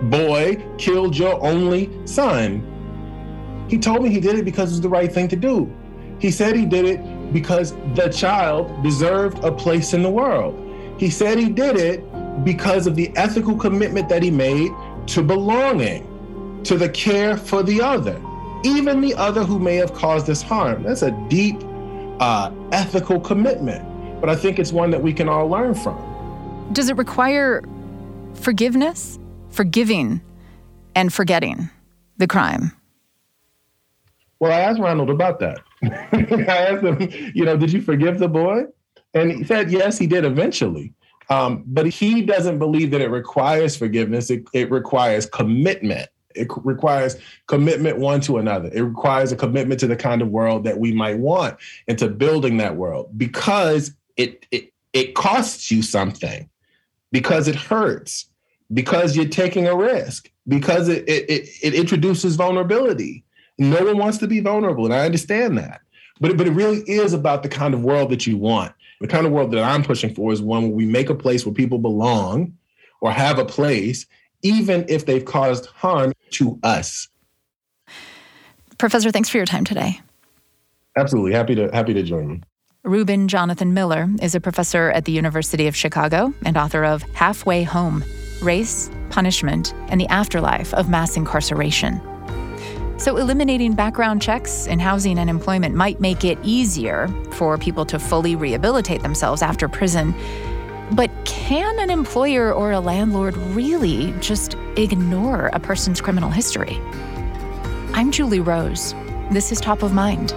boy 0.03 0.63
killed 0.77 1.17
your 1.17 1.43
only 1.45 1.89
son. 2.07 2.65
He 3.69 3.77
told 3.77 4.03
me 4.03 4.09
he 4.09 4.19
did 4.19 4.35
it 4.37 4.45
because 4.45 4.71
it 4.71 4.73
was 4.73 4.81
the 4.81 4.89
right 4.89 5.11
thing 5.11 5.27
to 5.27 5.35
do. 5.35 5.71
He 6.19 6.31
said 6.31 6.55
he 6.55 6.65
did 6.65 6.85
it 6.85 7.33
because 7.33 7.73
the 7.93 8.09
child 8.09 8.83
deserved 8.83 9.43
a 9.43 9.51
place 9.51 9.93
in 9.93 10.01
the 10.01 10.09
world. 10.09 10.65
He 10.97 11.09
said 11.09 11.37
he 11.37 11.49
did 11.49 11.77
it 11.77 12.03
because 12.43 12.87
of 12.87 12.95
the 12.95 13.11
ethical 13.15 13.55
commitment 13.55 14.09
that 14.09 14.23
he 14.23 14.31
made 14.31 14.71
to 15.07 15.21
belonging, 15.21 16.61
to 16.63 16.77
the 16.77 16.89
care 16.89 17.37
for 17.37 17.63
the 17.63 17.81
other, 17.81 18.21
even 18.63 19.01
the 19.01 19.15
other 19.15 19.43
who 19.43 19.59
may 19.59 19.75
have 19.75 19.93
caused 19.93 20.25
this 20.25 20.41
harm. 20.41 20.83
That's 20.83 21.03
a 21.03 21.11
deep 21.29 21.57
uh, 22.19 22.51
ethical 22.71 23.19
commitment, 23.19 23.85
but 24.19 24.29
I 24.29 24.35
think 24.35 24.59
it's 24.59 24.71
one 24.71 24.91
that 24.91 25.01
we 25.01 25.13
can 25.13 25.29
all 25.29 25.47
learn 25.47 25.73
from. 25.73 25.97
Does 26.73 26.89
it 26.89 26.97
require 26.97 27.63
forgiveness, 28.35 29.19
forgiving, 29.49 30.21
and 30.95 31.13
forgetting 31.13 31.69
the 32.17 32.27
crime? 32.27 32.71
Well, 34.39 34.51
I 34.51 34.61
asked 34.61 34.79
Ronald 34.79 35.09
about 35.09 35.39
that. 35.39 35.59
I 35.83 36.57
asked 36.57 36.83
him, 36.83 37.31
you 37.33 37.45
know, 37.45 37.57
did 37.57 37.71
you 37.73 37.81
forgive 37.81 38.19
the 38.19 38.27
boy? 38.27 38.65
And 39.13 39.31
he 39.31 39.43
said, 39.43 39.71
yes, 39.71 39.97
he 39.97 40.07
did 40.07 40.25
eventually. 40.25 40.93
Um, 41.29 41.63
but 41.67 41.87
he 41.87 42.21
doesn't 42.21 42.57
believe 42.57 42.91
that 42.91 43.01
it 43.01 43.09
requires 43.09 43.75
forgiveness. 43.75 44.29
It, 44.29 44.43
it 44.53 44.71
requires 44.71 45.25
commitment. 45.25 46.09
It 46.35 46.47
requires 46.63 47.17
commitment 47.47 47.97
one 47.97 48.21
to 48.21 48.37
another. 48.37 48.69
It 48.73 48.81
requires 48.81 49.31
a 49.31 49.35
commitment 49.35 49.79
to 49.81 49.87
the 49.87 49.95
kind 49.95 50.21
of 50.21 50.29
world 50.29 50.63
that 50.63 50.77
we 50.77 50.93
might 50.93 51.17
want 51.17 51.57
and 51.87 51.97
to 51.99 52.07
building 52.07 52.57
that 52.57 52.75
world 52.75 53.17
because 53.17 53.95
it 54.19 54.45
it, 54.51 54.73
it 54.93 55.15
costs 55.15 55.71
you 55.71 55.81
something, 55.81 56.49
because 57.11 57.47
it 57.47 57.55
hurts, 57.55 58.25
because 58.71 59.15
you're 59.15 59.27
taking 59.27 59.67
a 59.67 59.75
risk, 59.75 60.29
because 60.47 60.89
it, 60.89 61.07
it, 61.09 61.49
it 61.63 61.73
introduces 61.73 62.35
vulnerability. 62.35 63.23
No 63.57 63.83
one 63.83 63.97
wants 63.97 64.17
to 64.19 64.27
be 64.27 64.39
vulnerable, 64.39 64.85
and 64.85 64.93
I 64.93 65.05
understand 65.05 65.57
that. 65.57 65.81
But, 66.21 66.37
but 66.37 66.47
it 66.47 66.51
really 66.51 66.79
is 66.81 67.13
about 67.13 67.43
the 67.43 67.49
kind 67.49 67.73
of 67.73 67.81
world 67.81 68.09
that 68.11 68.27
you 68.27 68.37
want. 68.37 68.73
The 69.01 69.07
kind 69.07 69.25
of 69.25 69.31
world 69.31 69.51
that 69.51 69.63
I'm 69.63 69.83
pushing 69.83 70.13
for 70.13 70.33
is 70.33 70.41
one 70.41 70.63
where 70.63 70.71
we 70.71 70.85
make 70.85 71.09
a 71.09 71.15
place 71.15 71.45
where 71.45 71.53
people 71.53 71.79
belong 71.79 72.57
or 73.01 73.11
have 73.11 73.39
a 73.39 73.45
place, 73.45 74.05
even 74.41 74.85
if 74.89 75.05
they've 75.05 75.23
caused 75.23 75.67
harm 75.67 76.13
to 76.31 76.59
us. 76.63 77.07
Professor, 78.77 79.11
thanks 79.11 79.29
for 79.29 79.37
your 79.37 79.45
time 79.45 79.65
today. 79.65 79.99
Absolutely. 80.97 81.33
Happy 81.33 81.55
to 81.55 81.69
happy 81.71 81.93
to 81.93 82.03
join 82.03 82.29
you. 82.29 82.41
Reuben 82.85 83.27
Jonathan 83.27 83.73
Miller 83.73 84.07
is 84.21 84.35
a 84.35 84.39
professor 84.39 84.89
at 84.91 85.03
the 85.03 85.11
University 85.11 85.67
of 85.67 85.75
Chicago 85.75 86.33
and 86.45 86.55
author 86.55 86.85
of 86.85 87.01
Halfway 87.13 87.63
Home 87.63 88.05
Race, 88.41 88.89
Punishment, 89.09 89.73
and 89.89 89.99
the 89.99 90.07
Afterlife 90.07 90.73
of 90.73 90.87
Mass 90.87 91.17
Incarceration. 91.17 91.99
So, 92.97 93.17
eliminating 93.17 93.73
background 93.73 94.21
checks 94.21 94.65
in 94.65 94.79
housing 94.79 95.19
and 95.19 95.29
employment 95.29 95.75
might 95.75 95.99
make 95.99 96.23
it 96.23 96.37
easier 96.41 97.09
for 97.31 97.57
people 97.57 97.85
to 97.85 97.99
fully 97.99 98.37
rehabilitate 98.37 99.01
themselves 99.01 99.41
after 99.41 99.67
prison. 99.67 100.15
But 100.93 101.11
can 101.25 101.79
an 101.79 101.89
employer 101.89 102.53
or 102.53 102.71
a 102.71 102.79
landlord 102.79 103.35
really 103.35 104.13
just 104.21 104.53
ignore 104.77 105.47
a 105.47 105.59
person's 105.59 105.99
criminal 105.99 106.29
history? 106.29 106.79
I'm 107.93 108.09
Julie 108.13 108.39
Rose. 108.39 108.93
This 109.31 109.51
is 109.51 109.59
Top 109.59 109.83
of 109.83 109.91
Mind. 109.91 110.33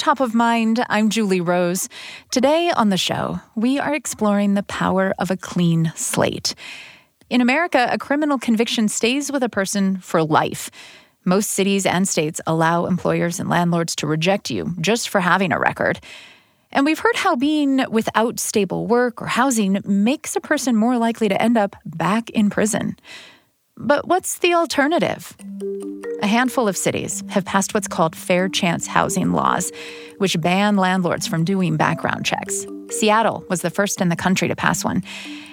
Top 0.00 0.20
of 0.20 0.34
Mind. 0.34 0.82
I'm 0.88 1.10
Julie 1.10 1.42
Rose. 1.42 1.90
Today 2.30 2.72
on 2.74 2.88
the 2.88 2.96
show, 2.96 3.38
we 3.54 3.78
are 3.78 3.94
exploring 3.94 4.54
the 4.54 4.62
power 4.62 5.12
of 5.18 5.30
a 5.30 5.36
clean 5.36 5.92
slate. 5.94 6.54
In 7.28 7.42
America, 7.42 7.86
a 7.92 7.98
criminal 7.98 8.38
conviction 8.38 8.88
stays 8.88 9.30
with 9.30 9.42
a 9.42 9.50
person 9.50 9.98
for 9.98 10.22
life. 10.22 10.70
Most 11.26 11.50
cities 11.50 11.84
and 11.84 12.08
states 12.08 12.40
allow 12.46 12.86
employers 12.86 13.38
and 13.40 13.50
landlords 13.50 13.94
to 13.96 14.06
reject 14.06 14.50
you 14.50 14.74
just 14.80 15.10
for 15.10 15.20
having 15.20 15.52
a 15.52 15.60
record. 15.60 16.00
And 16.72 16.86
we've 16.86 16.98
heard 16.98 17.16
how 17.16 17.36
being 17.36 17.84
without 17.90 18.40
stable 18.40 18.86
work 18.86 19.20
or 19.20 19.26
housing 19.26 19.82
makes 19.84 20.34
a 20.34 20.40
person 20.40 20.76
more 20.76 20.96
likely 20.96 21.28
to 21.28 21.42
end 21.42 21.58
up 21.58 21.76
back 21.84 22.30
in 22.30 22.48
prison. 22.48 22.96
But 23.82 24.06
what's 24.06 24.38
the 24.38 24.52
alternative? 24.52 25.34
A 26.22 26.26
handful 26.26 26.68
of 26.68 26.76
cities 26.76 27.24
have 27.30 27.46
passed 27.46 27.72
what's 27.72 27.88
called 27.88 28.14
fair 28.14 28.46
chance 28.46 28.86
housing 28.86 29.32
laws, 29.32 29.72
which 30.18 30.38
ban 30.38 30.76
landlords 30.76 31.26
from 31.26 31.44
doing 31.44 31.78
background 31.78 32.26
checks. 32.26 32.66
Seattle 32.90 33.42
was 33.48 33.62
the 33.62 33.70
first 33.70 34.02
in 34.02 34.10
the 34.10 34.16
country 34.16 34.48
to 34.48 34.54
pass 34.54 34.84
one. 34.84 35.02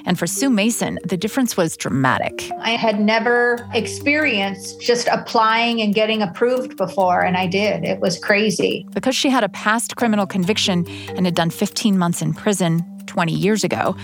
And 0.06 0.20
for 0.20 0.28
Sue 0.28 0.50
Mason, 0.50 1.00
the 1.06 1.16
difference 1.16 1.56
was 1.56 1.78
dramatic. 1.78 2.52
I 2.60 2.72
had 2.72 3.00
never 3.00 3.66
experienced 3.74 4.82
just 4.82 5.08
applying 5.08 5.80
and 5.80 5.96
getting 5.96 6.22
approved 6.22 6.76
before, 6.76 7.22
and 7.22 7.38
I 7.38 7.48
did. 7.48 7.86
It 7.86 8.02
was 8.02 8.20
crazy. 8.20 8.86
Because 8.94 9.16
she 9.16 9.30
had 9.30 9.46
a 9.46 9.50
past 9.50 9.96
criminal 9.96 10.28
conviction 10.28 10.86
and 11.16 11.26
had 11.26 11.36
done 11.36 11.50
15 11.50 11.98
months 11.98 12.22
in 12.22 12.34
prison 12.34 12.86
20 13.06 13.32
years 13.32 13.64
ago, 13.64 13.96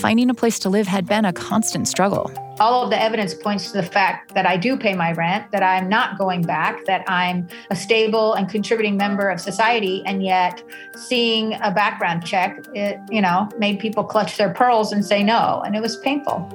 finding 0.00 0.28
a 0.28 0.34
place 0.34 0.58
to 0.58 0.68
live 0.68 0.86
had 0.86 1.06
been 1.06 1.24
a 1.24 1.32
constant 1.32 1.88
struggle 1.88 2.30
all 2.58 2.84
of 2.84 2.90
the 2.90 3.00
evidence 3.00 3.34
points 3.34 3.70
to 3.70 3.78
the 3.78 3.82
fact 3.82 4.34
that 4.34 4.46
I 4.46 4.56
do 4.56 4.76
pay 4.76 4.94
my 4.94 5.12
rent, 5.12 5.50
that 5.52 5.62
I'm 5.62 5.88
not 5.88 6.18
going 6.18 6.42
back, 6.42 6.84
that 6.86 7.04
I'm 7.08 7.48
a 7.70 7.76
stable 7.76 8.34
and 8.34 8.48
contributing 8.48 8.96
member 8.96 9.28
of 9.28 9.40
society. 9.40 10.02
And 10.06 10.22
yet, 10.22 10.62
seeing 10.94 11.54
a 11.54 11.70
background 11.70 12.24
check, 12.24 12.64
it, 12.74 12.98
you 13.10 13.20
know, 13.20 13.48
made 13.58 13.78
people 13.78 14.04
clutch 14.04 14.36
their 14.36 14.52
pearls 14.52 14.92
and 14.92 15.04
say 15.04 15.22
no. 15.22 15.62
And 15.64 15.76
it 15.76 15.82
was 15.82 15.96
painful. 15.98 16.50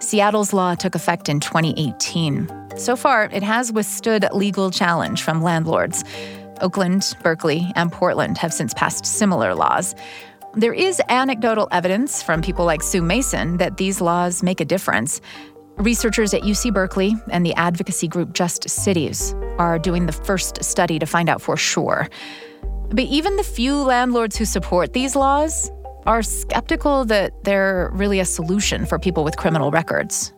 Seattle's 0.00 0.52
law 0.52 0.74
took 0.74 0.94
effect 0.94 1.28
in 1.28 1.40
2018. 1.40 2.50
So 2.76 2.96
far, 2.96 3.24
it 3.32 3.42
has 3.42 3.72
withstood 3.72 4.26
legal 4.32 4.70
challenge 4.70 5.22
from 5.22 5.42
landlords. 5.42 6.04
Oakland, 6.60 7.16
Berkeley, 7.22 7.70
and 7.74 7.90
Portland 7.90 8.38
have 8.38 8.52
since 8.52 8.74
passed 8.74 9.06
similar 9.06 9.54
laws. 9.54 9.94
There 10.54 10.72
is 10.72 11.00
anecdotal 11.08 11.68
evidence 11.70 12.24
from 12.24 12.42
people 12.42 12.64
like 12.64 12.82
Sue 12.82 13.02
Mason 13.02 13.58
that 13.58 13.76
these 13.76 14.00
laws 14.00 14.42
make 14.42 14.60
a 14.60 14.64
difference. 14.64 15.20
Researchers 15.76 16.34
at 16.34 16.42
UC 16.42 16.74
Berkeley 16.74 17.14
and 17.28 17.46
the 17.46 17.54
advocacy 17.54 18.08
group 18.08 18.32
Just 18.32 18.68
Cities 18.68 19.32
are 19.58 19.78
doing 19.78 20.06
the 20.06 20.12
first 20.12 20.64
study 20.64 20.98
to 20.98 21.06
find 21.06 21.28
out 21.28 21.40
for 21.40 21.56
sure. 21.56 22.08
But 22.88 23.04
even 23.04 23.36
the 23.36 23.44
few 23.44 23.76
landlords 23.76 24.36
who 24.36 24.44
support 24.44 24.92
these 24.92 25.14
laws 25.14 25.70
are 26.06 26.20
skeptical 26.20 27.04
that 27.04 27.32
they're 27.44 27.90
really 27.92 28.18
a 28.18 28.24
solution 28.24 28.86
for 28.86 28.98
people 28.98 29.22
with 29.22 29.36
criminal 29.36 29.70
records 29.70 30.32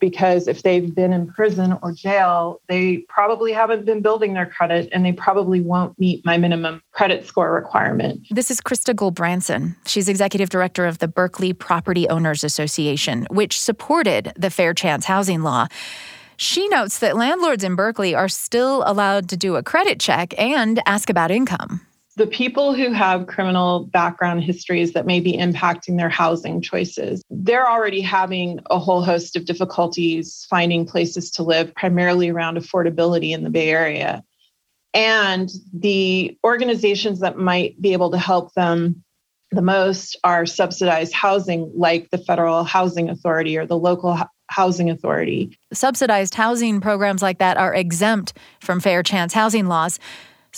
because 0.00 0.48
if 0.48 0.62
they've 0.62 0.94
been 0.94 1.12
in 1.12 1.26
prison 1.26 1.78
or 1.82 1.92
jail, 1.92 2.60
they 2.68 2.98
probably 3.08 3.52
haven't 3.52 3.84
been 3.84 4.00
building 4.00 4.34
their 4.34 4.46
credit 4.46 4.88
and 4.92 5.04
they 5.04 5.12
probably 5.12 5.60
won't 5.60 5.98
meet 5.98 6.24
my 6.24 6.36
minimum 6.36 6.82
credit 6.92 7.26
score 7.26 7.52
requirement. 7.52 8.26
This 8.30 8.50
is 8.50 8.60
Krista 8.60 8.94
Gulbransen. 8.94 9.76
She's 9.86 10.08
executive 10.08 10.50
director 10.50 10.86
of 10.86 10.98
the 10.98 11.08
Berkeley 11.08 11.52
Property 11.52 12.08
Owners 12.08 12.44
Association, 12.44 13.26
which 13.30 13.60
supported 13.60 14.32
the 14.36 14.50
Fair 14.50 14.74
Chance 14.74 15.04
housing 15.04 15.42
law. 15.42 15.66
She 16.36 16.68
notes 16.68 17.00
that 17.00 17.16
landlords 17.16 17.64
in 17.64 17.74
Berkeley 17.74 18.14
are 18.14 18.28
still 18.28 18.84
allowed 18.86 19.28
to 19.30 19.36
do 19.36 19.56
a 19.56 19.62
credit 19.62 19.98
check 19.98 20.32
and 20.38 20.80
ask 20.86 21.10
about 21.10 21.32
income 21.32 21.80
the 22.18 22.26
people 22.26 22.74
who 22.74 22.92
have 22.92 23.28
criminal 23.28 23.84
background 23.86 24.42
histories 24.42 24.92
that 24.92 25.06
may 25.06 25.20
be 25.20 25.34
impacting 25.34 25.96
their 25.96 26.08
housing 26.08 26.60
choices, 26.60 27.22
they're 27.30 27.70
already 27.70 28.00
having 28.00 28.58
a 28.70 28.78
whole 28.78 29.02
host 29.02 29.36
of 29.36 29.44
difficulties 29.44 30.46
finding 30.50 30.84
places 30.84 31.30
to 31.30 31.44
live, 31.44 31.72
primarily 31.76 32.28
around 32.28 32.58
affordability 32.58 33.30
in 33.30 33.44
the 33.44 33.50
Bay 33.50 33.70
Area. 33.70 34.24
And 34.92 35.48
the 35.72 36.36
organizations 36.44 37.20
that 37.20 37.38
might 37.38 37.80
be 37.80 37.92
able 37.92 38.10
to 38.10 38.18
help 38.18 38.52
them 38.54 39.04
the 39.52 39.62
most 39.62 40.16
are 40.24 40.44
subsidized 40.44 41.12
housing, 41.12 41.70
like 41.74 42.10
the 42.10 42.18
Federal 42.18 42.64
Housing 42.64 43.08
Authority 43.08 43.56
or 43.56 43.64
the 43.64 43.78
local 43.78 44.18
housing 44.50 44.90
authority. 44.90 45.56
Subsidized 45.72 46.34
housing 46.34 46.80
programs 46.80 47.22
like 47.22 47.38
that 47.38 47.56
are 47.56 47.74
exempt 47.74 48.32
from 48.60 48.80
fair 48.80 49.02
chance 49.02 49.32
housing 49.32 49.66
laws 49.66 50.00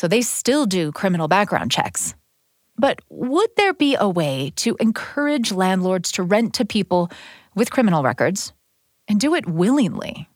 so 0.01 0.09
they 0.09 0.23
still 0.23 0.65
do 0.65 0.91
criminal 0.93 1.29
background 1.29 1.71
checks. 1.71 2.15
But 2.79 3.03
would 3.11 3.51
there 3.59 3.75
be 3.75 3.97
a 4.01 4.09
way 4.09 4.51
to 4.57 4.75
encourage 4.81 5.53
landlords 5.53 6.11
to 6.13 6.23
rent 6.23 6.55
to 6.55 6.65
people 6.65 7.11
with 7.55 7.71
criminal 7.71 8.03
records 8.03 8.55
and 9.09 9.21
do 9.21 9.35
it 9.35 9.47
willingly? 9.47 10.27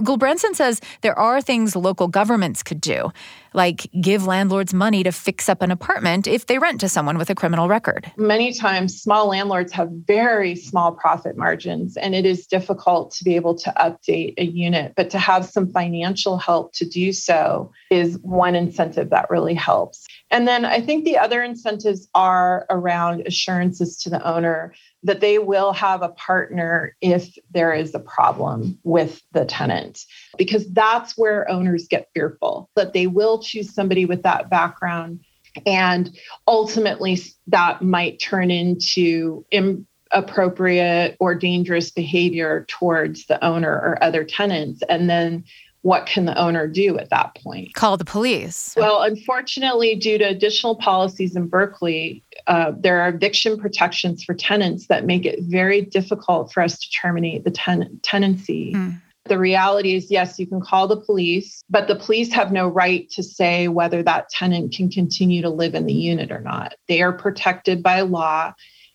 Gulbransen 0.00 0.56
says 0.56 0.80
there 1.02 1.16
are 1.16 1.40
things 1.40 1.76
local 1.76 2.08
governments 2.08 2.64
could 2.64 2.80
do, 2.80 3.12
like 3.54 3.90
give 4.00 4.26
landlords 4.26 4.72
money 4.72 5.02
to 5.02 5.12
fix 5.12 5.48
up 5.48 5.62
an 5.62 5.70
apartment 5.70 6.26
if 6.26 6.46
they 6.46 6.58
rent 6.58 6.80
to 6.80 6.88
someone 6.88 7.18
with 7.18 7.30
a 7.30 7.34
criminal 7.34 7.68
record. 7.68 8.10
Many 8.16 8.52
times, 8.52 9.00
small 9.00 9.28
landlords 9.28 9.72
have 9.72 9.88
very 9.90 10.54
small 10.54 10.92
profit 10.92 11.36
margins, 11.36 11.96
and 11.96 12.14
it 12.14 12.24
is 12.24 12.46
difficult 12.46 13.12
to 13.12 13.24
be 13.24 13.36
able 13.36 13.54
to 13.56 13.72
update 13.76 14.34
a 14.38 14.44
unit. 14.44 14.94
But 14.96 15.10
to 15.10 15.18
have 15.18 15.44
some 15.44 15.70
financial 15.72 16.38
help 16.38 16.72
to 16.74 16.84
do 16.84 17.12
so 17.12 17.72
is 17.90 18.18
one 18.22 18.54
incentive 18.54 19.10
that 19.10 19.30
really 19.30 19.54
helps. 19.54 20.06
And 20.30 20.46
then 20.46 20.64
I 20.64 20.80
think 20.80 21.04
the 21.04 21.18
other 21.18 21.42
incentives 21.42 22.08
are 22.14 22.66
around 22.70 23.26
assurances 23.26 23.98
to 24.02 24.10
the 24.10 24.24
owner 24.26 24.74
that 25.02 25.20
they 25.20 25.38
will 25.38 25.72
have 25.72 26.02
a 26.02 26.10
partner 26.10 26.94
if 27.00 27.36
there 27.52 27.72
is 27.72 27.94
a 27.94 27.98
problem 27.98 28.78
with 28.84 29.22
the 29.32 29.44
tenant, 29.46 30.04
because 30.36 30.70
that's 30.72 31.16
where 31.16 31.50
owners 31.50 31.88
get 31.88 32.08
fearful 32.14 32.68
that 32.76 32.92
they 32.92 33.06
will 33.06 33.39
choose 33.40 33.74
somebody 33.74 34.04
with 34.04 34.22
that 34.22 34.50
background. 34.50 35.20
And 35.66 36.16
ultimately, 36.46 37.18
that 37.48 37.82
might 37.82 38.20
turn 38.20 38.50
into 38.50 39.44
inappropriate 39.50 41.16
or 41.18 41.34
dangerous 41.34 41.90
behavior 41.90 42.66
towards 42.68 43.26
the 43.26 43.44
owner 43.44 43.72
or 43.72 43.98
other 44.02 44.22
tenants. 44.22 44.82
And 44.88 45.10
then 45.10 45.44
what 45.82 46.06
can 46.06 46.26
the 46.26 46.38
owner 46.38 46.66
do 46.66 46.98
at 46.98 47.10
that 47.10 47.34
point? 47.42 47.72
Call 47.74 47.96
the 47.96 48.04
police. 48.04 48.74
Well, 48.76 49.02
unfortunately, 49.02 49.96
due 49.96 50.18
to 50.18 50.24
additional 50.24 50.76
policies 50.76 51.34
in 51.34 51.46
Berkeley, 51.46 52.22
uh, 52.46 52.72
there 52.78 53.00
are 53.00 53.08
eviction 53.08 53.58
protections 53.58 54.22
for 54.22 54.34
tenants 54.34 54.88
that 54.88 55.06
make 55.06 55.24
it 55.24 55.38
very 55.42 55.80
difficult 55.80 56.52
for 56.52 56.62
us 56.62 56.78
to 56.78 56.90
terminate 56.90 57.44
the 57.44 57.50
ten- 57.50 57.98
tenancy. 58.02 58.74
Mm. 58.74 59.00
The 59.30 59.38
reality 59.38 59.94
is, 59.94 60.10
yes, 60.10 60.38
you 60.38 60.46
can 60.46 60.60
call 60.60 60.86
the 60.86 61.00
police, 61.00 61.62
but 61.70 61.88
the 61.88 61.96
police 61.96 62.30
have 62.34 62.52
no 62.52 62.68
right 62.68 63.08
to 63.12 63.22
say 63.22 63.68
whether 63.68 64.02
that 64.02 64.28
tenant 64.28 64.74
can 64.74 64.90
continue 64.90 65.40
to 65.40 65.48
live 65.48 65.74
in 65.74 65.86
the 65.86 65.94
unit 65.94 66.30
or 66.30 66.40
not. 66.40 66.74
They 66.88 67.00
are 67.00 67.12
protected 67.12 67.82
by 67.82 68.02
law 68.02 68.52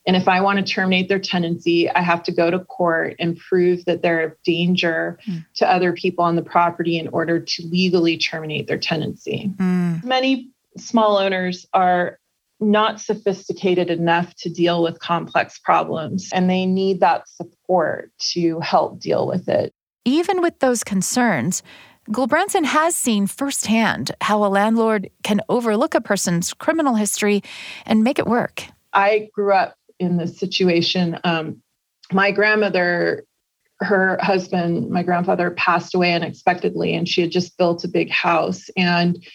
and 0.07 0.15
if 0.15 0.27
I 0.27 0.41
want 0.41 0.59
to 0.59 0.73
terminate 0.73 1.09
their 1.09 1.19
tenancy, 1.19 1.89
I 1.89 2.01
have 2.01 2.21
to 2.23 2.31
go 2.31 2.51
to 2.51 2.59
court 2.59 3.15
and 3.19 3.37
prove 3.37 3.85
that 3.85 4.01
they're 4.01 4.27
a 4.27 4.33
danger 4.45 5.19
mm. 5.27 5.45
to 5.55 5.69
other 5.69 5.93
people 5.93 6.23
on 6.23 6.35
the 6.35 6.43
property 6.43 6.99
in 6.99 7.07
order 7.07 7.39
to 7.39 7.65
legally 7.65 8.17
terminate 8.17 8.67
their 8.67 8.77
tenancy. 8.77 9.51
Mm. 9.55 10.03
Many 10.03 10.51
small 10.77 11.17
owners 11.17 11.65
are 11.73 12.19
not 12.59 13.01
sophisticated 13.01 13.89
enough 13.89 14.33
to 14.35 14.49
deal 14.49 14.81
with 14.81 14.99
complex 14.99 15.59
problems, 15.59 16.29
and 16.33 16.49
they 16.49 16.65
need 16.65 16.99
that 17.01 17.27
support 17.27 18.11
to 18.31 18.59
help 18.59 18.99
deal 18.99 19.27
with 19.27 19.49
it. 19.49 19.73
Even 20.05 20.41
with 20.41 20.59
those 20.59 20.83
concerns, 20.83 21.63
Gulbransen 22.11 22.65
has 22.65 22.95
seen 22.95 23.25
firsthand 23.25 24.11
how 24.21 24.45
a 24.45 24.47
landlord 24.47 25.09
can 25.23 25.41
overlook 25.49 25.95
a 25.95 26.01
person's 26.01 26.53
criminal 26.53 26.93
history 26.93 27.41
and 27.87 28.03
make 28.03 28.19
it 28.19 28.27
work. 28.27 28.65
I 28.93 29.29
grew 29.33 29.51
up 29.51 29.75
in 29.99 30.17
this 30.17 30.37
situation. 30.37 31.19
Um, 31.23 31.61
my 32.13 32.29
grandmother, 32.29 33.25
her 33.79 34.19
husband, 34.21 34.91
my 34.91 35.01
grandfather 35.01 35.49
passed 35.51 35.95
away 35.95 36.13
unexpectedly, 36.13 36.93
and 36.93 37.09
she 37.09 37.21
had 37.21 37.31
just 37.31 37.57
built 37.57 37.83
a 37.83 37.87
big 37.87 38.11
house. 38.11 38.69
And 38.77 39.25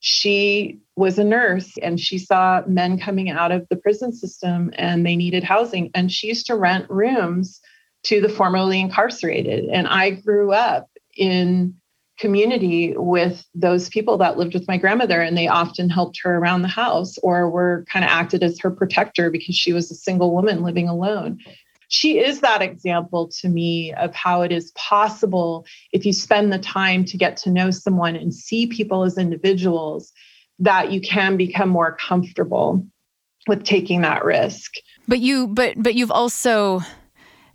she 0.00 0.80
was 0.96 1.18
a 1.18 1.24
nurse 1.24 1.72
and 1.82 1.98
she 1.98 2.18
saw 2.18 2.62
men 2.66 2.98
coming 2.98 3.30
out 3.30 3.50
of 3.50 3.66
the 3.70 3.76
prison 3.76 4.12
system 4.12 4.70
and 4.74 5.04
they 5.04 5.16
needed 5.16 5.42
housing. 5.42 5.90
And 5.94 6.12
she 6.12 6.28
used 6.28 6.46
to 6.46 6.56
rent 6.56 6.88
rooms 6.90 7.60
to 8.04 8.20
the 8.20 8.28
formerly 8.28 8.80
incarcerated. 8.80 9.66
And 9.66 9.86
I 9.86 10.10
grew 10.10 10.52
up 10.52 10.88
in 11.16 11.74
community 12.18 12.94
with 12.96 13.44
those 13.54 13.88
people 13.88 14.18
that 14.18 14.38
lived 14.38 14.54
with 14.54 14.68
my 14.68 14.76
grandmother 14.76 15.20
and 15.20 15.36
they 15.36 15.48
often 15.48 15.90
helped 15.90 16.20
her 16.22 16.36
around 16.36 16.62
the 16.62 16.68
house 16.68 17.18
or 17.18 17.50
were 17.50 17.84
kind 17.90 18.04
of 18.04 18.10
acted 18.10 18.42
as 18.42 18.58
her 18.60 18.70
protector 18.70 19.30
because 19.30 19.56
she 19.56 19.72
was 19.72 19.90
a 19.90 19.96
single 19.96 20.32
woman 20.32 20.62
living 20.62 20.88
alone 20.88 21.38
she 21.88 22.18
is 22.18 22.40
that 22.40 22.62
example 22.62 23.28
to 23.28 23.48
me 23.48 23.92
of 23.94 24.14
how 24.14 24.42
it 24.42 24.52
is 24.52 24.72
possible 24.72 25.66
if 25.92 26.06
you 26.06 26.12
spend 26.12 26.52
the 26.52 26.58
time 26.58 27.04
to 27.04 27.16
get 27.16 27.36
to 27.36 27.50
know 27.50 27.70
someone 27.70 28.16
and 28.16 28.34
see 28.34 28.66
people 28.66 29.02
as 29.04 29.18
individuals 29.18 30.12
that 30.58 30.92
you 30.92 31.00
can 31.00 31.36
become 31.36 31.68
more 31.68 31.96
comfortable 31.96 32.86
with 33.46 33.64
taking 33.64 34.02
that 34.02 34.24
risk 34.24 34.74
but 35.08 35.20
you 35.20 35.46
but 35.48 35.74
but 35.76 35.94
you've 35.94 36.10
also 36.10 36.80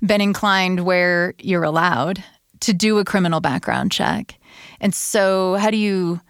been 0.06 0.22
inclined 0.22 0.86
where 0.86 1.34
you're 1.39 1.64
allowed 1.64 2.24
to 2.62 2.74
do 2.74 3.00
a 3.00 3.06
criminal 3.06 3.39
background 3.39 3.91
check 3.91 4.39
and 4.80 4.93
so, 4.93 5.56
how 5.56 5.72
do 5.72 5.78
you 5.78 6.22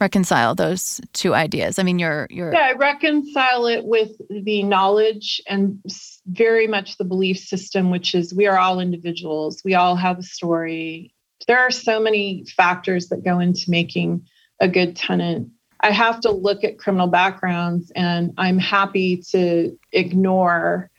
reconcile 0.00 0.54
those 0.54 1.00
two 1.12 1.34
ideas? 1.34 1.78
I 1.78 1.82
mean, 1.82 1.98
you're 1.98 2.26
you're 2.30 2.52
yeah, 2.52 2.70
I 2.70 2.72
reconcile 2.72 3.66
it 3.66 3.84
with 3.84 4.12
the 4.30 4.62
knowledge 4.62 5.42
and 5.46 5.80
very 6.26 6.66
much 6.66 6.96
the 6.96 7.04
belief 7.04 7.38
system, 7.38 7.90
which 7.90 8.14
is 8.14 8.34
we 8.34 8.46
are 8.46 8.58
all 8.58 8.80
individuals. 8.80 9.62
We 9.64 9.74
all 9.74 9.96
have 9.96 10.18
a 10.18 10.22
story. 10.22 11.14
There 11.46 11.58
are 11.58 11.70
so 11.70 12.00
many 12.00 12.44
factors 12.56 13.08
that 13.08 13.24
go 13.24 13.38
into 13.38 13.70
making 13.70 14.26
a 14.60 14.68
good 14.68 14.96
tenant. 14.96 15.50
I 15.80 15.92
have 15.92 16.20
to 16.22 16.32
look 16.32 16.64
at 16.64 16.78
criminal 16.78 17.06
backgrounds, 17.06 17.92
and 17.94 18.32
I'm 18.36 18.58
happy 18.58 19.22
to 19.30 19.78
ignore 19.92 20.90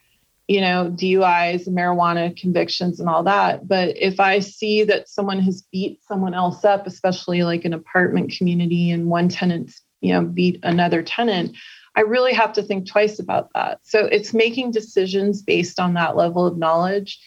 you 0.49 0.61
know, 0.61 0.91
DUIs, 0.95 1.67
marijuana 1.67 2.35
convictions, 2.35 2.99
and 2.99 3.07
all 3.07 3.23
that. 3.23 3.67
But 3.67 3.95
if 3.95 4.19
I 4.19 4.39
see 4.39 4.83
that 4.83 5.07
someone 5.07 5.39
has 5.41 5.61
beat 5.71 6.03
someone 6.03 6.33
else 6.33 6.65
up, 6.65 6.87
especially 6.87 7.43
like 7.43 7.65
an 7.65 7.73
apartment 7.73 8.33
community 8.35 8.89
and 8.89 9.05
one 9.05 9.29
tenant, 9.29 9.71
you 10.01 10.11
know, 10.11 10.25
beat 10.25 10.59
another 10.63 11.03
tenant, 11.03 11.55
I 11.95 12.01
really 12.01 12.33
have 12.33 12.51
to 12.53 12.63
think 12.63 12.87
twice 12.87 13.19
about 13.19 13.49
that. 13.53 13.81
So 13.83 14.05
it's 14.05 14.33
making 14.33 14.71
decisions 14.71 15.43
based 15.43 15.79
on 15.79 15.93
that 15.93 16.17
level 16.17 16.47
of 16.47 16.57
knowledge 16.57 17.19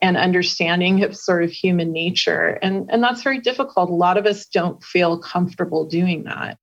and 0.00 0.16
understanding 0.16 1.02
of 1.02 1.16
sort 1.16 1.42
of 1.42 1.50
human 1.50 1.90
nature. 1.90 2.60
And, 2.62 2.88
and 2.92 3.02
that's 3.02 3.24
very 3.24 3.40
difficult. 3.40 3.90
A 3.90 3.94
lot 3.94 4.18
of 4.18 4.24
us 4.24 4.46
don't 4.46 4.80
feel 4.84 5.18
comfortable 5.18 5.84
doing 5.84 6.22
that. 6.24 6.58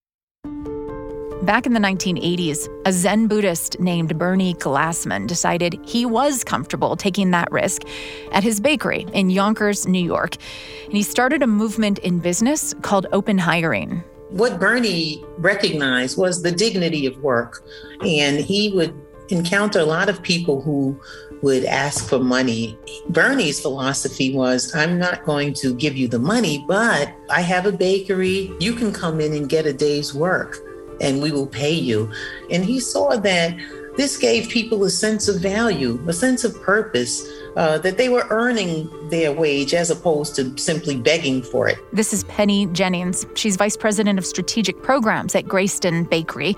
Back 1.45 1.67
in 1.67 1.73
the 1.73 1.79
1980s, 1.79 2.67
a 2.87 2.91
Zen 2.91 3.27
Buddhist 3.27 3.79
named 3.79 4.17
Bernie 4.17 4.55
Glassman 4.55 5.27
decided 5.27 5.79
he 5.85 6.03
was 6.03 6.43
comfortable 6.43 6.95
taking 6.95 7.29
that 7.31 7.51
risk 7.51 7.83
at 8.31 8.43
his 8.43 8.59
bakery 8.59 9.05
in 9.13 9.29
Yonkers, 9.29 9.85
New 9.85 10.03
York. 10.03 10.37
And 10.85 10.93
he 10.93 11.03
started 11.03 11.43
a 11.43 11.47
movement 11.47 11.99
in 11.99 12.17
business 12.17 12.73
called 12.81 13.05
open 13.11 13.37
hiring. 13.37 14.03
What 14.31 14.59
Bernie 14.59 15.23
recognized 15.37 16.17
was 16.17 16.41
the 16.41 16.51
dignity 16.51 17.05
of 17.05 17.15
work. 17.19 17.63
And 18.01 18.39
he 18.39 18.71
would 18.71 18.99
encounter 19.29 19.77
a 19.77 19.85
lot 19.85 20.09
of 20.09 20.23
people 20.23 20.61
who 20.61 20.99
would 21.43 21.63
ask 21.65 22.09
for 22.09 22.17
money. 22.17 22.75
Bernie's 23.09 23.59
philosophy 23.59 24.33
was 24.33 24.73
I'm 24.73 24.97
not 24.97 25.25
going 25.25 25.53
to 25.55 25.75
give 25.75 25.95
you 25.95 26.07
the 26.07 26.17
money, 26.17 26.65
but 26.67 27.13
I 27.29 27.41
have 27.41 27.67
a 27.67 27.71
bakery. 27.71 28.51
You 28.59 28.73
can 28.73 28.91
come 28.91 29.21
in 29.21 29.31
and 29.33 29.47
get 29.47 29.67
a 29.67 29.73
day's 29.73 30.11
work 30.11 30.64
and 31.01 31.21
we 31.21 31.31
will 31.31 31.47
pay 31.47 31.73
you. 31.73 32.11
And 32.49 32.63
he 32.65 32.79
saw 32.79 33.15
that 33.17 33.55
This 33.95 34.17
gave 34.17 34.49
people 34.49 34.83
a 34.83 34.89
sense 34.89 35.29
of 35.29 35.39
value, 35.39 36.03
a 36.07 36.13
sense 36.13 36.43
of 36.43 36.61
purpose, 36.61 37.25
uh, 37.55 37.77
that 37.77 37.97
they 37.97 38.09
were 38.09 38.27
earning 38.29 38.89
their 39.09 39.31
wage 39.31 39.73
as 39.73 39.89
opposed 39.89 40.35
to 40.35 40.57
simply 40.57 40.97
begging 40.97 41.41
for 41.41 41.69
it. 41.69 41.77
This 41.93 42.11
is 42.11 42.25
Penny 42.25 42.65
Jennings. 42.67 43.25
She's 43.35 43.55
vice 43.55 43.77
president 43.77 44.19
of 44.19 44.25
strategic 44.25 44.81
programs 44.83 45.33
at 45.33 45.45
Greyston 45.45 46.09
Bakery. 46.09 46.57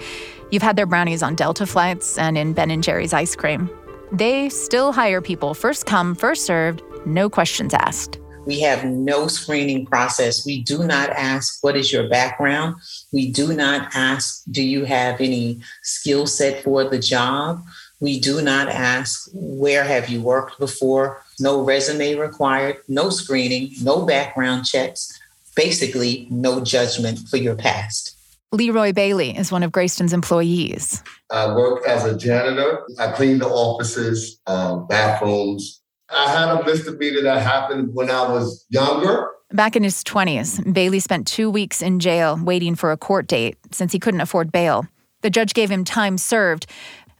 You've 0.50 0.64
had 0.64 0.78
their 0.78 0.88
brownies 0.88 1.22
on 1.22 1.36
Delta 1.36 1.68
flights 1.68 2.18
and 2.18 2.38
in 2.38 2.54
Ben 2.54 2.72
and 2.72 2.84
Jerry's 2.84 3.14
ice 3.14 3.36
cream. 3.36 3.70
They 4.12 4.50
still 4.50 4.92
hire 4.92 5.22
people 5.22 5.54
first 5.54 5.86
come, 5.86 6.16
first 6.16 6.46
served, 6.46 6.82
no 7.06 7.30
questions 7.30 7.74
asked. 7.76 8.20
We 8.48 8.62
have 8.62 8.86
no 8.86 9.28
screening 9.28 9.86
process. 9.86 10.46
We 10.46 10.64
do 10.64 10.86
not 10.86 11.10
ask, 11.10 11.62
what 11.62 11.76
is 11.76 11.92
your 11.92 12.08
background? 12.08 12.78
We 13.12 13.30
do 13.30 13.54
not 13.54 13.90
ask, 13.94 14.42
do 14.50 14.64
you 14.64 14.86
have 14.86 15.20
any 15.20 15.60
skill 15.84 16.26
set 16.28 16.64
for 16.64 16.86
the 16.86 16.98
job? 16.98 17.62
We 18.00 18.22
do 18.22 18.42
not 18.42 18.70
ask, 18.70 19.30
where 19.34 19.84
have 19.84 20.08
you 20.08 20.22
worked 20.22 20.60
before? 20.60 21.22
No 21.42 21.62
resume 21.62 22.16
required, 22.16 22.78
no 22.88 23.10
screening, 23.10 23.72
no 23.82 24.06
background 24.06 24.66
checks, 24.66 25.20
basically, 25.54 26.26
no 26.32 26.62
judgment 26.64 27.20
for 27.28 27.36
your 27.36 27.56
past. 27.56 28.16
Leroy 28.54 28.94
Bailey 28.94 29.38
is 29.38 29.52
one 29.52 29.62
of 29.62 29.74
Greyston's 29.74 30.14
employees. 30.14 31.04
I 31.30 31.54
work 31.54 31.86
as 31.86 32.06
a 32.06 32.16
janitor. 32.16 32.88
I 32.98 33.12
clean 33.12 33.40
the 33.40 33.50
offices, 33.50 34.40
um, 34.48 34.88
bathrooms, 34.88 35.82
I 36.10 36.32
had 36.32 36.50
a 36.50 36.64
misdemeanor 36.64 37.22
that 37.24 37.42
happened 37.42 37.94
when 37.94 38.10
I 38.10 38.30
was 38.32 38.66
younger. 38.70 39.32
Back 39.52 39.76
in 39.76 39.84
his 39.84 40.04
20s, 40.04 40.74
Bailey 40.74 41.00
spent 41.00 41.28
two 41.28 41.50
weeks 41.50 41.82
in 41.82 42.00
jail 42.00 42.40
waiting 42.42 42.76
for 42.76 42.92
a 42.92 42.98
court 42.98 43.28
date 43.28 43.58
since 43.72 43.92
he 43.92 44.00
couldn't 44.00 44.22
afford 44.22 44.52
bail. 44.52 44.88
The 45.22 45.30
judge 45.30 45.54
gave 45.54 45.70
him 45.70 45.84
time 45.84 46.18
served, 46.18 46.66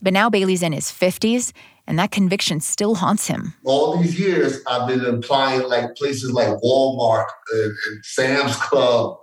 but 0.00 0.12
now 0.12 0.30
Bailey's 0.30 0.62
in 0.62 0.72
his 0.72 0.86
50s 0.86 1.52
and 1.86 1.98
that 1.98 2.10
conviction 2.10 2.60
still 2.60 2.94
haunts 2.94 3.26
him. 3.26 3.54
All 3.64 3.96
these 3.96 4.18
years, 4.18 4.60
I've 4.66 4.86
been 4.86 5.04
applying 5.04 5.62
like 5.62 5.94
places 5.96 6.32
like 6.32 6.48
Walmart 6.62 7.26
and, 7.52 7.74
and 7.86 8.04
Sam's 8.04 8.56
Club, 8.56 9.18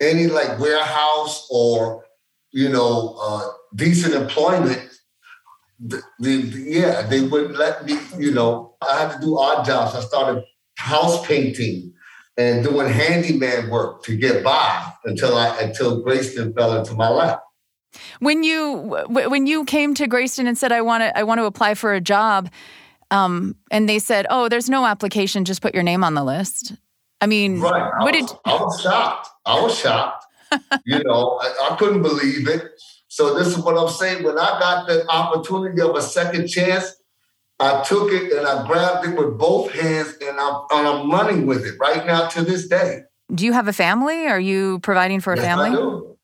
any 0.00 0.28
like 0.28 0.58
warehouse 0.60 1.46
or, 1.50 2.04
you 2.52 2.68
know, 2.68 3.16
uh, 3.20 3.48
decent 3.74 4.14
employment 4.14 4.90
the, 5.80 6.02
the, 6.18 6.30
yeah, 6.66 7.02
they 7.02 7.22
wouldn't 7.22 7.56
let 7.56 7.84
me, 7.84 7.98
you 8.18 8.32
know, 8.32 8.73
I 8.88 9.00
had 9.00 9.12
to 9.14 9.20
do 9.20 9.38
odd 9.38 9.64
jobs. 9.64 9.94
I 9.94 10.00
started 10.00 10.44
house 10.76 11.26
painting 11.26 11.92
and 12.36 12.64
doing 12.64 12.88
handyman 12.88 13.70
work 13.70 14.02
to 14.04 14.16
get 14.16 14.42
by 14.42 14.92
until 15.04 15.36
I 15.36 15.56
until 15.60 16.02
Greyston 16.02 16.54
fell 16.54 16.76
into 16.76 16.94
my 16.94 17.08
lap. 17.08 17.42
When 18.18 18.42
you 18.42 18.76
when 19.08 19.46
you 19.46 19.64
came 19.64 19.94
to 19.94 20.08
Greyston 20.08 20.46
and 20.46 20.58
said 20.58 20.72
I 20.72 20.82
want 20.82 21.02
to 21.02 21.16
I 21.16 21.22
want 21.22 21.38
to 21.38 21.44
apply 21.44 21.74
for 21.74 21.94
a 21.94 22.00
job, 22.00 22.50
um, 23.10 23.54
and 23.70 23.88
they 23.88 23.98
said, 23.98 24.26
"Oh, 24.30 24.48
there's 24.48 24.68
no 24.68 24.84
application. 24.84 25.44
Just 25.44 25.62
put 25.62 25.74
your 25.74 25.84
name 25.84 26.02
on 26.02 26.14
the 26.14 26.24
list." 26.24 26.74
I 27.20 27.26
mean, 27.26 27.60
right. 27.60 27.90
I 28.00 28.04
what 28.04 28.14
was, 28.14 28.30
did 28.30 28.38
I 28.44 28.54
was 28.54 28.80
shocked. 28.82 29.28
I 29.46 29.60
was 29.60 29.78
shocked. 29.78 30.24
you 30.84 31.02
know, 31.04 31.38
I, 31.40 31.70
I 31.70 31.76
couldn't 31.76 32.02
believe 32.02 32.48
it. 32.48 32.70
So 33.08 33.38
this 33.38 33.48
is 33.48 33.58
what 33.58 33.78
I'm 33.78 33.88
saying. 33.88 34.24
When 34.24 34.38
I 34.38 34.58
got 34.58 34.88
the 34.88 35.08
opportunity 35.08 35.80
of 35.80 35.94
a 35.94 36.02
second 36.02 36.48
chance, 36.48 36.96
I 37.60 37.82
took 37.84 38.12
it 38.12 38.32
and 38.32 38.46
I 38.46 38.66
grabbed 38.66 39.06
it 39.06 39.16
with 39.16 39.38
both 39.38 39.70
hands 39.72 40.14
and 40.20 40.38
I'm, 40.38 40.62
and 40.70 40.88
I'm 40.88 41.10
running 41.10 41.46
with 41.46 41.64
it 41.64 41.74
right 41.78 42.04
now 42.06 42.28
to 42.28 42.42
this 42.42 42.68
day. 42.68 43.02
Do 43.32 43.44
you 43.44 43.52
have 43.52 43.68
a 43.68 43.72
family? 43.72 44.26
Are 44.26 44.40
you 44.40 44.80
providing 44.80 45.20
for 45.20 45.32
a 45.32 45.36
yes, 45.36 45.44
family? 45.44 45.70
I 45.70 45.74
do. 45.74 46.16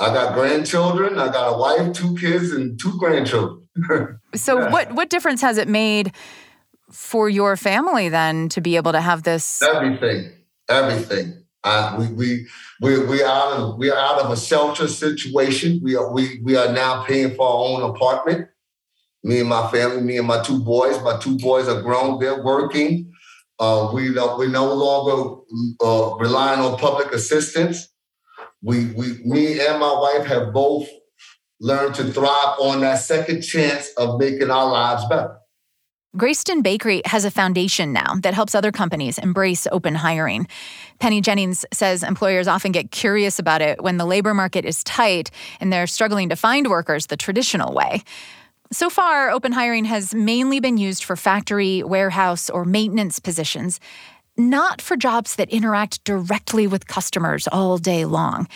I 0.00 0.14
got 0.14 0.34
grandchildren. 0.34 1.18
I 1.18 1.26
got 1.26 1.54
a 1.54 1.58
wife, 1.58 1.92
two 1.92 2.16
kids, 2.16 2.52
and 2.52 2.78
two 2.80 2.96
grandchildren. 2.98 3.66
so 4.34 4.60
yeah. 4.60 4.70
what 4.70 4.92
what 4.92 5.10
difference 5.10 5.40
has 5.40 5.58
it 5.58 5.68
made 5.68 6.12
for 6.90 7.28
your 7.28 7.56
family 7.56 8.08
then 8.08 8.48
to 8.50 8.60
be 8.60 8.76
able 8.76 8.92
to 8.92 9.00
have 9.00 9.24
this? 9.24 9.62
Everything. 9.62 10.30
Everything. 10.68 11.44
Uh, 11.64 11.96
we 11.98 12.06
we 12.14 12.46
we 12.80 13.04
we 13.06 13.22
are 13.22 13.28
out 13.28 13.52
of 13.58 13.78
we 13.78 13.90
are 13.90 13.98
out 13.98 14.20
of 14.20 14.30
a 14.30 14.36
shelter 14.36 14.86
situation. 14.86 15.80
We 15.82 15.96
are 15.96 16.12
we 16.12 16.40
we 16.44 16.56
are 16.56 16.72
now 16.72 17.04
paying 17.04 17.34
for 17.34 17.46
our 17.46 17.64
own 17.64 17.90
apartment. 17.90 18.48
Me 19.28 19.40
and 19.40 19.48
my 19.50 19.70
family, 19.70 20.00
me 20.00 20.16
and 20.16 20.26
my 20.26 20.42
two 20.42 20.58
boys. 20.58 21.02
My 21.02 21.18
two 21.18 21.36
boys 21.36 21.68
are 21.68 21.82
grown. 21.82 22.18
They're 22.18 22.42
working. 22.42 23.12
Uh, 23.58 23.90
we 23.92 24.14
don't, 24.14 24.38
we're 24.38 24.48
no 24.48 24.72
longer 24.72 25.42
uh, 25.84 26.16
relying 26.16 26.60
on 26.60 26.78
public 26.78 27.12
assistance. 27.12 27.88
We 28.62 28.86
we 28.92 29.20
me 29.24 29.60
and 29.60 29.78
my 29.78 29.92
wife 29.92 30.26
have 30.26 30.54
both 30.54 30.88
learned 31.60 31.94
to 31.96 32.04
thrive 32.04 32.58
on 32.58 32.80
that 32.80 33.00
second 33.00 33.42
chance 33.42 33.90
of 33.98 34.18
making 34.18 34.50
our 34.50 34.70
lives 34.70 35.04
better. 35.10 35.36
Greyston 36.16 36.62
Bakery 36.62 37.02
has 37.04 37.26
a 37.26 37.30
foundation 37.30 37.92
now 37.92 38.14
that 38.22 38.32
helps 38.32 38.54
other 38.54 38.72
companies 38.72 39.18
embrace 39.18 39.66
open 39.70 39.94
hiring. 39.94 40.48
Penny 41.00 41.20
Jennings 41.20 41.66
says 41.70 42.02
employers 42.02 42.48
often 42.48 42.72
get 42.72 42.90
curious 42.90 43.38
about 43.38 43.60
it 43.60 43.82
when 43.82 43.98
the 43.98 44.06
labor 44.06 44.32
market 44.32 44.64
is 44.64 44.82
tight 44.84 45.30
and 45.60 45.70
they're 45.70 45.86
struggling 45.86 46.30
to 46.30 46.34
find 46.34 46.68
workers 46.68 47.08
the 47.08 47.16
traditional 47.16 47.74
way. 47.74 48.02
So 48.70 48.90
far, 48.90 49.30
open 49.30 49.52
hiring 49.52 49.86
has 49.86 50.14
mainly 50.14 50.60
been 50.60 50.76
used 50.76 51.02
for 51.02 51.16
factory, 51.16 51.82
warehouse, 51.82 52.50
or 52.50 52.66
maintenance 52.66 53.18
positions, 53.18 53.80
not 54.36 54.82
for 54.82 54.94
jobs 54.94 55.36
that 55.36 55.48
interact 55.48 56.04
directly 56.04 56.66
with 56.66 56.86
customers 56.86 57.48
all 57.48 57.78
day 57.78 58.04
long. 58.04 58.46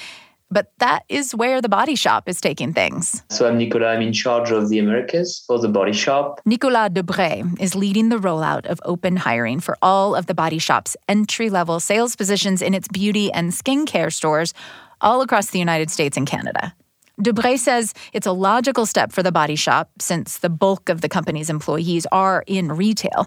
But 0.51 0.71
that 0.81 1.05
is 1.09 1.35
where 1.35 1.63
the 1.63 1.69
body 1.71 1.95
shop 1.95 2.29
is 2.29 2.43
taking 2.43 2.75
things. 2.75 3.23
So 3.31 3.49
I'm 3.49 3.57
Nicolas. 3.57 3.87
I'm 3.87 4.03
in 4.03 4.13
charge 4.13 4.51
of 4.51 4.69
the 4.69 4.79
Americas 4.81 5.43
for 5.47 5.59
the 5.59 5.69
body 5.69 5.95
shop. 5.95 6.43
Nicolas 6.45 6.91
Debray 6.91 7.59
is 7.59 7.75
leading 7.75 8.11
the 8.11 8.19
rollout 8.19 8.67
of 8.67 8.83
open 8.85 9.17
hiring 9.17 9.61
for 9.61 9.79
all 9.81 10.15
of 10.15 10.27
the 10.27 10.35
body 10.35 10.59
shop's 10.59 10.95
entry 11.09 11.49
level 11.49 11.81
sales 11.81 12.17
positions 12.17 12.61
in 12.61 12.75
its 12.75 12.87
beauty 12.87 13.33
and 13.33 13.53
skincare 13.53 14.13
stores 14.13 14.53
all 15.01 15.23
across 15.23 15.49
the 15.49 15.59
United 15.59 15.91
States 15.91 16.19
and 16.19 16.27
Canada. 16.27 16.75
Debray 17.21 17.59
says 17.59 17.95
it's 18.13 18.27
a 18.27 18.33
logical 18.33 18.87
step 18.87 19.13
for 19.13 19.23
the 19.23 19.33
body 19.33 19.57
shop 19.57 19.91
since 20.01 20.39
the 20.39 20.49
bulk 20.49 20.89
of 20.89 21.01
the 21.01 21.09
company's 21.09 21.51
employees 21.51 22.07
are 22.13 22.45
in 22.47 22.73
retail. 22.73 23.27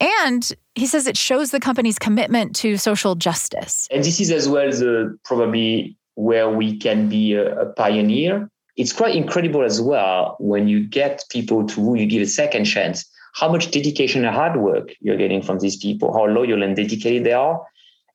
And 0.00 0.50
he 0.74 0.86
says 0.86 1.06
it 1.06 1.16
shows 1.16 1.50
the 1.50 1.60
company's 1.60 1.98
commitment 1.98 2.56
to 2.56 2.76
social 2.76 3.14
justice. 3.14 3.86
And 3.90 4.02
this 4.02 4.20
is 4.20 4.30
as 4.30 4.48
well 4.48 4.70
the 4.70 5.16
probably 5.24 5.96
where 6.14 6.50
we 6.50 6.76
can 6.76 7.08
be 7.08 7.34
a, 7.34 7.60
a 7.60 7.66
pioneer. 7.66 8.48
It's 8.76 8.92
quite 8.92 9.14
incredible 9.14 9.62
as 9.62 9.80
well 9.80 10.36
when 10.40 10.66
you 10.66 10.86
get 10.86 11.24
people 11.30 11.66
to 11.68 11.74
who 11.74 11.94
you 11.94 12.06
give 12.06 12.22
a 12.22 12.26
second 12.26 12.64
chance, 12.64 13.04
how 13.34 13.50
much 13.50 13.70
dedication 13.70 14.24
and 14.24 14.34
hard 14.34 14.58
work 14.58 14.92
you're 15.00 15.16
getting 15.16 15.42
from 15.42 15.58
these 15.58 15.76
people, 15.76 16.12
how 16.12 16.26
loyal 16.26 16.62
and 16.62 16.74
dedicated 16.74 17.24
they 17.24 17.32
are. 17.32 17.64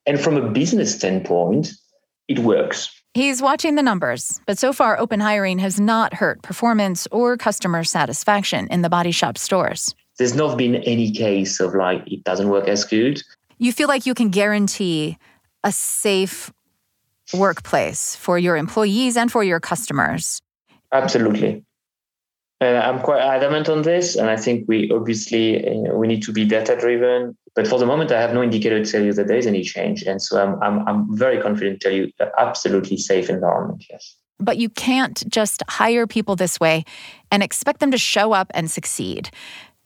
And 0.06 0.20
from 0.20 0.36
a 0.36 0.50
business 0.50 0.96
standpoint, 0.96 1.72
it 2.28 2.40
works. 2.40 2.92
He's 3.18 3.42
watching 3.42 3.74
the 3.74 3.82
numbers, 3.82 4.40
but 4.46 4.60
so 4.60 4.72
far, 4.72 5.00
open 5.00 5.20
hiring 5.20 5.58
has 5.58 5.80
not 5.80 6.14
hurt 6.14 6.44
performance 6.44 7.08
or 7.12 7.36
customer 7.36 7.84
satisfaction 7.84 8.68
in 8.68 8.84
the 8.84 8.90
body 8.90 9.10
shop 9.10 9.40
stores. 9.40 9.96
There's 10.20 10.36
not 10.36 10.56
been 10.56 10.76
any 10.76 11.10
case 11.10 11.60
of 11.60 11.74
like 11.74 12.04
it 12.06 12.24
doesn't 12.24 12.48
work 12.48 12.68
as 12.68 12.86
good. 12.86 13.24
You 13.58 13.74
feel 13.74 13.88
like 13.88 14.06
you 14.06 14.14
can 14.14 14.30
guarantee 14.30 15.18
a 15.64 15.72
safe 15.72 16.54
workplace 17.34 18.16
for 18.16 18.38
your 18.38 18.56
employees 18.56 19.18
and 19.18 19.32
for 19.32 19.44
your 19.44 19.60
customers. 19.60 20.40
Absolutely. 20.92 21.66
And 22.60 22.78
I'm 22.78 23.00
quite 23.02 23.22
adamant 23.22 23.70
on 23.70 23.84
this. 23.84 24.16
And 24.16 24.30
I 24.30 24.36
think 24.36 24.68
we 24.68 24.92
obviously 24.92 25.64
you 25.64 25.84
know, 25.84 25.96
we 25.96 26.08
need 26.08 26.24
to 26.24 26.32
be 26.32 26.46
data 26.46 26.76
driven. 26.76 27.38
But 27.56 27.68
for 27.68 27.80
the 27.80 27.86
moment, 27.86 28.12
I 28.12 28.22
have 28.22 28.34
no 28.34 28.44
indicator 28.44 28.84
to 28.84 28.92
tell 28.92 29.04
you 29.04 29.14
that 29.14 29.28
there 29.28 29.38
is 29.38 29.48
any 29.48 29.64
change. 29.64 30.04
And 30.04 30.22
so 30.22 30.42
I'm, 30.42 30.62
I'm, 30.62 30.88
I'm 30.88 31.18
very 31.18 31.42
confident 31.42 31.82
to 31.82 31.88
tell 31.90 31.98
you 31.98 32.12
absolutely 32.38 32.98
safe 32.98 33.30
environment, 33.30 33.84
yes. 33.90 34.16
But 34.40 34.58
you 34.58 34.70
can't 34.70 35.24
just 35.28 35.64
hire 35.68 36.06
people 36.06 36.36
this 36.36 36.60
way 36.60 36.86
and 37.32 37.42
expect 37.42 37.80
them 37.80 37.92
to 37.92 37.98
show 37.98 38.32
up 38.34 38.52
and 38.54 38.70
succeed. 38.70 39.32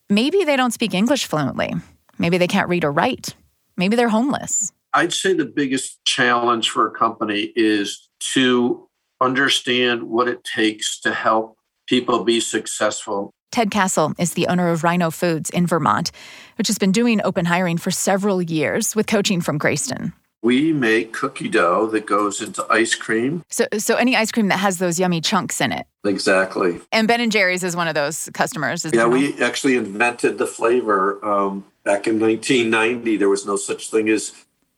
Maybe 0.10 0.44
they 0.44 0.58
don't 0.58 0.74
speak 0.74 0.94
English 0.94 1.26
fluently. 1.26 1.74
Maybe 2.20 2.38
they 2.38 2.48
can't 2.48 2.68
read 2.68 2.84
or 2.84 2.92
write. 2.92 3.36
Maybe 3.78 3.96
they're 3.96 4.10
homeless. 4.10 4.74
I'd 4.94 5.14
say 5.14 5.34
the 5.34 5.46
biggest 5.46 6.04
challenge 6.04 6.70
for 6.70 6.86
a 6.86 6.92
company 6.92 7.54
is 7.56 8.10
to 8.34 8.88
understand 9.22 10.04
what 10.04 10.28
it 10.28 10.44
takes 10.44 11.00
to 11.02 11.14
help 11.14 11.58
people 11.92 12.24
be 12.24 12.40
successful. 12.40 13.34
Ted 13.52 13.70
Castle 13.70 14.14
is 14.18 14.34
the 14.34 14.48
owner 14.48 14.70
of 14.70 14.82
Rhino 14.82 15.12
Foods 15.12 15.50
in 15.50 15.68
Vermont, 15.68 16.10
which 16.58 16.68
has 16.68 16.78
been 16.78 16.94
doing 16.94 17.20
open 17.26 17.44
hiring 17.44 17.78
for 17.78 17.92
several 17.92 18.42
years 18.42 18.96
with 18.96 19.08
coaching 19.08 19.42
from 19.42 19.60
Greyston. 19.60 20.14
We 20.42 20.72
make 20.72 21.12
cookie 21.12 21.50
dough 21.50 21.88
that 21.88 22.06
goes 22.06 22.42
into 22.42 22.66
ice 22.70 22.96
cream. 22.96 23.44
So, 23.50 23.68
so 23.78 23.98
any 23.98 24.16
ice 24.16 24.32
cream 24.32 24.48
that 24.48 24.60
has 24.60 24.78
those 24.78 25.02
yummy 25.02 25.20
chunks 25.20 25.60
in 25.60 25.74
it. 25.74 25.86
Exactly. 26.06 26.80
And 26.94 27.10
Ben 27.10 27.20
and 27.20 27.30
Jerry's 27.30 27.62
is 27.62 27.76
one 27.76 27.90
of 27.90 27.94
those 27.94 28.30
customers. 28.34 28.86
yeah, 28.94 29.06
we 29.06 29.40
actually 29.44 29.76
invented 29.76 30.38
the 30.38 30.48
flavor 30.48 31.24
um, 31.26 31.66
back 31.84 32.08
in 32.08 32.22
1990. 32.22 33.18
There 33.18 33.28
was 33.28 33.46
no 33.46 33.58
such 33.58 33.92
thing 33.92 34.08
as 34.08 34.32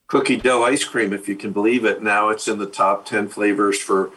cookie 0.07 0.37
dough 0.37 0.63
ice 0.63 0.83
cream, 0.83 1.13
if 1.13 1.29
you 1.29 1.35
can 1.35 1.51
believe 1.51 1.85
it. 1.85 2.01
Now 2.01 2.29
it's 2.29 2.47
in 2.47 2.57
the 2.57 2.65
top 2.65 3.05
10 3.05 3.27
flavors 3.27 3.79
for 3.79 4.09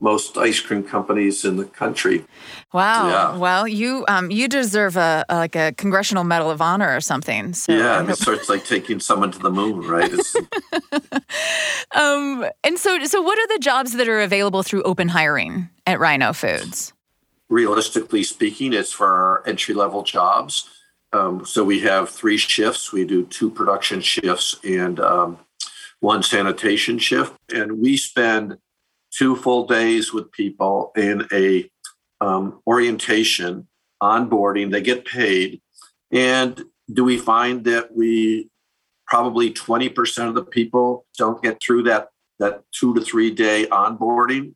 most 0.00 0.36
ice 0.36 0.60
cream 0.60 0.82
companies 0.82 1.44
in 1.44 1.56
the 1.56 1.64
country. 1.64 2.24
Wow. 2.72 3.08
Yeah. 3.08 3.38
Well, 3.38 3.68
you 3.68 4.04
um 4.08 4.30
you 4.30 4.48
deserve 4.48 4.96
a, 4.96 5.24
a 5.28 5.36
like 5.36 5.54
a 5.56 5.72
congressional 5.72 6.24
medal 6.24 6.50
of 6.50 6.60
honor 6.60 6.94
or 6.94 7.00
something. 7.00 7.52
So 7.54 7.72
yeah, 7.72 7.92
I 7.92 7.98
and 8.00 8.08
it 8.08 8.10
hope- 8.10 8.18
starts 8.18 8.48
like 8.48 8.64
taking 8.64 8.98
someone 9.00 9.30
to 9.32 9.38
the 9.38 9.50
moon, 9.50 9.80
right? 9.86 10.10
Um 11.94 12.44
and 12.64 12.78
so 12.78 13.04
so 13.04 13.22
what 13.22 13.38
are 13.38 13.46
the 13.54 13.60
jobs 13.60 13.92
that 13.92 14.08
are 14.08 14.20
available 14.20 14.62
through 14.62 14.82
open 14.82 15.08
hiring 15.08 15.68
at 15.86 16.00
Rhino 16.00 16.32
Foods? 16.32 16.92
realistically 17.50 18.24
speaking, 18.24 18.72
it's 18.72 18.90
for 18.90 19.06
our 19.06 19.46
entry 19.46 19.74
level 19.74 20.02
jobs. 20.02 20.68
Um, 21.12 21.44
so 21.44 21.62
we 21.62 21.80
have 21.80 22.08
three 22.08 22.38
shifts. 22.38 22.90
We 22.90 23.04
do 23.04 23.26
two 23.26 23.48
production 23.50 24.00
shifts 24.00 24.56
and 24.64 24.98
um, 24.98 25.38
one 26.00 26.22
sanitation 26.24 26.98
shift, 26.98 27.34
and 27.54 27.80
we 27.80 27.96
spend 27.96 28.56
two 29.16 29.36
full 29.36 29.66
days 29.66 30.12
with 30.12 30.30
people 30.32 30.92
in 30.96 31.26
a 31.32 31.70
um, 32.20 32.60
orientation, 32.66 33.68
onboarding. 34.02 34.70
They 34.70 34.80
get 34.80 35.04
paid, 35.04 35.60
and 36.12 36.62
do 36.92 37.04
we 37.04 37.18
find 37.18 37.64
that 37.64 37.94
we 37.94 38.50
probably 39.06 39.50
twenty 39.50 39.88
percent 39.88 40.28
of 40.28 40.34
the 40.34 40.44
people 40.44 41.06
don't 41.16 41.42
get 41.42 41.60
through 41.62 41.84
that 41.84 42.08
that 42.38 42.62
two 42.72 42.94
to 42.94 43.00
three 43.00 43.30
day 43.30 43.66
onboarding? 43.66 44.54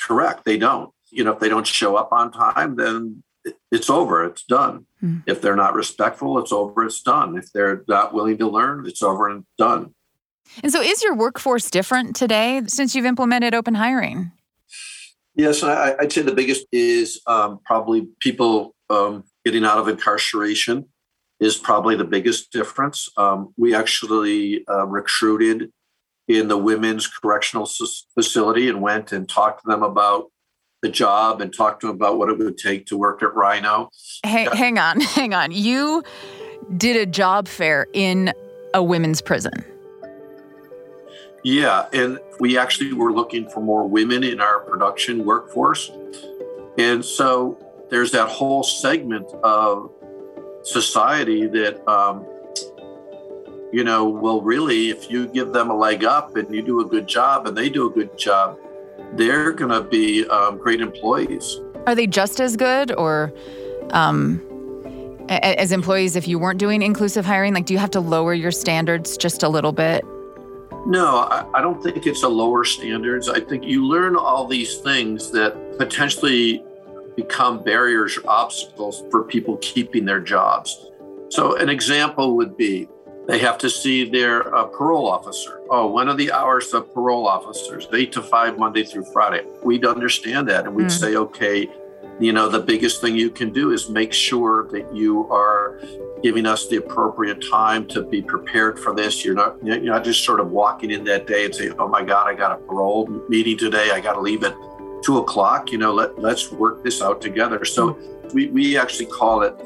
Correct, 0.00 0.44
they 0.44 0.58
don't. 0.58 0.90
You 1.10 1.24
know, 1.24 1.32
if 1.32 1.40
they 1.40 1.48
don't 1.48 1.66
show 1.66 1.96
up 1.96 2.12
on 2.12 2.32
time, 2.32 2.76
then 2.76 3.22
it's 3.70 3.90
over. 3.90 4.24
It's 4.24 4.44
done. 4.44 4.86
Hmm. 5.00 5.18
If 5.26 5.40
they're 5.40 5.56
not 5.56 5.74
respectful, 5.74 6.38
it's 6.38 6.52
over. 6.52 6.84
It's 6.84 7.02
done. 7.02 7.36
If 7.36 7.52
they're 7.52 7.84
not 7.88 8.14
willing 8.14 8.38
to 8.38 8.48
learn, 8.48 8.86
it's 8.86 9.02
over 9.02 9.28
and 9.28 9.44
done. 9.58 9.94
And 10.62 10.72
so 10.72 10.80
is 10.80 11.02
your 11.02 11.14
workforce 11.14 11.70
different 11.70 12.16
today 12.16 12.62
since 12.66 12.94
you've 12.94 13.06
implemented 13.06 13.54
open 13.54 13.74
hiring? 13.74 14.32
Yes, 15.34 15.62
I, 15.62 15.96
I'd 15.98 16.12
say 16.12 16.22
the 16.22 16.34
biggest 16.34 16.66
is 16.70 17.20
um, 17.26 17.60
probably 17.64 18.06
people 18.20 18.74
um, 18.88 19.24
getting 19.44 19.64
out 19.64 19.78
of 19.78 19.88
incarceration 19.88 20.86
is 21.40 21.56
probably 21.56 21.96
the 21.96 22.04
biggest 22.04 22.52
difference. 22.52 23.08
Um, 23.16 23.52
we 23.56 23.74
actually 23.74 24.64
uh, 24.68 24.86
recruited 24.86 25.72
in 26.28 26.48
the 26.48 26.56
women's 26.56 27.06
correctional 27.06 27.68
facility 28.14 28.68
and 28.68 28.80
went 28.80 29.12
and 29.12 29.28
talked 29.28 29.62
to 29.62 29.70
them 29.70 29.82
about 29.82 30.30
the 30.82 30.88
job 30.88 31.40
and 31.40 31.52
talked 31.52 31.80
to 31.80 31.88
them 31.88 31.96
about 31.96 32.18
what 32.18 32.28
it 32.28 32.38
would 32.38 32.56
take 32.56 32.86
to 32.86 32.96
work 32.96 33.22
at 33.22 33.34
Rhino. 33.34 33.88
Hang, 34.22 34.46
hang 34.52 34.78
on, 34.78 35.00
hang 35.00 35.34
on. 35.34 35.50
You 35.50 36.02
did 36.76 36.96
a 36.96 37.06
job 37.06 37.48
fair 37.48 37.86
in 37.92 38.32
a 38.72 38.82
women's 38.82 39.20
prison. 39.20 39.64
Yeah, 41.44 41.86
and 41.92 42.18
we 42.40 42.56
actually 42.56 42.94
were 42.94 43.12
looking 43.12 43.50
for 43.50 43.60
more 43.60 43.86
women 43.86 44.24
in 44.24 44.40
our 44.40 44.60
production 44.60 45.26
workforce. 45.26 45.92
And 46.78 47.04
so 47.04 47.58
there's 47.90 48.10
that 48.12 48.28
whole 48.28 48.62
segment 48.62 49.26
of 49.44 49.92
society 50.62 51.46
that, 51.46 51.86
um, 51.86 52.24
you 53.74 53.84
know, 53.84 54.08
well, 54.08 54.40
really, 54.40 54.88
if 54.88 55.10
you 55.10 55.28
give 55.28 55.52
them 55.52 55.70
a 55.70 55.76
leg 55.76 56.02
up 56.02 56.34
and 56.36 56.52
you 56.52 56.62
do 56.62 56.80
a 56.80 56.84
good 56.86 57.06
job 57.06 57.46
and 57.46 57.54
they 57.54 57.68
do 57.68 57.86
a 57.86 57.90
good 57.90 58.16
job, 58.16 58.58
they're 59.12 59.52
going 59.52 59.70
to 59.70 59.82
be 59.86 60.26
um, 60.28 60.56
great 60.56 60.80
employees. 60.80 61.60
Are 61.86 61.94
they 61.94 62.06
just 62.06 62.40
as 62.40 62.56
good 62.56 62.90
or 62.92 63.34
um, 63.90 64.40
as 65.28 65.72
employees 65.72 66.16
if 66.16 66.26
you 66.26 66.38
weren't 66.38 66.58
doing 66.58 66.80
inclusive 66.80 67.26
hiring? 67.26 67.52
Like, 67.52 67.66
do 67.66 67.74
you 67.74 67.78
have 67.78 67.90
to 67.90 68.00
lower 68.00 68.32
your 68.32 68.50
standards 68.50 69.18
just 69.18 69.42
a 69.42 69.48
little 69.50 69.72
bit? 69.72 70.04
No, 70.86 71.18
I, 71.20 71.46
I 71.54 71.60
don't 71.62 71.82
think 71.82 72.06
it's 72.06 72.22
a 72.22 72.28
lower 72.28 72.64
standards. 72.64 73.28
I 73.28 73.40
think 73.40 73.64
you 73.64 73.86
learn 73.86 74.16
all 74.16 74.46
these 74.46 74.78
things 74.78 75.30
that 75.30 75.78
potentially 75.78 76.62
become 77.16 77.62
barriers 77.62 78.18
or 78.18 78.28
obstacles 78.28 79.02
for 79.10 79.22
people 79.24 79.56
keeping 79.58 80.04
their 80.04 80.20
jobs. 80.20 80.90
So, 81.30 81.56
an 81.56 81.68
example 81.68 82.36
would 82.36 82.56
be 82.56 82.88
they 83.26 83.38
have 83.38 83.56
to 83.58 83.70
see 83.70 84.08
their 84.10 84.54
uh, 84.54 84.64
parole 84.66 85.08
officer. 85.08 85.60
Oh, 85.70 85.90
when 85.90 86.08
are 86.10 86.14
the 86.14 86.30
hours 86.30 86.74
of 86.74 86.92
parole 86.92 87.26
officers? 87.26 87.86
Eight 87.94 88.12
to 88.12 88.22
five, 88.22 88.58
Monday 88.58 88.84
through 88.84 89.06
Friday. 89.12 89.46
We'd 89.62 89.86
understand 89.86 90.48
that 90.48 90.66
and 90.66 90.74
we'd 90.74 90.88
Mm. 90.88 91.00
say, 91.00 91.16
okay, 91.16 91.70
you 92.20 92.32
know, 92.32 92.48
the 92.48 92.60
biggest 92.60 93.00
thing 93.00 93.16
you 93.16 93.30
can 93.30 93.52
do 93.52 93.72
is 93.72 93.88
make 93.88 94.12
sure 94.12 94.68
that 94.68 94.94
you 94.94 95.28
are 95.32 95.80
giving 96.22 96.46
us 96.46 96.68
the 96.68 96.76
appropriate 96.76 97.44
time 97.50 97.86
to 97.88 98.02
be 98.02 98.22
prepared 98.22 98.78
for 98.78 98.94
this. 98.94 99.24
You're 99.24 99.34
not 99.34 99.62
you're 99.64 99.80
not 99.80 100.04
just 100.04 100.24
sort 100.24 100.40
of 100.40 100.50
walking 100.50 100.90
in 100.90 101.04
that 101.04 101.26
day 101.26 101.44
and 101.44 101.54
saying, 101.54 101.74
"Oh 101.78 101.88
my 101.88 102.02
God, 102.02 102.26
I 102.28 102.34
got 102.34 102.52
a 102.52 102.56
parole 102.64 103.06
meeting 103.28 103.58
today. 103.58 103.90
I 103.92 104.00
got 104.00 104.14
to 104.14 104.20
leave 104.20 104.44
at 104.44 104.54
two 105.02 105.18
o'clock." 105.18 105.72
You 105.72 105.78
know, 105.78 105.92
let 105.92 106.18
let's 106.18 106.50
work 106.52 106.84
this 106.84 107.02
out 107.02 107.20
together. 107.20 107.64
So 107.64 107.98
we 108.32 108.46
we 108.48 108.78
actually 108.78 109.06
call 109.06 109.42
it 109.42 109.56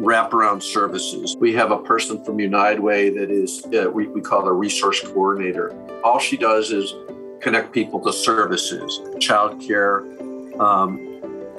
wraparound 0.00 0.62
services. 0.62 1.36
We 1.38 1.52
have 1.54 1.70
a 1.70 1.78
person 1.78 2.24
from 2.24 2.40
United 2.40 2.80
Way 2.80 3.10
that 3.10 3.30
is 3.30 3.64
uh, 3.66 3.90
we 3.90 4.08
we 4.08 4.20
call 4.20 4.46
a 4.48 4.52
resource 4.52 5.00
coordinator. 5.00 5.72
All 6.02 6.18
she 6.18 6.36
does 6.36 6.72
is 6.72 6.94
connect 7.40 7.72
people 7.72 8.00
to 8.00 8.12
services, 8.12 9.00
childcare, 9.16 10.60
um, 10.60 11.09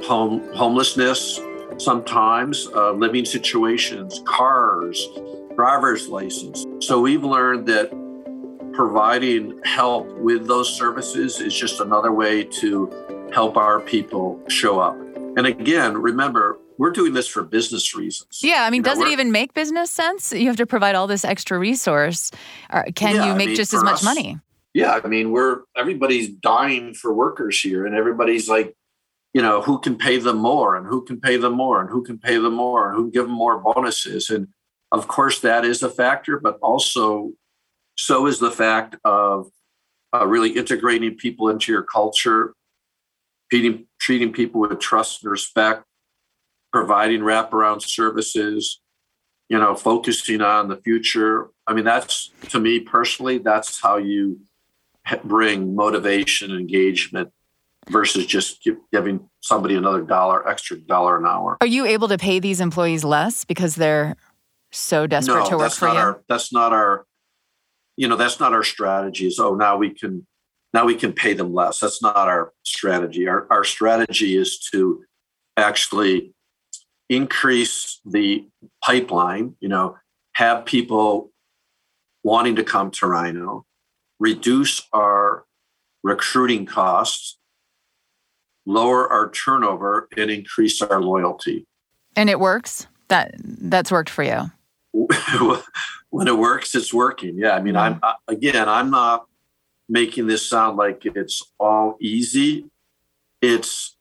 home 0.05 0.41
homelessness, 0.53 1.39
sometimes 1.77 2.67
uh, 2.75 2.91
living 2.91 3.25
situations, 3.25 4.21
cars, 4.25 5.07
driver's 5.55 6.07
license. 6.09 6.65
So 6.79 6.99
we've 7.01 7.23
learned 7.23 7.67
that 7.67 7.89
providing 8.73 9.59
help 9.63 10.07
with 10.19 10.47
those 10.47 10.73
services 10.75 11.39
is 11.39 11.53
just 11.53 11.79
another 11.81 12.11
way 12.11 12.43
to 12.43 12.89
help 13.33 13.57
our 13.57 13.79
people 13.81 14.41
show 14.47 14.79
up. 14.79 14.95
And 15.37 15.45
again, 15.45 15.97
remember, 15.97 16.57
we're 16.77 16.91
doing 16.91 17.13
this 17.13 17.27
for 17.27 17.43
business 17.43 17.95
reasons. 17.95 18.39
Yeah, 18.41 18.63
I 18.63 18.69
mean, 18.69 18.79
You 18.79 18.83
know, 18.83 18.89
does 18.95 18.99
it 18.99 19.11
even 19.11 19.31
make 19.31 19.53
business 19.53 19.91
sense? 19.91 20.31
You 20.31 20.47
have 20.47 20.55
to 20.57 20.65
provide 20.65 20.95
all 20.95 21.05
this 21.07 21.23
extra 21.23 21.59
resource. 21.59 22.31
Or 22.71 22.85
can 22.95 23.15
Yeah, 23.15 23.25
you 23.27 23.31
I 23.33 23.37
make 23.37 23.47
mean, 23.49 23.55
just 23.55 23.73
as 23.73 23.83
much 23.83 23.95
us- 23.95 24.03
money? 24.03 24.39
Yeah, 24.73 24.99
I 25.03 25.07
mean, 25.07 25.31
we're 25.31 25.59
everybody's 25.75 26.29
dying 26.29 26.93
for 26.93 27.13
workers 27.13 27.59
here, 27.59 27.85
and 27.85 27.93
everybody's 27.93 28.47
like, 28.47 28.73
you 29.33 29.41
know, 29.41 29.61
who 29.61 29.79
can 29.79 29.95
pay 29.97 30.17
them 30.17 30.37
more, 30.37 30.75
and 30.75 30.85
who 30.85 31.03
can 31.03 31.19
pay 31.19 31.37
them 31.37 31.53
more, 31.53 31.79
and 31.79 31.89
who 31.89 32.03
can 32.03 32.17
pay 32.17 32.37
them 32.37 32.53
more, 32.53 32.89
and 32.89 32.95
who 32.95 33.03
can 33.03 33.11
give 33.11 33.25
them 33.25 33.35
more 33.35 33.59
bonuses, 33.59 34.29
and 34.29 34.47
of 34.91 35.07
course 35.07 35.39
that 35.39 35.63
is 35.63 35.83
a 35.83 35.89
factor, 35.89 36.39
but 36.39 36.57
also 36.61 37.31
so 37.95 38.25
is 38.25 38.39
the 38.39 38.51
fact 38.51 38.95
of 39.05 39.47
uh, 40.13 40.25
really 40.25 40.51
integrating 40.51 41.15
people 41.15 41.49
into 41.49 41.71
your 41.71 41.83
culture, 41.83 42.53
treating 43.49 43.85
treating 43.99 44.33
people 44.33 44.61
with 44.61 44.79
trust 44.79 45.23
and 45.23 45.31
respect, 45.31 45.83
providing 46.73 47.21
wraparound 47.21 47.81
services, 47.81 48.81
you 49.49 49.57
know, 49.57 49.75
focusing 49.75 50.41
on 50.41 50.67
the 50.67 50.77
future. 50.77 51.49
I 51.67 51.73
mean, 51.73 51.85
that's 51.85 52.31
to 52.49 52.59
me 52.59 52.79
personally, 52.81 53.37
that's 53.37 53.81
how 53.81 53.97
you 53.97 54.41
bring 55.23 55.75
motivation, 55.75 56.51
engagement 56.51 57.31
versus 57.89 58.25
just 58.25 58.67
giving 58.91 59.27
somebody 59.41 59.75
another 59.75 60.01
dollar, 60.01 60.47
extra 60.47 60.77
dollar 60.77 61.17
an 61.17 61.25
hour. 61.25 61.57
Are 61.61 61.67
you 61.67 61.85
able 61.85 62.07
to 62.09 62.17
pay 62.17 62.39
these 62.39 62.61
employees 62.61 63.03
less 63.03 63.43
because 63.45 63.75
they're 63.75 64.15
so 64.71 65.07
desperate 65.07 65.43
no, 65.43 65.49
to 65.49 65.57
work 65.57 65.65
that's 65.65 65.77
for 65.77 65.85
not 65.85 65.93
you? 65.93 65.99
our. 65.99 66.23
That's 66.29 66.53
not 66.53 66.73
our. 66.73 67.05
You 67.97 68.07
know, 68.07 68.15
that's 68.15 68.39
not 68.39 68.53
our 68.53 68.63
strategy. 68.63 69.27
Is 69.27 69.39
oh, 69.39 69.55
now 69.55 69.77
we 69.77 69.89
can, 69.91 70.25
now 70.73 70.85
we 70.85 70.95
can 70.95 71.13
pay 71.13 71.33
them 71.33 71.53
less. 71.53 71.79
That's 71.79 72.01
not 72.01 72.15
our 72.15 72.53
strategy. 72.63 73.27
Our 73.27 73.47
our 73.51 73.63
strategy 73.63 74.37
is 74.37 74.59
to 74.71 75.03
actually 75.57 76.33
increase 77.09 77.99
the 78.05 78.47
pipeline. 78.83 79.55
You 79.59 79.69
know, 79.69 79.97
have 80.33 80.65
people 80.65 81.31
wanting 82.23 82.55
to 82.55 82.63
come 82.63 82.91
to 82.91 83.07
Rhino, 83.07 83.65
reduce 84.19 84.87
our 84.93 85.45
recruiting 86.03 86.65
costs, 86.65 87.37
lower 88.65 89.11
our 89.11 89.31
turnover, 89.31 90.07
and 90.17 90.29
increase 90.29 90.81
our 90.81 91.01
loyalty. 91.01 91.65
and 92.15 92.29
it 92.29 92.39
works? 92.39 92.87
That 93.07 93.33
that's 93.43 93.91
worked 93.91 94.09
for 94.09 94.23
you. 94.23 94.51
when 96.09 96.27
it 96.27 96.37
works, 96.37 96.75
it's 96.75 96.93
working. 96.93 97.37
Yeah, 97.37 97.51
I 97.51 97.61
mean, 97.61 97.75
I'm 97.75 97.99
I, 98.03 98.15
again, 98.27 98.69
I'm 98.69 98.89
not 98.91 99.25
making 99.89 100.27
this 100.27 100.47
sound 100.47 100.77
like 100.77 101.05
it's 101.05 101.43
all 101.59 101.97
easy. 101.99 102.65
It's 103.41 103.97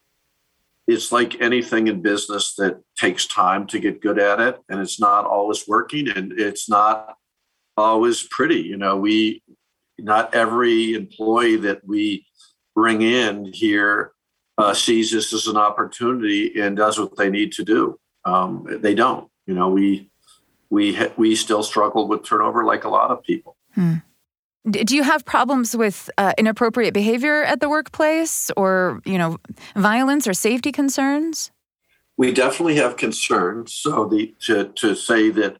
it's 0.87 1.11
like 1.11 1.39
anything 1.41 1.87
in 1.87 2.01
business 2.01 2.55
that 2.55 2.81
takes 2.97 3.25
time 3.25 3.67
to 3.67 3.79
get 3.79 4.01
good 4.01 4.19
at 4.19 4.39
it, 4.39 4.59
and 4.69 4.79
it's 4.79 4.99
not 4.99 5.25
always 5.25 5.67
working, 5.67 6.09
and 6.09 6.33
it's 6.33 6.69
not 6.69 7.15
always 7.77 8.23
pretty. 8.23 8.61
You 8.61 8.77
know, 8.77 8.97
we 8.97 9.43
not 9.99 10.33
every 10.33 10.93
employee 10.93 11.57
that 11.57 11.85
we 11.85 12.25
bring 12.75 13.01
in 13.01 13.51
here 13.53 14.13
uh, 14.61 14.73
sees 14.73 15.11
this 15.11 15.33
as 15.33 15.47
an 15.47 15.57
opportunity 15.57 16.59
and 16.61 16.77
does 16.77 16.99
what 16.99 17.17
they 17.17 17.29
need 17.29 17.51
to 17.53 17.63
do. 17.63 17.99
Um, 18.25 18.67
they 18.85 18.93
don't. 18.93 19.29
You 19.47 19.55
know, 19.55 19.69
we 19.69 20.09
we 20.69 20.97
we 21.17 21.35
still 21.35 21.63
struggle 21.63 22.07
with 22.07 22.23
turnover 22.23 22.63
like 22.63 22.83
a 22.83 22.89
lot 22.89 23.11
of 23.11 23.23
people. 23.23 23.57
Hmm. 23.73 23.95
Do 24.69 24.95
you 24.95 25.01
have 25.01 25.25
problems 25.25 25.75
with 25.75 26.09
uh, 26.19 26.33
inappropriate 26.37 26.93
behavior 26.93 27.43
at 27.43 27.61
the 27.61 27.69
workplace 27.69 28.51
or, 28.55 29.01
you 29.05 29.17
know, 29.17 29.37
violence 29.75 30.27
or 30.27 30.35
safety 30.35 30.71
concerns? 30.71 31.51
We 32.15 32.31
definitely 32.31 32.75
have 32.75 32.95
concerns. 32.95 33.73
So 33.73 34.05
the 34.05 34.35
to, 34.45 34.65
to 34.65 34.95
say 34.95 35.31
that 35.31 35.57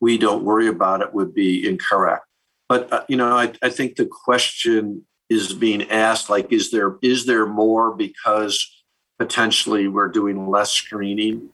we 0.00 0.18
don't 0.18 0.44
worry 0.44 0.66
about 0.66 1.00
it 1.00 1.14
would 1.14 1.32
be 1.32 1.66
incorrect. 1.66 2.26
But 2.68 2.92
uh, 2.92 3.04
you 3.08 3.16
know, 3.16 3.32
I, 3.32 3.54
I 3.62 3.70
think 3.70 3.96
the 3.96 4.06
question 4.06 5.06
is 5.32 5.52
being 5.52 5.90
asked 5.90 6.28
like 6.28 6.52
is 6.52 6.70
there 6.70 6.96
is 7.02 7.26
there 7.26 7.46
more 7.46 7.94
because 7.94 8.84
potentially 9.18 9.88
we're 9.88 10.08
doing 10.08 10.48
less 10.48 10.70
screening? 10.70 11.50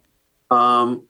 Um, 0.51 1.05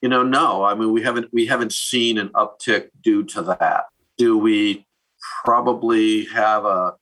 you 0.00 0.08
know 0.08 0.22
no 0.22 0.64
i 0.64 0.74
mean 0.74 0.92
we 0.92 1.02
haven't 1.02 1.28
we 1.32 1.46
haven't 1.46 1.72
seen 1.72 2.18
an 2.18 2.28
uptick 2.30 2.88
due 3.02 3.24
to 3.24 3.42
that. 3.42 3.86
Do 4.16 4.38
we 4.38 4.86
probably 5.44 6.24
have 6.26 6.64
a 6.64 6.94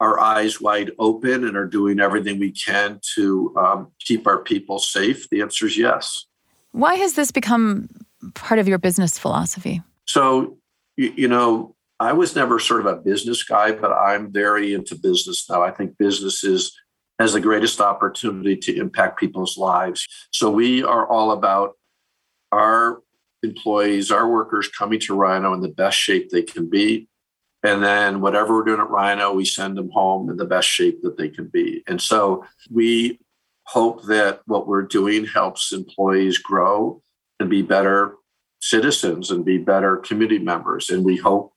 our 0.00 0.20
eyes 0.20 0.60
wide 0.60 0.92
open 0.98 1.44
and 1.44 1.56
are 1.56 1.66
doing 1.66 1.98
everything 1.98 2.38
we 2.38 2.52
can 2.52 3.00
to 3.16 3.52
um, 3.56 3.90
keep 3.98 4.28
our 4.28 4.38
people 4.38 4.78
safe? 4.78 5.28
The 5.28 5.40
answer 5.40 5.66
is 5.66 5.76
yes. 5.76 6.26
Why 6.70 6.94
has 6.94 7.14
this 7.14 7.32
become 7.32 7.88
part 8.34 8.60
of 8.60 8.68
your 8.68 8.78
business 8.78 9.18
philosophy? 9.18 9.82
So 10.06 10.56
you, 10.96 11.12
you 11.16 11.28
know 11.28 11.74
I 12.00 12.12
was 12.12 12.36
never 12.36 12.58
sort 12.58 12.80
of 12.80 12.86
a 12.86 12.96
business 12.96 13.42
guy, 13.42 13.72
but 13.72 13.92
I'm 13.92 14.32
very 14.32 14.72
into 14.74 14.94
business 14.94 15.48
now. 15.50 15.62
I 15.62 15.70
think 15.70 15.98
business 15.98 16.44
is 16.44 16.72
has 17.18 17.32
the 17.32 17.40
greatest 17.40 17.80
opportunity 17.80 18.56
to 18.56 18.76
impact 18.76 19.18
people's 19.18 19.58
lives. 19.58 20.06
So 20.30 20.50
we 20.50 20.84
are 20.84 21.04
all 21.08 21.32
about 21.32 21.72
our 22.52 23.00
employees, 23.42 24.12
our 24.12 24.28
workers 24.28 24.68
coming 24.68 25.00
to 25.00 25.16
Rhino 25.16 25.52
in 25.52 25.60
the 25.60 25.68
best 25.68 25.98
shape 25.98 26.30
they 26.30 26.42
can 26.42 26.70
be. 26.70 27.08
And 27.64 27.82
then 27.82 28.20
whatever 28.20 28.54
we're 28.54 28.64
doing 28.64 28.80
at 28.80 28.88
Rhino, 28.88 29.32
we 29.32 29.44
send 29.44 29.76
them 29.76 29.90
home 29.90 30.30
in 30.30 30.36
the 30.36 30.44
best 30.44 30.68
shape 30.68 31.02
that 31.02 31.16
they 31.16 31.28
can 31.28 31.48
be. 31.48 31.82
And 31.88 32.00
so 32.00 32.44
we 32.70 33.18
hope 33.64 34.04
that 34.04 34.40
what 34.46 34.68
we're 34.68 34.82
doing 34.82 35.26
helps 35.26 35.72
employees 35.72 36.38
grow 36.38 37.02
and 37.40 37.50
be 37.50 37.62
better 37.62 38.14
citizens 38.60 39.30
and 39.30 39.44
be 39.44 39.58
better 39.58 39.96
community 39.96 40.38
members. 40.38 40.88
And 40.88 41.04
we 41.04 41.16
hope 41.16 41.52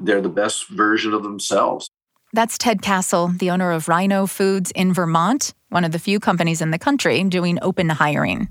they're 0.00 0.20
the 0.20 0.28
best 0.28 0.68
version 0.68 1.12
of 1.12 1.22
themselves. 1.22 1.88
That's 2.32 2.58
Ted 2.58 2.82
Castle, 2.82 3.28
the 3.28 3.50
owner 3.50 3.70
of 3.70 3.88
Rhino 3.88 4.26
Foods 4.26 4.72
in 4.72 4.92
Vermont, 4.92 5.54
one 5.68 5.84
of 5.84 5.92
the 5.92 6.00
few 6.00 6.18
companies 6.18 6.60
in 6.60 6.72
the 6.72 6.78
country 6.78 7.22
doing 7.24 7.58
open 7.62 7.88
hiring. 7.88 8.48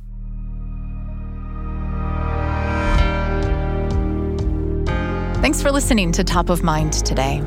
Thanks 5.42 5.62
for 5.62 5.72
listening 5.72 6.14
to 6.14 6.24
Top 6.24 6.50
of 6.50 6.64
Mind 6.64 6.94
today. 6.94 7.44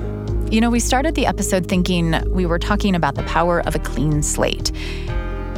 You 0.50 0.60
know, 0.60 0.68
we 0.68 0.80
started 0.80 1.14
the 1.14 1.24
episode 1.24 1.66
thinking 1.66 2.14
we 2.30 2.44
were 2.44 2.58
talking 2.58 2.94
about 2.94 3.14
the 3.14 3.22
power 3.22 3.66
of 3.66 3.74
a 3.74 3.78
clean 3.78 4.22
slate. 4.22 4.70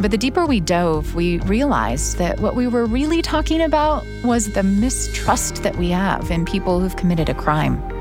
But 0.01 0.13
the 0.13 0.17
deeper 0.17 0.47
we 0.47 0.61
dove, 0.61 1.17
we 1.17 1.41
realized 1.41 2.19
that 2.19 2.39
what 2.39 2.55
we 2.55 2.69
were 2.69 2.87
really 2.87 3.21
talking 3.21 3.61
about 3.61 4.07
was 4.23 4.53
the 4.53 4.63
mistrust 4.63 5.65
that 5.65 5.77
we 5.77 5.91
have 5.91 6.31
in 6.31 6.45
people 6.45 6.79
who've 6.79 6.95
committed 6.95 7.29
a 7.29 7.35
crime. 7.35 7.98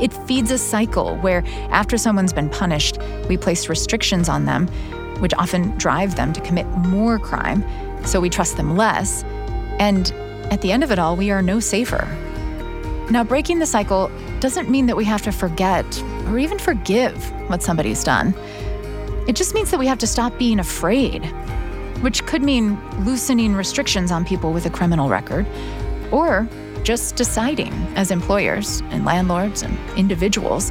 It 0.00 0.12
feeds 0.26 0.50
a 0.50 0.58
cycle 0.58 1.16
where, 1.16 1.44
after 1.70 1.96
someone's 1.98 2.32
been 2.32 2.50
punished, 2.50 2.98
we 3.28 3.36
place 3.36 3.68
restrictions 3.68 4.28
on 4.28 4.44
them, 4.44 4.68
which 5.20 5.34
often 5.34 5.76
drive 5.78 6.16
them 6.16 6.32
to 6.32 6.40
commit 6.40 6.66
more 6.66 7.18
crime, 7.18 7.64
so 8.04 8.20
we 8.20 8.30
trust 8.30 8.56
them 8.56 8.76
less. 8.76 9.24
And 9.78 10.12
at 10.52 10.60
the 10.60 10.72
end 10.72 10.84
of 10.84 10.90
it 10.90 10.98
all, 10.98 11.16
we 11.16 11.30
are 11.30 11.42
no 11.42 11.60
safer. 11.60 12.06
Now, 13.10 13.24
breaking 13.24 13.58
the 13.58 13.66
cycle 13.66 14.10
doesn't 14.40 14.70
mean 14.70 14.86
that 14.86 14.96
we 14.96 15.04
have 15.04 15.22
to 15.22 15.32
forget 15.32 15.84
or 16.26 16.38
even 16.38 16.58
forgive 16.58 17.30
what 17.48 17.62
somebody's 17.62 18.02
done. 18.02 18.34
It 19.26 19.36
just 19.36 19.54
means 19.54 19.70
that 19.70 19.78
we 19.78 19.86
have 19.86 19.98
to 19.98 20.06
stop 20.06 20.38
being 20.38 20.58
afraid, 20.58 21.24
which 22.00 22.24
could 22.26 22.42
mean 22.42 22.78
loosening 23.04 23.54
restrictions 23.54 24.10
on 24.10 24.24
people 24.24 24.52
with 24.52 24.66
a 24.66 24.70
criminal 24.70 25.08
record, 25.08 25.46
or 26.12 26.48
just 26.84 27.16
deciding 27.16 27.72
as 27.96 28.10
employers 28.10 28.82
and 28.90 29.04
landlords 29.04 29.62
and 29.62 29.76
individuals 29.98 30.70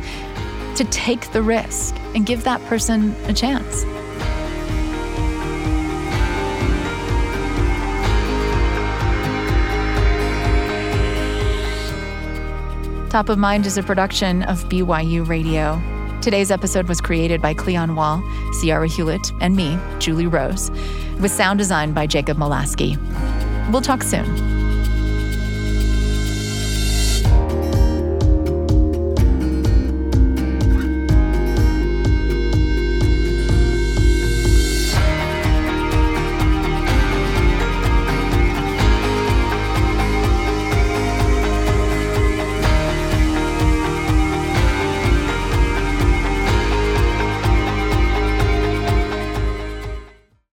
to 0.76 0.86
take 0.86 1.32
the 1.34 1.41
risk 1.41 1.95
and 2.16 2.26
give 2.26 2.43
that 2.43 2.64
person 2.66 3.16
a 3.26 3.34
chance. 3.34 3.84
Top 13.11 13.30
of 13.30 13.38
Mind 13.38 13.68
is 13.68 13.78
a 13.78 13.84
production 13.84 14.41
of 14.43 14.64
BYU 14.70 15.28
Radio. 15.28 15.80
Today's 16.22 16.49
episode 16.49 16.88
was 16.88 16.99
created 16.99 17.41
by 17.41 17.53
Cleon 17.53 17.95
Wall, 17.95 18.24
Ciara 18.59 18.88
Hewlett, 18.88 19.32
and 19.39 19.55
me, 19.55 19.78
Julie 19.99 20.26
Rose, 20.26 20.72
with 21.20 21.32
sound 21.32 21.59
design 21.59 21.93
by 21.93 22.07
Jacob 22.07 22.38
Molaski. 22.38 22.97
We'll 23.72 23.82
talk 23.82 24.01
soon. 24.01 24.62